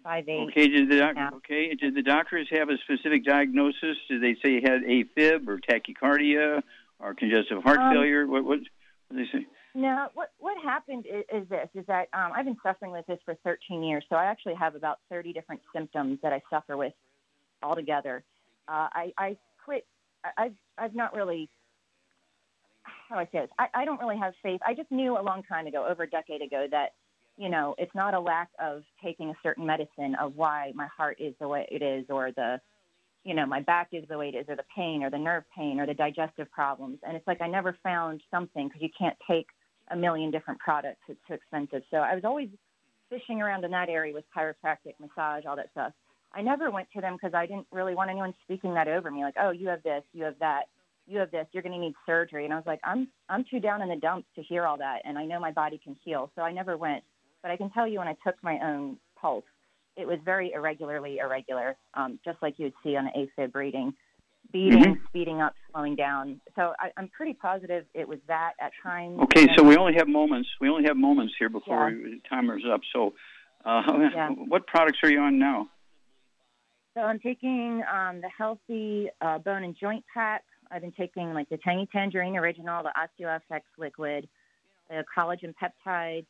5'8". 0.06 0.48
Okay, 0.50 0.68
did 0.68 0.90
the 0.90 0.98
doc- 0.98 1.16
Yeah. 1.16 1.30
okay, 1.36 1.76
did 1.76 1.96
the 1.96 2.02
doctors 2.02 2.48
have 2.52 2.70
a 2.70 2.78
specific 2.80 3.24
diagnosis? 3.24 3.98
Did 4.10 4.22
they 4.22 4.36
say 4.44 4.54
you 4.54 4.62
had 4.62 4.82
AFib 4.82 5.48
or 5.48 5.60
tachycardia 5.60 6.62
or 7.04 7.14
congestive 7.14 7.62
heart 7.64 7.80
Um, 7.80 7.93
failure? 7.93 8.26
What 8.26 8.43
what 8.43 8.60
what 9.08 9.18
did 9.18 9.28
they 9.28 9.32
say? 9.39 9.45
No, 9.76 10.08
what 10.14 10.32
what 10.39 10.56
happened 10.64 11.06
is, 11.06 11.24
is 11.34 11.49
this: 11.49 11.70
is 11.74 11.86
that 11.88 12.08
um, 12.14 12.32
I've 12.36 12.45
been 12.45 12.58
suffering 12.64 12.91
with 12.91 13.06
this 13.08 13.20
for 13.26 13.36
13 13.43 13.84
years, 13.84 14.04
so 14.10 14.16
I 14.16 14.26
actually 14.26 14.56
have 14.56 14.76
about 14.76 14.99
30 15.10 15.34
different 15.34 15.62
symptoms 15.74 16.20
that 16.22 16.32
I 16.32 16.41
suffer 16.49 16.78
with 16.78 16.93
altogether. 17.62 18.24
Uh, 18.68 18.88
I 18.93 19.14
I 19.18 19.38
quit. 19.64 19.86
I, 20.24 20.45
I've 20.45 20.56
I've 20.78 20.95
not 20.95 21.14
really. 21.16 21.49
How 23.10 23.16
do 23.16 23.22
I 23.22 23.26
say 23.26 23.39
this? 23.41 23.49
I, 23.60 23.68
I 23.74 23.86
don't 23.86 23.99
really 23.99 24.18
have 24.18 24.34
faith. 24.41 24.62
I 24.66 24.74
just 24.74 24.91
knew 24.91 25.18
a 25.18 25.22
long 25.22 25.43
time 25.43 25.68
ago, 25.68 25.86
over 25.89 26.04
a 26.04 26.10
decade 26.10 26.41
ago, 26.41 26.68
that 26.70 26.93
you 27.38 27.49
know 27.49 27.76
it's 27.78 27.93
not 27.95 28.14
a 28.14 28.20
lack 28.20 28.49
of 28.60 28.84
taking 29.04 29.30
a 29.30 29.36
certain 29.41 29.66
medicine 29.66 30.16
of 30.16 30.36
why 30.36 30.72
my 30.76 30.88
heart 30.88 31.18
is 31.20 31.34
the 31.39 31.47
way 31.47 31.68
it 31.72 31.82
is, 31.82 32.06
or 32.10 32.32
the 32.32 32.62
you 33.24 33.34
know, 33.34 33.46
my 33.46 33.62
back 33.62 33.90
is 33.94 34.04
the 34.10 34.18
way 34.18 34.30
it 34.30 34.36
is, 34.36 34.46
or 34.50 34.56
the 34.56 34.66
pain, 34.76 35.04
or 35.04 35.10
the 35.10 35.18
nerve 35.18 35.44
pain, 35.56 35.80
or 35.80 35.86
the 35.86 35.94
digestive 35.94 36.52
problems. 36.52 37.00
And 37.04 37.16
it's 37.16 37.28
like 37.28 37.42
I 37.42 37.48
never 37.48 37.78
found 37.84 38.22
something 38.30 38.68
because 38.68 38.82
you 38.82 38.90
can't 38.98 39.18
take 39.30 39.48
a 39.92 39.96
million 39.96 40.32
different 40.32 40.60
products. 40.60 41.02
It's 41.08 41.20
too 41.28 41.34
expensive. 41.34 41.84
So 41.92 41.98
I 41.98 42.16
was 42.16 42.24
always 42.24 42.50
fishing 43.10 43.42
around 43.42 43.64
in 43.64 43.72
that 43.72 43.90
area 43.90 44.14
with 44.14 44.26
chiropractic, 44.36 44.96
massage, 45.00 45.46
all 45.46 45.56
that 45.56 45.72
stuff. 45.72 45.94
I 46.34 46.42
never 46.42 46.72
went 46.72 46.88
to 46.96 47.02
them 47.02 47.14
because 47.14 47.34
I 47.34 47.46
didn't 47.46 47.68
really 47.72 47.96
want 47.96 48.10
anyone 48.10 48.34
speaking 48.44 48.74
that 48.74 48.88
over 48.88 49.12
me, 49.12 49.24
like, 49.24 49.36
oh, 49.40 49.52
you 49.52 49.68
have 49.68 49.84
this, 49.84 50.04
you 50.14 50.24
have 50.24 50.40
that. 50.40 50.64
you 51.06 51.20
have 51.20 51.32
this, 51.32 51.46
you're 51.52 51.64
going 51.64 51.74
to 51.74 51.80
need 51.80 51.94
surgery. 52.06 52.46
And 52.46 52.54
I 52.54 52.58
was 52.58 52.66
like, 52.66 52.80
I'm 52.84 53.08
I'm 53.30 53.46
too 53.50 53.60
down 53.60 53.82
in 53.82 53.90
the 53.90 53.96
dumps 53.96 54.28
to 54.36 54.42
hear 54.42 54.66
all 54.66 54.78
that, 54.78 55.00
and 55.06 55.18
I 55.18 55.26
know 55.26 55.40
my 55.40 55.52
body 55.52 55.80
can 55.84 55.96
heal, 56.04 56.32
so 56.36 56.42
I 56.42 56.52
never 56.52 56.78
went. 56.78 57.04
But 57.42 57.52
I 57.52 57.58
can 57.58 57.70
tell 57.72 57.88
you, 57.88 58.00
when 58.00 58.08
I 58.08 58.16
took 58.26 58.36
my 58.42 58.58
own 58.64 58.98
pulse, 59.20 59.44
it 59.96 60.08
was 60.08 60.20
very 60.26 60.52
irregularly 60.54 61.20
irregular, 61.20 61.76
um, 61.94 62.20
just 62.26 62.38
like 62.41 62.56
you 62.58 62.66
would 62.66 62.74
see 62.84 62.96
on 62.96 63.08
an 63.08 63.14
AFib 63.38 63.54
reading, 63.54 63.94
beating, 64.52 64.96
Mhm. 64.96 65.08
speeding 65.08 65.41
up, 65.41 65.56
slowing 65.72 65.96
down. 65.96 66.41
So 66.56 66.74
I, 66.80 66.91
I'm 66.98 67.10
pretty 67.10 67.34
positive 67.34 67.86
it 67.94 68.08
was 68.08 68.20
that 68.28 68.54
at 68.60 68.72
times. 68.82 69.20
Okay, 69.22 69.48
so 69.56 69.64
we 69.64 69.78
only 69.78 69.94
have 69.96 70.08
moments. 70.08 70.50
We 70.60 70.70
only 70.70 70.84
have 70.86 70.98
moments 70.98 71.34
here 71.38 71.50
before 71.50 71.89
Yeah. 71.89 72.04
we, 72.04 72.22
timer's 72.30 72.66
up. 72.66 72.82
So, 72.91 73.14
uh, 73.66 74.10
Yeah. 74.14 74.30
what 74.48 74.68
products 74.68 75.00
are 75.04 75.10
you 75.12 75.22
on 75.22 75.38
now? 75.38 75.70
So 76.96 77.02
I'm 77.02 77.20
taking 77.20 77.84
um, 77.91 78.22
the 78.22 78.30
healthy 78.30 79.10
uh, 79.22 79.39
bone 79.39 79.64
and 79.64 79.76
joint 79.76 80.06
pack. 80.14 80.44
I've 80.70 80.82
been 80.82 80.91
taking 80.91 81.34
like 81.34 81.50
the 81.50 81.58
Tangy 81.58 81.88
Tangerine 81.91 82.38
Original, 82.38 82.84
the 82.84 82.94
OsteoFX 82.96 83.62
liquid, 83.78 84.28
the 84.89 85.04
collagen 85.16 85.54
peptides, 85.56 86.26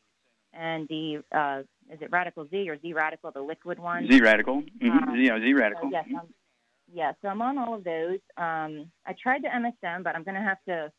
and 0.58 0.88
the 0.88 1.22
uh, 1.32 1.62
is 1.92 2.00
it 2.00 2.08
Radical 2.10 2.46
Z 2.48 2.68
or 2.68 2.78
Z 2.80 2.92
Radical, 2.92 3.30
the 3.30 3.40
liquid 3.42 3.78
one? 3.78 4.06
Z 4.08 4.20
Radical. 4.20 4.62
hmm 4.80 4.88
Uh, 5.10 5.14
yeah, 5.14 5.38
Z 5.38 5.52
Radical. 5.52 5.84
So 5.84 5.90
yes, 5.92 6.04
I'm, 6.08 6.28
yeah. 6.92 7.12
So 7.22 7.28
I'm 7.28 7.42
on 7.42 7.58
all 7.58 7.74
of 7.74 7.84
those. 7.84 8.18
Um, 8.36 8.90
I 9.06 9.14
tried 9.20 9.42
the 9.42 9.48
MSM, 9.48 10.02
but 10.04 10.14
I'm 10.14 10.22
going 10.22 10.34
to 10.36 10.40
have 10.40 10.58
to, 10.68 10.92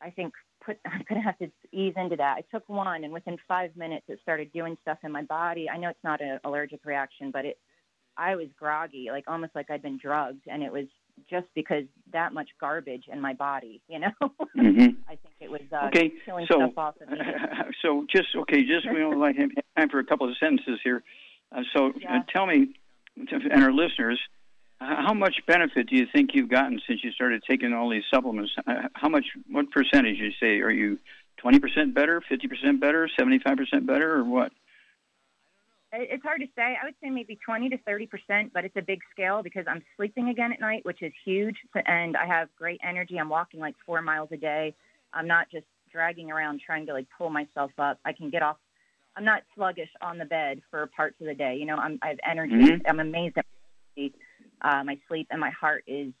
I 0.00 0.10
think, 0.10 0.32
put. 0.64 0.78
I'm 0.86 1.04
going 1.08 1.20
to 1.20 1.26
have 1.26 1.38
to 1.38 1.50
ease 1.72 1.94
into 1.96 2.16
that. 2.16 2.36
I 2.38 2.42
took 2.50 2.68
one, 2.68 3.04
and 3.04 3.12
within 3.12 3.36
five 3.48 3.76
minutes, 3.76 4.06
it 4.08 4.18
started 4.22 4.52
doing 4.52 4.76
stuff 4.82 4.98
in 5.04 5.12
my 5.12 5.22
body. 5.22 5.68
I 5.68 5.76
know 5.78 5.88
it's 5.88 6.04
not 6.04 6.20
an 6.20 6.38
allergic 6.44 6.84
reaction, 6.84 7.30
but 7.30 7.44
it. 7.44 7.58
I 8.18 8.34
was 8.34 8.46
groggy, 8.58 9.08
like 9.10 9.24
almost 9.26 9.54
like 9.54 9.70
I'd 9.70 9.82
been 9.82 9.98
drugged, 9.98 10.46
and 10.46 10.62
it 10.62 10.72
was 10.72 10.86
just 11.28 11.48
because 11.54 11.84
that 12.12 12.32
much 12.32 12.48
garbage 12.58 13.04
in 13.12 13.20
my 13.20 13.34
body. 13.34 13.82
You 13.88 13.98
know. 14.00 14.12
Mhm. 14.56 14.96
I 15.06 15.16
think 15.16 15.34
it 15.46 15.50
was 15.50 15.60
uh, 15.72 15.86
Okay, 15.86 16.12
killing 16.24 16.46
so 16.50 16.58
stuff 16.58 16.78
off 16.78 16.94
of 17.00 17.08
so 17.82 18.06
just 18.10 18.28
okay, 18.34 18.62
just 18.64 18.90
we 18.92 19.02
only 19.02 19.16
like 19.16 19.36
have 19.36 19.50
time 19.76 19.88
for 19.88 19.98
a 19.98 20.04
couple 20.04 20.28
of 20.28 20.36
sentences 20.38 20.80
here. 20.82 21.02
Uh, 21.54 21.62
so 21.74 21.92
uh, 22.08 22.20
tell 22.32 22.46
me, 22.46 22.74
and 23.16 23.62
our 23.62 23.72
listeners, 23.72 24.20
how 24.80 25.14
much 25.14 25.36
benefit 25.46 25.88
do 25.88 25.96
you 25.96 26.06
think 26.12 26.30
you've 26.34 26.50
gotten 26.50 26.80
since 26.86 27.02
you 27.02 27.12
started 27.12 27.42
taking 27.48 27.72
all 27.72 27.88
these 27.88 28.02
supplements? 28.12 28.52
Uh, 28.66 28.88
How 28.94 29.08
much? 29.08 29.24
What 29.50 29.70
percentage 29.70 30.18
you 30.18 30.32
say? 30.40 30.60
Are 30.60 30.70
you 30.70 30.98
twenty 31.38 31.60
percent 31.60 31.94
better, 31.94 32.20
fifty 32.28 32.48
percent 32.48 32.80
better, 32.80 33.08
seventy-five 33.18 33.56
percent 33.56 33.86
better, 33.86 34.16
or 34.16 34.24
what? 34.24 34.52
It's 35.92 36.22
hard 36.22 36.40
to 36.40 36.46
say. 36.56 36.76
I 36.82 36.84
would 36.84 36.96
say 37.00 37.08
maybe 37.08 37.38
20 37.42 37.70
to 37.70 37.78
30 37.78 38.06
percent, 38.06 38.52
but 38.52 38.64
it's 38.64 38.76
a 38.76 38.82
big 38.82 39.00
scale 39.12 39.42
because 39.42 39.64
I'm 39.66 39.82
sleeping 39.96 40.28
again 40.28 40.52
at 40.52 40.60
night, 40.60 40.84
which 40.84 41.00
is 41.00 41.12
huge, 41.24 41.56
and 41.86 42.16
I 42.16 42.26
have 42.26 42.48
great 42.58 42.80
energy. 42.86 43.18
I'm 43.18 43.30
walking 43.30 43.60
like 43.60 43.76
four 43.86 44.02
miles 44.02 44.28
a 44.32 44.36
day. 44.36 44.74
I'm 45.16 45.26
not 45.26 45.50
just 45.50 45.66
dragging 45.90 46.30
around 46.30 46.60
trying 46.64 46.86
to 46.86 46.92
like 46.92 47.06
pull 47.16 47.30
myself 47.30 47.72
up. 47.78 47.98
I 48.04 48.12
can 48.12 48.30
get 48.30 48.42
off. 48.42 48.58
I'm 49.16 49.24
not 49.24 49.42
sluggish 49.54 49.88
on 50.02 50.18
the 50.18 50.26
bed 50.26 50.60
for 50.70 50.86
parts 50.94 51.16
of 51.20 51.26
the 51.26 51.34
day. 51.34 51.56
You 51.58 51.64
know, 51.66 51.76
I'm, 51.76 51.98
I 52.02 52.08
have 52.08 52.18
energy. 52.30 52.52
Mhm. 52.54 52.82
I'm 52.86 53.00
amazed 53.00 53.38
at 53.38 53.46
my, 53.46 53.94
sleep. 54.02 54.16
uh, 54.60 54.84
my 54.84 54.98
sleep, 55.08 55.26
and 55.30 55.40
my 55.40 55.50
heart 55.50 55.84
is 55.86 56.12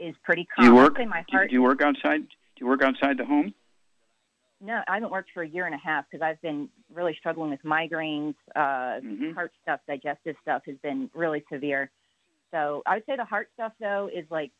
is 0.00 0.14
pretty 0.24 0.46
Do 0.58 0.64
you 0.64 0.74
work? 0.74 0.96
my 1.06 1.24
do, 1.28 1.36
heart. 1.36 1.48
do 1.50 1.54
you 1.54 1.62
work 1.62 1.80
outside? 1.82 2.20
Do 2.20 2.60
you 2.64 2.66
work 2.66 2.82
outside 2.82 3.18
the 3.18 3.24
home? 3.24 3.54
No, 4.60 4.80
I 4.88 4.94
haven't 4.94 5.12
worked 5.12 5.30
for 5.32 5.42
a 5.44 5.48
year 5.48 5.66
and 5.66 5.74
a 5.74 5.78
half 5.78 6.04
because 6.10 6.22
I've 6.22 6.40
been 6.42 6.68
really 6.92 7.14
struggling 7.18 7.50
with 7.50 7.62
migraines, 7.62 8.34
uh, 8.56 8.98
Mm-hmm. 9.00 9.32
heart 9.32 9.52
stuff, 9.62 9.80
digestive 9.86 10.34
stuff 10.42 10.62
has 10.66 10.76
been 10.82 11.08
really 11.14 11.44
severe. 11.52 11.90
So 12.50 12.82
I 12.86 12.94
would 12.94 13.04
say 13.06 13.14
the 13.16 13.24
heart 13.24 13.48
stuff 13.54 13.72
though 13.78 14.08
is 14.12 14.24
like, 14.30 14.50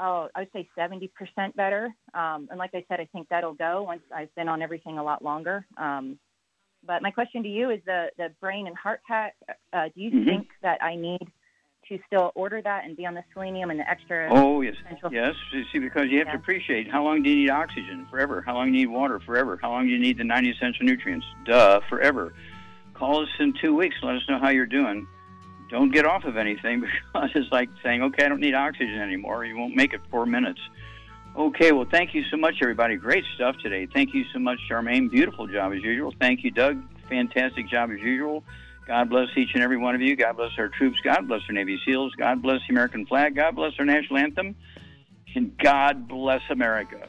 oh, 0.00 0.28
I 0.34 0.40
would 0.40 0.48
say 0.52 0.68
70% 0.76 1.10
better. 1.54 1.94
Um, 2.14 2.48
and 2.50 2.58
like 2.58 2.70
I 2.74 2.84
said, 2.88 3.00
I 3.00 3.06
think 3.12 3.28
that'll 3.28 3.54
go 3.54 3.82
once 3.82 4.02
I've 4.14 4.34
been 4.34 4.48
on 4.48 4.62
everything 4.62 4.98
a 4.98 5.04
lot 5.04 5.22
longer. 5.22 5.66
Um, 5.76 6.18
but 6.86 7.02
my 7.02 7.10
question 7.10 7.42
to 7.42 7.48
you 7.48 7.70
is 7.70 7.80
the, 7.84 8.10
the 8.16 8.32
brain 8.40 8.66
and 8.66 8.76
heart 8.76 9.02
pack, 9.06 9.34
uh, 9.72 9.88
do 9.94 10.00
you 10.00 10.10
Mhm. 10.10 10.24
think 10.24 10.48
that 10.62 10.82
I 10.82 10.96
need 10.96 11.20
to 11.88 11.98
still 12.06 12.32
order 12.34 12.62
that 12.62 12.84
and 12.84 12.96
be 12.96 13.04
on 13.04 13.14
the 13.14 13.24
selenium 13.34 13.70
and 13.70 13.78
the 13.78 13.88
extra? 13.88 14.28
Oh 14.30 14.62
yes, 14.62 14.76
essential- 14.86 15.12
yes. 15.12 15.34
You 15.52 15.64
See, 15.72 15.78
because 15.78 16.08
you 16.08 16.18
have 16.20 16.30
to 16.30 16.36
appreciate 16.36 16.90
how 16.90 17.02
long 17.04 17.22
do 17.22 17.28
you 17.28 17.36
need 17.36 17.50
oxygen? 17.50 18.06
Forever. 18.10 18.40
How 18.40 18.54
long 18.54 18.72
do 18.72 18.78
you 18.78 18.86
need 18.86 18.94
water? 18.94 19.20
Forever. 19.20 19.58
How 19.60 19.70
long 19.70 19.86
do 19.86 19.92
you 19.92 19.98
need 19.98 20.16
the 20.16 20.24
90 20.24 20.50
essential 20.52 20.86
nutrients? 20.86 21.26
Duh, 21.44 21.80
forever. 21.90 22.32
Call 22.94 23.22
us 23.22 23.28
in 23.38 23.52
two 23.60 23.74
weeks. 23.74 23.96
Let 24.02 24.14
us 24.16 24.22
know 24.28 24.38
how 24.38 24.48
you're 24.50 24.66
doing. 24.66 25.06
Don't 25.70 25.92
get 25.92 26.04
off 26.04 26.24
of 26.24 26.36
anything 26.36 26.80
because 27.12 27.30
it's 27.34 27.50
like 27.52 27.70
saying, 27.82 28.02
okay, 28.02 28.24
I 28.24 28.28
don't 28.28 28.40
need 28.40 28.54
oxygen 28.54 29.00
anymore. 29.00 29.44
You 29.44 29.56
won't 29.56 29.76
make 29.76 29.92
it 29.92 30.00
four 30.10 30.26
minutes. 30.26 30.60
Okay, 31.36 31.70
well, 31.70 31.86
thank 31.88 32.12
you 32.12 32.24
so 32.24 32.36
much, 32.36 32.56
everybody. 32.60 32.96
Great 32.96 33.24
stuff 33.36 33.56
today. 33.62 33.86
Thank 33.86 34.14
you 34.14 34.24
so 34.32 34.40
much, 34.40 34.58
Charmaine. 34.68 35.10
Beautiful 35.10 35.46
job 35.46 35.72
as 35.72 35.82
usual. 35.82 36.12
Thank 36.20 36.42
you, 36.42 36.50
Doug. 36.50 36.82
Fantastic 37.08 37.68
job 37.68 37.90
as 37.92 38.00
usual. 38.00 38.42
God 38.86 39.08
bless 39.08 39.28
each 39.36 39.50
and 39.54 39.62
every 39.62 39.76
one 39.76 39.94
of 39.94 40.00
you. 40.00 40.16
God 40.16 40.36
bless 40.36 40.50
our 40.58 40.68
troops. 40.68 40.98
God 41.04 41.28
bless 41.28 41.42
our 41.48 41.54
Navy 41.54 41.80
SEALs. 41.86 42.12
God 42.16 42.42
bless 42.42 42.60
the 42.66 42.74
American 42.74 43.06
flag. 43.06 43.36
God 43.36 43.54
bless 43.54 43.72
our 43.78 43.84
national 43.84 44.18
anthem. 44.18 44.56
And 45.36 45.56
God 45.58 46.08
bless 46.08 46.42
America. 46.50 47.08